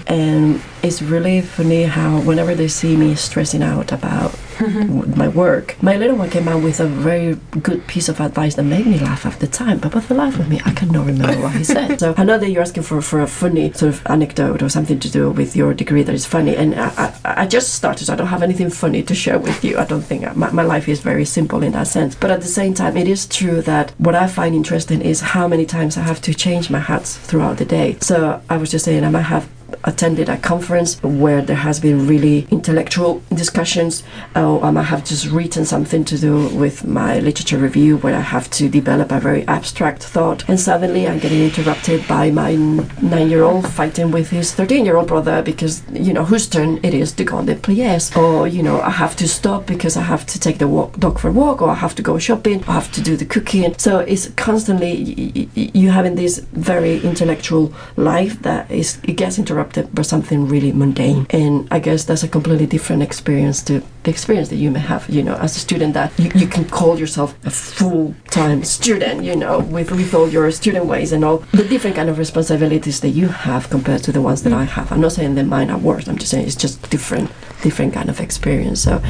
and 0.06 0.60
it's 0.82 1.00
really 1.00 1.40
funny 1.40 1.84
how 1.84 2.20
whenever 2.22 2.54
they 2.54 2.68
see 2.68 2.96
me 2.96 3.14
stressing 3.14 3.62
out 3.62 3.92
about 3.92 4.30
mm-hmm. 4.56 4.98
w- 4.98 5.16
my 5.16 5.28
work 5.28 5.80
my 5.82 5.96
little 5.96 6.16
one 6.16 6.30
came 6.30 6.48
out 6.48 6.62
with 6.62 6.80
a 6.80 6.86
very 6.86 7.34
good 7.62 7.86
piece 7.86 8.08
of 8.08 8.20
advice 8.20 8.54
that 8.56 8.62
made 8.64 8.86
me 8.86 8.98
laugh 8.98 9.24
at 9.24 9.38
the 9.40 9.46
time 9.46 9.78
but 9.78 9.92
for 9.92 10.00
the 10.00 10.14
life 10.14 10.38
of 10.38 10.48
me? 10.48 10.60
I 10.64 10.72
cannot 10.72 11.06
remember 11.06 11.40
what 11.40 11.52
he 11.52 11.64
said. 11.64 11.82
So 12.02 12.14
i 12.16 12.24
know 12.24 12.38
that 12.38 12.50
you're 12.50 12.62
asking 12.62 12.82
for, 12.84 13.00
for 13.02 13.20
a 13.20 13.26
funny 13.26 13.72
sort 13.72 13.94
of 13.94 14.06
anecdote 14.06 14.62
or 14.62 14.68
something 14.68 14.98
to 15.00 15.10
do 15.10 15.30
with 15.30 15.54
your 15.54 15.72
degree 15.74 16.02
that 16.02 16.14
is 16.14 16.26
funny 16.26 16.56
and 16.56 16.74
i, 16.74 16.88
I, 17.24 17.42
I 17.42 17.46
just 17.46 17.74
started 17.74 18.06
so 18.06 18.12
i 18.12 18.16
don't 18.16 18.26
have 18.28 18.42
anything 18.42 18.70
funny 18.70 19.02
to 19.02 19.14
share 19.14 19.38
with 19.38 19.64
you. 19.64 19.78
I 19.78 19.84
don't 19.84 20.02
think 20.02 20.36
my, 20.36 20.50
my 20.50 20.62
life 20.62 20.88
is 20.88 21.00
very 21.00 21.24
simple 21.24 21.62
in 21.62 21.72
that 21.72 21.86
sense. 21.86 22.14
But 22.14 22.30
at 22.30 22.40
the 22.40 22.48
same 22.48 22.74
time 22.74 22.96
it 22.96 23.08
is 23.08 23.26
true 23.26 23.62
that 23.62 23.92
what 23.98 24.14
i 24.14 24.26
find 24.26 24.54
interesting 24.54 25.00
is 25.00 25.20
how 25.20 25.46
many 25.48 25.66
times 25.66 25.96
i 25.96 26.02
have 26.02 26.20
to 26.22 26.34
change 26.34 26.70
my 26.70 26.78
hats 26.78 27.16
throughout 27.16 27.58
the 27.58 27.64
day. 27.64 27.96
So 28.00 28.42
i 28.48 28.56
was 28.56 28.70
just 28.70 28.84
saying 28.84 29.04
i 29.04 29.10
might 29.10 29.22
have 29.22 29.48
attended 29.84 30.28
a 30.28 30.36
conference 30.36 31.02
where 31.02 31.42
there 31.42 31.56
has 31.56 31.80
been 31.80 32.06
really 32.06 32.46
intellectual 32.50 33.22
discussions, 33.34 34.02
or 34.36 34.62
I 34.64 34.70
might 34.70 34.84
have 34.84 35.04
just 35.04 35.26
written 35.26 35.64
something 35.64 36.04
to 36.04 36.18
do 36.18 36.48
with 36.48 36.84
my 36.84 37.18
literature 37.20 37.58
review 37.58 37.96
where 37.98 38.14
I 38.14 38.20
have 38.20 38.50
to 38.50 38.68
develop 38.68 39.10
a 39.10 39.20
very 39.20 39.46
abstract 39.48 40.02
thought, 40.02 40.48
and 40.48 40.58
suddenly 40.60 41.08
I'm 41.08 41.18
getting 41.18 41.42
interrupted 41.42 42.06
by 42.06 42.30
my 42.30 42.54
nine-year-old 42.56 43.68
fighting 43.68 44.10
with 44.10 44.30
his 44.30 44.52
13-year-old 44.52 45.08
brother 45.08 45.42
because 45.42 45.82
you 45.92 46.12
know 46.12 46.24
whose 46.24 46.48
turn 46.48 46.78
it 46.82 46.94
is 46.94 47.12
to 47.12 47.24
go 47.24 47.38
on 47.38 47.46
the 47.46 47.56
plies, 47.56 48.14
or 48.16 48.46
you 48.46 48.62
know 48.62 48.80
I 48.80 48.90
have 48.90 49.16
to 49.16 49.28
stop 49.28 49.66
because 49.66 49.96
I 49.96 50.02
have 50.02 50.26
to 50.26 50.38
take 50.38 50.58
the 50.58 50.68
walk, 50.68 50.98
dog 50.98 51.18
for 51.18 51.28
a 51.28 51.32
walk, 51.32 51.62
or 51.62 51.70
I 51.70 51.74
have 51.74 51.94
to 51.96 52.02
go 52.02 52.18
shopping, 52.18 52.62
I 52.64 52.72
have 52.72 52.92
to 52.92 53.00
do 53.00 53.16
the 53.16 53.24
cooking. 53.24 53.74
So 53.78 54.00
it's 54.00 54.28
constantly 54.36 55.48
you 55.54 55.90
having 55.90 56.14
this 56.14 56.40
very 56.52 57.00
intellectual 57.00 57.72
life 57.96 58.42
that 58.42 58.70
is 58.70 58.98
it 59.04 59.14
gets 59.14 59.38
interrupted 59.38 59.61
by 59.64 60.02
something 60.02 60.48
really 60.48 60.72
mundane, 60.72 61.26
and 61.30 61.68
I 61.70 61.78
guess 61.78 62.04
that's 62.04 62.22
a 62.22 62.28
completely 62.28 62.66
different 62.66 63.02
experience 63.02 63.62
to 63.64 63.82
the 64.02 64.10
experience 64.10 64.48
that 64.48 64.56
you 64.56 64.70
may 64.70 64.80
have, 64.80 65.08
you 65.08 65.22
know, 65.22 65.36
as 65.36 65.56
a 65.56 65.60
student 65.60 65.94
that 65.94 66.12
you, 66.18 66.30
you 66.34 66.46
can 66.46 66.64
call 66.64 66.98
yourself 66.98 67.34
a 67.46 67.50
full-time 67.50 68.64
student, 68.64 69.22
you 69.22 69.36
know, 69.36 69.60
with, 69.60 69.90
with 69.92 70.14
all 70.14 70.28
your 70.28 70.50
student 70.50 70.86
ways 70.86 71.12
and 71.12 71.24
all 71.24 71.38
the 71.52 71.64
different 71.64 71.94
kind 71.94 72.08
of 72.08 72.18
responsibilities 72.18 73.00
that 73.00 73.10
you 73.10 73.28
have 73.28 73.70
compared 73.70 74.02
to 74.02 74.12
the 74.12 74.20
ones 74.20 74.42
that 74.42 74.52
I 74.52 74.64
have. 74.64 74.90
I'm 74.90 75.00
not 75.00 75.12
saying 75.12 75.36
that 75.36 75.44
mine 75.44 75.70
are 75.70 75.78
worse. 75.78 76.08
I'm 76.08 76.18
just 76.18 76.30
saying 76.32 76.46
it's 76.46 76.56
just 76.56 76.90
different, 76.90 77.30
different 77.62 77.94
kind 77.94 78.08
of 78.08 78.20
experience. 78.20 78.82
So, 78.82 79.00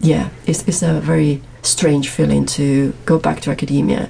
yeah, 0.00 0.30
it's, 0.46 0.66
it's 0.66 0.82
a 0.82 1.00
very 1.00 1.40
strange 1.62 2.08
feeling 2.08 2.44
to 2.46 2.92
go 3.06 3.18
back 3.18 3.40
to 3.42 3.50
academia 3.50 4.08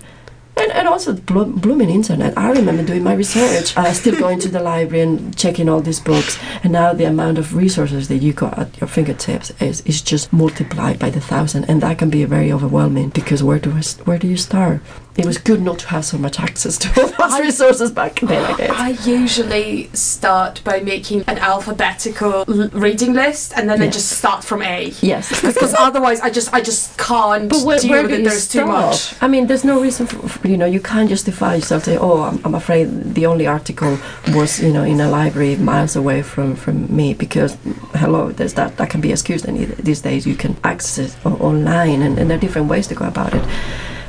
and, 0.57 0.71
and 0.73 0.87
also 0.89 1.13
the 1.13 1.23
blo- 1.23 1.45
blooming 1.47 1.89
internet. 1.91 2.37
I 2.37 2.51
remember 2.53 2.83
doing 2.85 3.03
my 3.03 3.15
research, 3.15 3.77
uh, 3.77 3.93
still 3.93 4.19
going 4.19 4.39
to 4.41 4.49
the 4.49 4.61
library 4.61 5.01
and 5.03 5.37
checking 5.37 5.69
all 5.69 5.81
these 5.81 6.01
books. 6.01 6.39
And 6.63 6.73
now 6.73 6.93
the 6.93 7.05
amount 7.05 7.39
of 7.39 7.55
resources 7.57 8.09
that 8.09 8.19
you 8.19 8.33
got 8.33 8.59
at 8.59 8.81
your 8.81 8.89
fingertips 8.89 9.51
is, 9.61 9.81
is 9.83 10.03
just 10.03 10.33
multiplied 10.33 10.99
by 10.99 11.11
the 11.11 11.21
thousand. 11.21 11.65
And 11.65 11.81
that 11.83 11.99
can 11.99 12.11
be 12.11 12.25
very 12.25 12.53
overwhelming 12.53 13.09
because 13.11 13.43
where 13.43 13.59
do, 13.59 13.71
where 14.05 14.19
do 14.19 14.29
you 14.29 14.37
start? 14.37 14.81
It 15.15 15.27
was 15.27 15.37
good 15.37 15.61
not 15.61 15.79
to 15.81 15.89
have 15.89 16.07
so 16.07 16.17
much 16.17 16.41
access 16.41 16.79
to 16.79 16.89
all 17.21 17.29
those 17.29 17.41
resources 17.41 17.91
back 17.91 18.21
then, 18.21 18.45
I 18.45 18.57
guess. 18.57 18.71
I 18.71 18.89
usually 19.11 19.89
start 19.93 20.63
by 20.65 20.81
making 20.81 21.25
an 21.27 21.37
alphabetical 21.39 22.45
l- 22.49 22.69
reading 22.73 23.13
list, 23.13 23.53
and 23.57 23.69
then 23.69 23.83
I 23.83 23.89
just 23.91 24.09
start 24.11 24.43
from 24.43 24.63
A. 24.63 24.87
Yes. 25.03 25.29
Because 25.43 25.75
otherwise, 25.79 26.21
I 26.21 26.31
just 26.31 26.53
I 26.55 26.63
just 26.63 26.97
can't 26.97 27.51
But 27.51 27.63
where, 27.65 27.79
deal 27.79 27.91
where 27.91 28.03
with 28.03 28.11
do 28.13 28.17
it. 28.17 28.25
There's 28.25 28.45
stop? 28.45 28.65
too 28.65 28.67
much. 28.73 29.15
I 29.23 29.29
mean, 29.29 29.47
there's 29.49 29.65
no 29.65 29.83
reason 29.83 30.07
for, 30.07 30.27
for- 30.29 30.42
you 30.45 30.57
know, 30.57 30.67
you 30.67 30.81
can't 30.81 31.09
justify 31.09 31.57
yourself 31.57 31.85
Say, 31.85 31.97
oh, 31.97 32.23
I'm, 32.23 32.41
I'm 32.45 32.55
afraid 32.55 32.87
the 33.15 33.27
only 33.27 33.47
article 33.47 33.99
was, 34.29 34.61
you 34.61 34.73
know, 34.73 34.85
in 34.85 35.01
a 35.01 35.11
library 35.11 35.57
miles 35.57 35.97
away 35.97 36.23
from, 36.23 36.55
from 36.55 36.95
me 36.95 37.15
because, 37.15 37.57
hello, 37.95 38.31
there's 38.31 38.55
that, 38.55 38.77
that 38.77 38.91
can 38.91 39.01
be 39.01 39.11
excused. 39.11 39.47
And 39.47 39.59
these 39.77 40.01
days 40.01 40.27
you 40.27 40.35
can 40.35 40.57
access 40.65 41.17
it 41.17 41.27
online 41.27 42.03
and, 42.03 42.19
and 42.19 42.31
there 42.31 42.39
are 42.39 42.41
different 42.41 42.69
ways 42.69 42.87
to 42.89 42.95
go 42.95 43.07
about 43.07 43.35
it. 43.35 43.45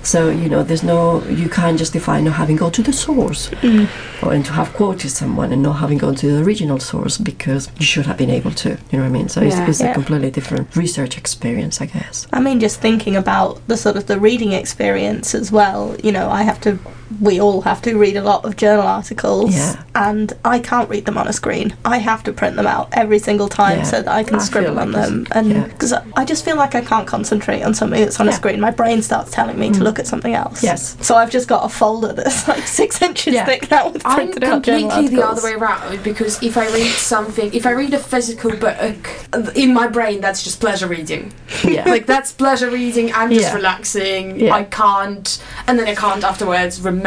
So, 0.03 0.29
you 0.29 0.49
know, 0.49 0.63
there's 0.63 0.83
no, 0.83 1.23
you 1.25 1.49
can't 1.49 1.77
justify 1.79 2.19
not 2.21 2.33
having 2.33 2.57
gone 2.57 2.71
to 2.73 2.83
the 2.83 2.93
source 2.93 3.49
mm. 3.49 3.87
or, 4.21 4.33
and 4.33 4.45
to 4.45 4.51
have 4.53 4.73
quoted 4.73 5.09
someone 5.09 5.53
and 5.53 5.63
not 5.63 5.73
having 5.73 5.97
gone 5.97 6.15
to 6.15 6.27
the 6.27 6.43
original 6.43 6.79
source 6.79 7.17
because 7.17 7.69
you 7.79 7.85
should 7.85 8.05
have 8.05 8.17
been 8.17 8.29
able 8.29 8.51
to, 8.51 8.69
you 8.69 8.97
know 8.97 8.99
what 8.99 9.05
I 9.05 9.09
mean? 9.09 9.29
So 9.29 9.41
Yeah. 9.41 9.61
it's, 9.61 9.69
it's 9.69 9.81
Yeah. 9.81 9.91
a 9.91 9.93
completely 9.93 10.29
different 10.31 10.75
research 10.75 11.17
experience, 11.17 11.81
I 11.81 11.85
guess. 11.85 12.27
I 12.33 12.39
mean, 12.39 12.59
just 12.59 12.81
thinking 12.81 13.15
about 13.15 13.65
the 13.67 13.77
sort 13.77 13.95
of 13.95 14.07
the 14.07 14.19
reading 14.19 14.51
experience 14.51 15.33
as 15.33 15.51
well. 15.51 15.95
You 16.03 16.11
know, 16.11 16.29
I 16.29 16.43
have 16.43 16.59
to. 16.61 16.77
We 17.21 17.39
all 17.39 17.61
have 17.61 17.81
to 17.83 17.95
read 17.97 18.17
a 18.17 18.21
lot 18.21 18.45
of 18.45 18.55
journal 18.55 18.85
articles, 18.87 19.55
Yeah. 19.55 19.83
and 19.95 20.33
I 20.43 20.59
can't 20.59 20.89
read 20.89 21.05
them 21.05 21.17
on 21.17 21.27
a 21.27 21.33
screen. 21.33 21.75
I 21.85 21.97
have 21.97 22.23
to 22.23 22.33
print 22.33 22.55
them 22.55 22.67
out 22.67 22.89
every 22.93 23.19
single 23.19 23.47
time 23.47 23.79
Yeah. 23.79 23.83
so 23.83 24.01
that 24.01 24.11
I 24.11 24.23
can 24.23 24.35
I 24.35 24.39
scribble 24.39 24.73
like 24.73 24.85
on 24.87 24.91
this- 24.91 25.05
them. 25.07 25.27
And 25.31 25.49
yeah. 25.51 25.63
because 25.67 25.93
I 26.15 26.25
just 26.25 26.43
feel 26.45 26.55
like 26.55 26.75
I 26.75 26.81
can't 26.81 27.07
concentrate 27.07 27.61
on 27.63 27.73
something 27.73 27.99
that's 28.01 28.19
on 28.19 28.27
a 28.27 28.31
screen, 28.31 28.59
my 28.59 28.71
brain 28.71 29.01
starts 29.01 29.31
telling 29.31 29.59
me 29.59 29.69
to 29.71 29.79
mm. 29.79 29.83
look 29.83 29.99
at 29.99 30.07
something 30.07 30.33
else. 30.33 30.63
Yes. 30.63 30.97
So 31.01 31.15
I've 31.15 31.29
just 31.31 31.47
got 31.47 31.65
a 31.65 31.69
folder 31.69 32.13
that's 32.13 32.47
like 32.47 32.67
six 32.81 33.01
inches 33.01 33.33
Yeah. 33.33 33.45
thick 33.45 33.69
now 33.69 33.89
with 33.89 34.01
I'm 34.05 34.15
printed 34.15 34.43
out 34.43 34.63
journal 34.63 34.91
articles. 34.91 35.09
completely 35.09 35.15
the 35.17 35.27
other 35.27 35.43
way 35.43 35.53
around 35.53 36.03
because 36.03 36.41
if 36.41 36.57
I 36.57 36.67
read 36.73 36.91
something, 36.91 37.53
if 37.53 37.65
I 37.65 37.71
read 37.71 37.93
a 37.93 37.99
physical 37.99 38.55
book, 38.55 39.09
in 39.55 39.73
my 39.73 39.87
brain 39.87 40.21
that's 40.21 40.43
just 40.43 40.59
pleasure 40.59 40.87
reading. 40.87 41.33
Yeah. 41.63 41.87
like 41.89 42.05
that's 42.07 42.31
pleasure 42.31 42.69
reading. 42.69 43.13
I'm 43.13 43.29
just 43.31 43.49
Yeah. 43.49 43.55
relaxing. 43.55 44.39
Yeah. 44.39 44.53
I 44.55 44.63
can't, 44.63 45.43
and 45.67 45.77
then 45.77 45.87
I 45.87 45.95
can't 45.95 46.23
afterwards 46.23 46.81
remember 46.81 47.02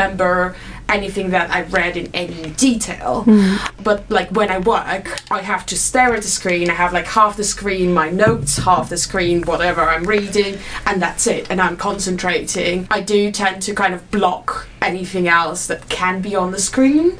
anything 0.88 1.30
that 1.30 1.50
I 1.50 1.62
read 1.62 1.96
in 1.96 2.10
any 2.14 2.50
detail. 2.50 3.22
Hmm. 3.24 3.56
But 3.82 4.08
like 4.10 4.30
when 4.30 4.50
I 4.50 4.58
work, 4.58 5.20
I 5.30 5.42
have 5.42 5.66
to 5.66 5.76
stare 5.76 6.14
at 6.14 6.22
the 6.22 6.28
screen. 6.28 6.70
I 6.70 6.74
have 6.74 6.92
like 6.92 7.06
half 7.06 7.36
the 7.36 7.44
screen, 7.44 7.92
my 7.92 8.10
notes, 8.10 8.58
half 8.58 8.88
the 8.88 8.96
screen, 8.96 9.42
whatever 9.42 9.82
I'm 9.82 10.04
reading, 10.04 10.58
and 10.86 11.02
that's 11.02 11.26
it. 11.26 11.50
And 11.50 11.60
I'm 11.60 11.76
concentrating. 11.76 12.86
I 12.90 13.00
do 13.00 13.30
tend 13.30 13.62
to 13.62 13.74
kind 13.74 13.94
of 13.94 14.10
block 14.10 14.68
anything 14.80 15.28
else 15.28 15.66
that 15.66 15.88
can 15.88 16.20
be 16.20 16.36
on 16.36 16.52
the 16.52 16.60
screen. 16.60 17.18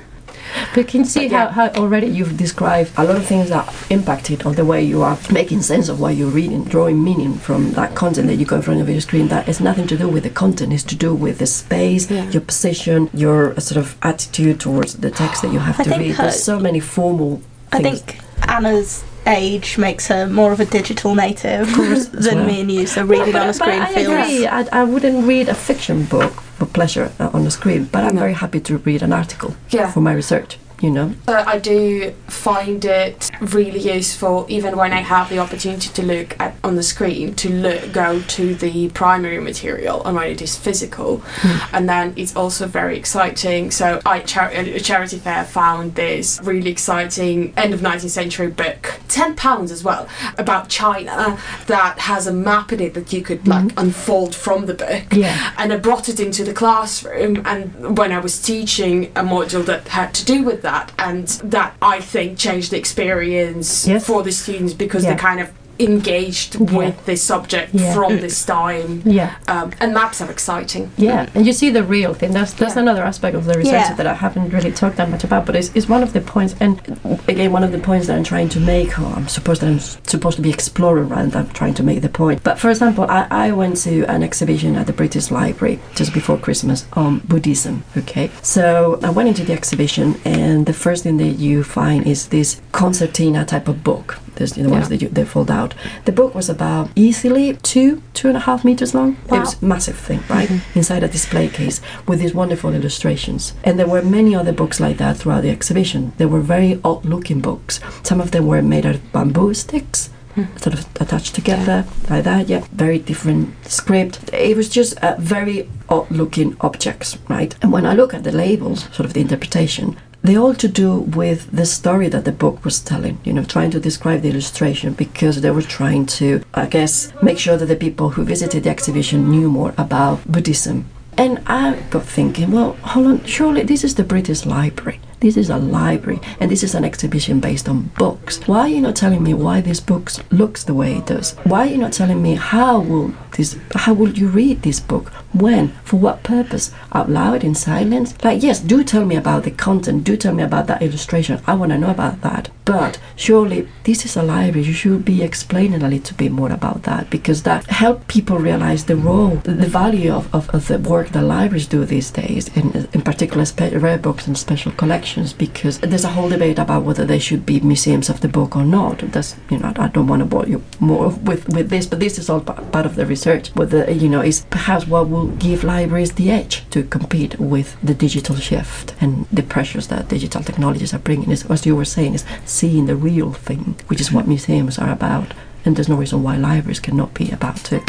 But 0.74 0.88
can 0.88 1.00
you 1.00 1.06
see 1.06 1.26
yeah. 1.26 1.50
how, 1.50 1.68
how 1.70 1.80
already 1.82 2.06
you've 2.06 2.36
described 2.36 2.92
a 2.96 3.04
lot 3.04 3.16
of 3.16 3.26
things 3.26 3.48
that 3.50 3.72
impacted 3.90 4.44
on 4.46 4.54
the 4.54 4.64
way 4.64 4.82
you 4.82 5.02
are 5.02 5.18
making 5.32 5.62
sense 5.62 5.88
of 5.88 6.00
what 6.00 6.16
you're 6.16 6.30
reading, 6.30 6.64
drawing 6.64 7.02
meaning 7.02 7.34
from 7.34 7.72
that 7.72 7.94
content 7.94 8.26
that 8.28 8.36
you 8.36 8.44
got 8.46 8.56
in 8.56 8.62
front 8.62 8.80
of 8.80 8.88
your 8.88 9.00
screen. 9.00 9.28
That 9.28 9.46
has 9.46 9.60
nothing 9.60 9.86
to 9.88 9.96
do 9.96 10.08
with 10.08 10.22
the 10.24 10.30
content; 10.30 10.72
it's 10.72 10.82
to 10.84 10.96
do 10.96 11.14
with 11.14 11.38
the 11.38 11.46
space, 11.46 12.10
Yeah. 12.10 12.28
your 12.30 12.42
position, 12.42 13.10
your 13.14 13.52
uh, 13.52 13.60
sort 13.60 13.78
of 13.78 13.96
attitude 14.02 14.60
towards 14.60 14.94
the 14.96 15.10
text 15.10 15.42
that 15.42 15.52
you 15.52 15.58
have 15.60 15.80
I 15.80 15.84
to 15.84 15.90
read. 15.98 16.14
her- 16.16 16.22
There's 16.24 16.42
so 16.42 16.58
many 16.60 16.80
formal. 16.80 17.40
I 17.72 17.82
things. 17.82 18.00
think 18.02 18.20
Anna's 18.48 19.02
age 19.26 19.78
makes 19.78 20.06
her 20.08 20.26
more 20.26 20.52
of 20.52 20.60
a 20.60 20.64
digital 20.64 21.14
native 21.14 21.66
than 22.12 22.36
well. 22.38 22.46
me 22.46 22.60
and 22.60 22.70
you. 22.72 22.86
So 22.86 23.04
reading 23.04 23.32
But- 23.32 23.42
on 23.42 23.48
a 23.48 23.52
screen 23.54 23.80
I 23.80 23.92
feels. 23.94 24.08
agree. 24.08 24.46
I, 24.46 24.66
I 24.72 24.84
wouldn't 24.84 25.26
read 25.26 25.48
a 25.48 25.54
fiction 25.54 26.04
book 26.04 26.32
for 26.58 26.66
pleasure 26.66 27.12
uh, 27.18 27.30
on 27.32 27.44
the 27.44 27.50
screen, 27.50 27.84
but 27.92 28.04
I'm 28.04 28.14
No. 28.14 28.20
very 28.20 28.32
happy 28.34 28.60
to 28.60 28.78
read 28.78 29.02
an 29.02 29.12
article 29.12 29.54
Yeah. 29.70 29.90
for 29.92 30.00
my 30.00 30.12
research. 30.12 30.58
You 30.80 30.90
know. 30.90 31.14
But 31.24 31.46
I 31.48 31.58
do 31.58 32.12
find 32.28 32.84
it 32.84 33.30
really 33.40 33.80
useful, 33.80 34.46
even 34.48 34.76
when 34.76 34.92
I 34.92 35.00
have 35.00 35.30
the 35.30 35.38
opportunity 35.38 35.88
to 35.88 36.02
look 36.02 36.38
at 36.38 36.54
on 36.62 36.76
the 36.76 36.82
screen, 36.82 37.34
to 37.36 37.50
look, 37.50 37.92
go 37.92 38.20
to 38.20 38.54
the 38.54 38.90
primary 38.90 39.40
material 39.40 40.04
and 40.04 40.16
when 40.16 40.28
it 40.28 40.42
is 40.42 40.56
physical, 40.56 41.18
hmm. 41.24 41.74
and 41.74 41.88
then 41.88 42.12
it's 42.16 42.36
also 42.36 42.66
very 42.66 42.96
exciting. 42.98 43.70
So 43.70 44.00
I 44.04 44.20
char- 44.20 44.50
uh, 44.50 44.64
a 44.64 44.80
charity 44.80 45.18
fair 45.18 45.44
found 45.44 45.94
this 45.94 46.40
really 46.42 46.70
exciting 46.70 47.54
end 47.56 47.72
of 47.72 47.80
19th 47.80 48.10
century 48.10 48.48
book, 48.48 49.00
ten 49.08 49.34
pounds 49.34 49.70
as 49.70 49.82
well, 49.82 50.08
about 50.38 50.68
China 50.68 51.38
that 51.66 51.98
has 52.00 52.26
a 52.26 52.32
map 52.32 52.72
in 52.72 52.80
it 52.80 52.94
that 52.94 53.12
you 53.12 53.22
could 53.22 53.46
like 53.48 53.72
hmm. 53.72 53.78
unfold 53.78 54.34
from 54.34 54.66
the 54.66 54.74
book 54.74 55.04
Yeah. 55.12 55.52
and 55.58 55.72
I 55.72 55.76
brought 55.76 56.08
it 56.08 56.20
into 56.20 56.44
the 56.44 56.52
classroom 56.52 57.42
and 57.44 57.96
when 57.96 58.12
I 58.12 58.18
was 58.18 58.40
teaching 58.40 59.06
a 59.16 59.22
module 59.22 59.64
that 59.66 59.88
had 59.88 60.12
to 60.14 60.24
do 60.24 60.42
with 60.42 60.62
that 60.66 60.92
and 60.98 61.26
that 61.54 61.74
I 61.80 62.00
think 62.00 62.38
changed 62.38 62.72
the 62.72 62.76
experience 62.76 63.86
Yes. 63.86 64.04
for 64.06 64.22
the 64.22 64.32
students 64.32 64.74
because 64.74 65.04
Yeah. 65.04 65.14
they 65.14 65.18
kind 65.28 65.40
of 65.40 65.48
engaged 65.78 66.54
Yeah. 66.54 66.76
with 66.78 67.06
this 67.06 67.22
subject 67.22 67.70
Yeah. 67.74 67.92
from 67.94 68.20
this 68.20 68.44
time 68.44 69.02
Yeah. 69.04 69.30
um, 69.48 69.70
and 69.80 69.92
maps 69.94 70.20
are 70.20 70.30
exciting 70.30 70.90
Yeah, 70.96 71.26
and 71.34 71.46
you 71.46 71.52
see 71.52 71.70
the 71.70 71.82
real 71.82 72.14
thing. 72.14 72.32
That's 72.32 72.52
that's 72.52 72.74
Yeah. 72.76 72.82
another 72.82 73.02
aspect 73.04 73.34
of 73.36 73.44
the 73.44 73.54
research 73.54 73.96
that 73.96 74.06
I 74.06 74.14
haven't 74.14 74.50
really 74.52 74.72
talked 74.72 74.96
that 74.96 75.10
much 75.10 75.24
about, 75.24 75.46
but 75.46 75.54
it's, 75.56 75.70
it's 75.74 75.88
one 75.88 76.02
of 76.02 76.12
the 76.12 76.20
points. 76.20 76.54
And 76.60 76.80
again, 77.28 77.52
one 77.52 77.64
of 77.64 77.72
the 77.72 77.78
points 77.78 78.06
that 78.06 78.16
I'm 78.16 78.24
trying 78.24 78.48
to 78.50 78.60
make, 78.60 78.98
or 78.98 79.06
I'm 79.16 79.28
supposed 79.28 79.60
that 79.62 79.68
I'm 79.68 79.80
supposed 80.14 80.36
to 80.36 80.42
be 80.42 80.50
exploring 80.50 81.08
rather 81.08 81.28
than 81.28 81.46
I'm 81.46 81.50
trying 81.52 81.74
to 81.74 81.82
make 81.82 82.00
the 82.02 82.08
point. 82.08 82.42
But 82.42 82.58
for 82.58 82.70
example, 82.70 83.04
I, 83.08 83.26
I 83.30 83.52
went 83.52 83.76
to 83.88 84.04
an 84.04 84.22
exhibition 84.22 84.76
at 84.76 84.86
the 84.86 84.92
British 84.92 85.30
Library 85.30 85.78
just 85.94 86.12
before 86.14 86.36
Christmas 86.38 86.86
on 86.94 87.20
Buddhism. 87.28 87.84
Okay, 87.96 88.30
so 88.42 88.98
I 89.02 89.10
went 89.10 89.28
into 89.28 89.44
the 89.44 89.52
exhibition, 89.52 90.20
and 90.24 90.66
the 90.66 90.72
first 90.72 91.02
thing 91.04 91.16
that 91.18 91.36
you 91.46 91.62
find 91.64 92.06
is 92.06 92.28
this 92.28 92.60
concertina 92.72 93.44
type 93.44 93.68
of 93.68 93.82
book. 93.84 94.18
There's 94.36 94.52
the 94.52 94.68
ones 94.68 94.84
Yeah. 94.84 94.88
that 94.90 95.02
you, 95.02 95.08
they 95.08 95.24
fold 95.24 95.50
out. 95.50 95.74
The 96.04 96.12
book 96.12 96.34
was 96.34 96.48
about 96.48 96.90
easily 96.94 97.54
two, 97.62 98.02
two 98.14 98.28
and 98.28 98.36
a 98.36 98.40
half 98.40 98.64
meters 98.64 98.94
long. 98.94 99.16
Wow. 99.28 99.36
It 99.36 99.40
was 99.40 99.62
a 99.62 99.64
massive 99.64 99.96
thing, 99.96 100.20
right? 100.28 100.50
Inside 100.74 101.02
a 101.02 101.08
display 101.08 101.48
case 101.48 101.80
with 102.06 102.20
these 102.20 102.34
wonderful 102.34 102.72
illustrations. 102.74 103.54
And 103.64 103.78
there 103.78 103.88
were 103.88 104.02
many 104.02 104.34
other 104.34 104.52
books 104.52 104.78
like 104.80 104.96
that 104.98 105.16
throughout 105.16 105.42
the 105.42 105.50
exhibition. 105.50 106.12
They 106.18 106.26
were 106.26 106.40
very 106.40 106.80
odd 106.84 107.04
looking 107.04 107.40
books. 107.40 107.80
Some 108.02 108.20
of 108.20 108.30
them 108.30 108.46
were 108.46 108.62
made 108.62 108.86
out 108.86 108.94
of 108.96 109.12
bamboo 109.12 109.54
sticks. 109.54 110.10
Sort 110.56 110.74
of 110.74 110.84
attached 111.00 111.34
together 111.34 111.86
like 112.10 112.24
that, 112.24 112.46
yeah. 112.50 112.62
Very 112.70 112.98
different 112.98 113.54
script. 113.66 114.28
It 114.34 114.54
was 114.54 114.68
just 114.68 114.98
uh, 114.98 115.16
very 115.18 115.66
odd 115.88 116.10
looking 116.10 116.58
objects, 116.60 117.16
right? 117.30 117.54
And 117.62 117.72
when 117.72 117.86
I 117.86 117.94
look 117.94 118.12
at 118.12 118.22
the 118.22 118.32
labels, 118.32 118.80
sort 118.94 119.06
of 119.06 119.14
the 119.14 119.22
interpretation, 119.22 119.96
they 120.26 120.36
all 120.36 120.54
to 120.54 120.68
do 120.68 120.98
with 120.98 121.50
the 121.52 121.64
story 121.64 122.08
that 122.08 122.24
the 122.24 122.32
book 122.32 122.64
was 122.64 122.80
telling 122.80 123.18
you 123.24 123.32
know 123.32 123.44
trying 123.44 123.70
to 123.70 123.80
describe 123.80 124.22
the 124.22 124.28
illustration 124.28 124.92
because 124.92 125.40
they 125.40 125.50
were 125.50 125.62
trying 125.62 126.04
to 126.04 126.42
i 126.54 126.66
guess 126.66 127.12
make 127.22 127.38
sure 127.38 127.56
that 127.56 127.66
the 127.66 127.76
people 127.76 128.10
who 128.10 128.24
visited 128.24 128.64
the 128.64 128.70
exhibition 128.70 129.30
knew 129.30 129.48
more 129.50 129.72
about 129.78 130.20
buddhism. 130.30 130.86
And 131.16 131.42
i 131.46 131.80
got 131.90 132.04
thinking 132.04 132.50
well 132.50 132.72
hold 132.82 133.06
on 133.06 133.24
surely 133.24 133.62
this 133.62 133.84
is 133.84 133.94
the 133.94 134.04
british 134.04 134.44
library 134.44 135.00
This 135.20 135.38
is 135.38 135.48
a 135.48 135.56
library, 135.56 136.20
and 136.40 136.50
this 136.50 136.62
is 136.62 136.74
an 136.74 136.84
exhibition 136.84 137.40
based 137.40 137.68
on 137.68 137.90
books. 137.98 138.38
Why 138.46 138.60
are 138.60 138.68
you 138.68 138.82
not 138.82 138.96
telling 138.96 139.22
me 139.22 139.32
why 139.32 139.62
this 139.62 139.80
book 139.80 140.10
looks 140.30 140.62
the 140.62 140.74
way 140.74 140.96
it 140.96 141.06
does? 141.06 141.32
Why 141.44 141.60
are 141.66 141.70
you 141.70 141.78
not 141.78 141.94
telling 141.94 142.20
me 142.20 142.34
how 142.34 142.80
will 142.80 143.14
this, 143.36 143.58
how 143.74 143.94
will 143.94 144.10
you 144.10 144.28
read 144.28 144.62
this 144.62 144.78
book? 144.78 145.08
When? 145.32 145.68
For 145.84 145.96
what 145.96 146.22
purpose? 146.22 146.70
Out 146.92 147.08
loud 147.08 147.44
in 147.44 147.54
silence? 147.54 148.14
Like, 148.22 148.42
yes, 148.42 148.60
do 148.60 148.84
tell 148.84 149.06
me 149.06 149.16
about 149.16 149.44
the 149.44 149.50
content. 149.50 150.04
Do 150.04 150.16
tell 150.16 150.34
me 150.34 150.42
about 150.42 150.66
that 150.66 150.82
illustration. 150.82 151.40
I 151.46 151.54
want 151.54 151.72
to 151.72 151.78
know 151.78 151.90
about 151.90 152.20
that. 152.20 152.50
But 152.66 152.98
surely 153.14 153.68
this 153.84 154.04
is 154.04 154.16
a 154.16 154.24
library. 154.24 154.66
You 154.66 154.72
should 154.72 155.04
be 155.04 155.22
explaining 155.22 155.84
a 155.84 155.88
little 155.88 156.16
bit 156.16 156.32
more 156.32 156.50
about 156.50 156.82
that 156.82 157.08
because 157.10 157.44
that 157.44 157.64
help 157.66 158.08
people 158.08 158.38
realize 158.38 158.84
the 158.86 158.96
role, 158.96 159.36
the 159.36 159.68
value 159.68 160.12
of, 160.12 160.34
of, 160.34 160.50
of 160.50 160.66
the 160.66 160.80
work 160.80 161.10
that 161.10 161.22
libraries 161.22 161.68
do 161.68 161.84
these 161.84 162.10
days, 162.10 162.48
in, 162.56 162.88
in 162.92 163.02
particular 163.02 163.44
spe- 163.44 163.72
rare 163.74 163.98
books 163.98 164.26
and 164.26 164.36
special 164.36 164.72
collections. 164.72 165.32
Because 165.32 165.78
there's 165.78 166.04
a 166.04 166.08
whole 166.08 166.28
debate 166.28 166.58
about 166.58 166.82
whether 166.82 167.04
they 167.04 167.20
should 167.20 167.46
be 167.46 167.60
museums 167.60 168.10
of 168.10 168.20
the 168.20 168.28
book 168.28 168.56
or 168.56 168.64
not. 168.64 168.98
That's 169.12 169.36
you 169.48 169.58
know 169.58 169.72
I 169.76 169.86
don't 169.86 170.08
want 170.08 170.20
to 170.20 170.26
bore 170.26 170.46
you 170.46 170.64
more 170.80 171.10
with 171.10 171.48
with 171.48 171.70
this, 171.70 171.86
but 171.86 172.00
this 172.00 172.18
is 172.18 172.28
all 172.28 172.40
part 172.40 172.84
of 172.84 172.96
the 172.96 173.06
research. 173.06 173.54
Whether 173.54 173.88
you 173.92 174.08
know 174.08 174.22
is 174.22 174.44
perhaps 174.50 174.88
what 174.88 175.08
will 175.08 175.28
give 175.28 175.62
libraries 175.62 176.14
the 176.14 176.32
edge 176.32 176.68
to 176.70 176.82
compete 176.82 177.38
with 177.38 177.76
the 177.80 177.94
digital 177.94 178.34
shift 178.34 178.96
and 179.00 179.26
the 179.32 179.44
pressures 179.44 179.86
that 179.86 180.08
digital 180.08 180.42
technologies 180.42 180.92
are 180.92 180.98
bringing. 180.98 181.30
Is 181.30 181.48
as 181.48 181.64
you 181.64 181.76
were 181.76 181.84
saying 181.84 182.14
is 182.14 182.24
seeing 182.56 182.86
the 182.86 182.96
real 182.96 183.32
thing, 183.32 183.76
which 183.88 184.00
is 184.00 184.10
what 184.10 184.26
museums 184.26 184.78
are 184.78 184.90
about. 184.90 185.34
And 185.64 185.76
there's 185.76 185.88
no 185.88 185.96
reason 185.96 186.22
why 186.22 186.36
libraries 186.36 186.80
cannot 186.80 187.12
be 187.12 187.30
about 187.30 187.72
it. 187.72 187.82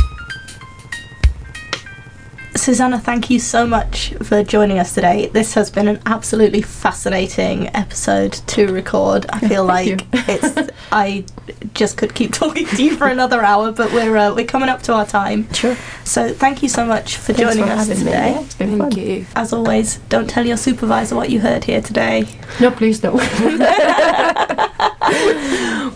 Susanna, 2.56 3.00
thank 3.00 3.30
you 3.30 3.40
so 3.40 3.66
much 3.66 4.14
for 4.24 4.44
joining 4.44 4.80
us 4.80 4.94
today. 4.94 5.28
This 5.28 5.54
has 5.54 5.70
been 5.70 5.88
an 5.88 6.02
absolutely 6.06 6.62
fascinating 6.62 7.74
episode 7.76 8.34
to 8.48 8.74
record. 8.74 9.26
I 9.30 9.48
feel 9.48 9.64
like 9.64 10.06
it's 10.14 10.72
I 10.92 11.26
just 11.74 11.98
could 11.98 12.14
keep 12.16 12.34
talking 12.42 12.66
to 12.68 12.84
you 12.84 12.96
for 12.96 13.08
another 13.08 13.42
hour, 13.44 13.72
but 13.72 13.92
we're 13.92 14.16
uh, 14.16 14.34
we're 14.34 14.46
coming 14.46 14.70
up 14.70 14.82
to 14.84 14.94
our 14.94 15.06
time. 15.06 15.52
Sure. 15.54 15.76
So 16.04 16.34
thank 16.34 16.64
you 16.64 16.70
so 16.70 16.86
much 16.86 17.18
for 17.18 17.34
Thanks 17.34 17.42
joining 17.42 17.66
for 17.66 17.72
us 17.72 17.88
having 17.88 18.06
me. 18.06 18.12
today. 18.12 18.32
Yeah, 18.32 18.42
it's 18.42 18.56
been 18.56 18.78
Thank 18.80 18.94
fun. 18.94 19.02
you. 19.04 19.26
As 19.36 19.54
always, 19.54 19.98
don't 20.10 20.30
tell 20.30 20.46
your 20.46 20.58
supervisor 20.58 21.16
what 21.16 21.30
you 21.30 21.40
heard 21.40 21.64
here 21.66 21.82
today. 21.82 22.26
No, 22.60 22.72
please 22.72 23.00
don't. 23.00 23.16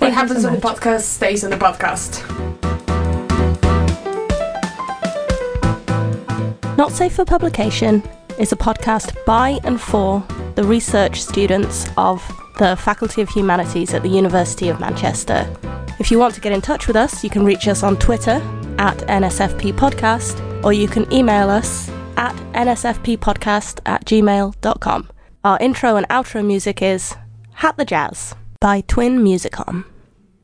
What 0.01 0.13
happens 0.13 0.41
so 0.43 0.47
on 0.47 0.55
the 0.55 0.61
podcast 0.61 1.01
stays 1.01 1.43
on 1.43 1.49
the 1.51 1.57
podcast. 1.57 2.21
Not 6.77 6.91
Safe 6.91 7.13
for 7.13 7.25
Publication 7.25 8.01
is 8.39 8.51
a 8.51 8.55
podcast 8.55 9.13
by 9.25 9.59
and 9.63 9.79
for 9.79 10.23
the 10.55 10.63
research 10.63 11.21
students 11.21 11.87
of 11.97 12.19
the 12.57 12.75
Faculty 12.75 13.21
of 13.21 13.29
Humanities 13.29 13.93
at 13.93 14.03
the 14.03 14.09
University 14.09 14.69
of 14.69 14.79
Manchester. 14.79 15.47
If 15.99 16.11
you 16.11 16.19
want 16.19 16.33
to 16.35 16.41
get 16.41 16.51
in 16.51 16.61
touch 16.61 16.87
with 16.87 16.95
us, 16.95 17.23
you 17.23 17.29
can 17.29 17.45
reach 17.45 17.67
us 17.67 17.83
on 17.83 17.97
Twitter 17.97 18.41
at 18.77 18.97
NSFP 19.07 19.73
Podcast 19.73 20.63
or 20.63 20.73
you 20.73 20.87
can 20.87 21.11
email 21.13 21.49
us 21.49 21.89
at 22.17 22.35
nsfppodcast 22.53 23.79
at 23.85 24.05
gmail.com. 24.05 25.09
Our 25.43 25.57
intro 25.59 25.95
and 25.95 26.07
outro 26.09 26.45
music 26.45 26.81
is 26.81 27.15
Hat 27.53 27.77
the 27.77 27.85
Jazz 27.85 28.35
by 28.59 28.81
Twin 28.81 29.23
Musicom. 29.23 29.90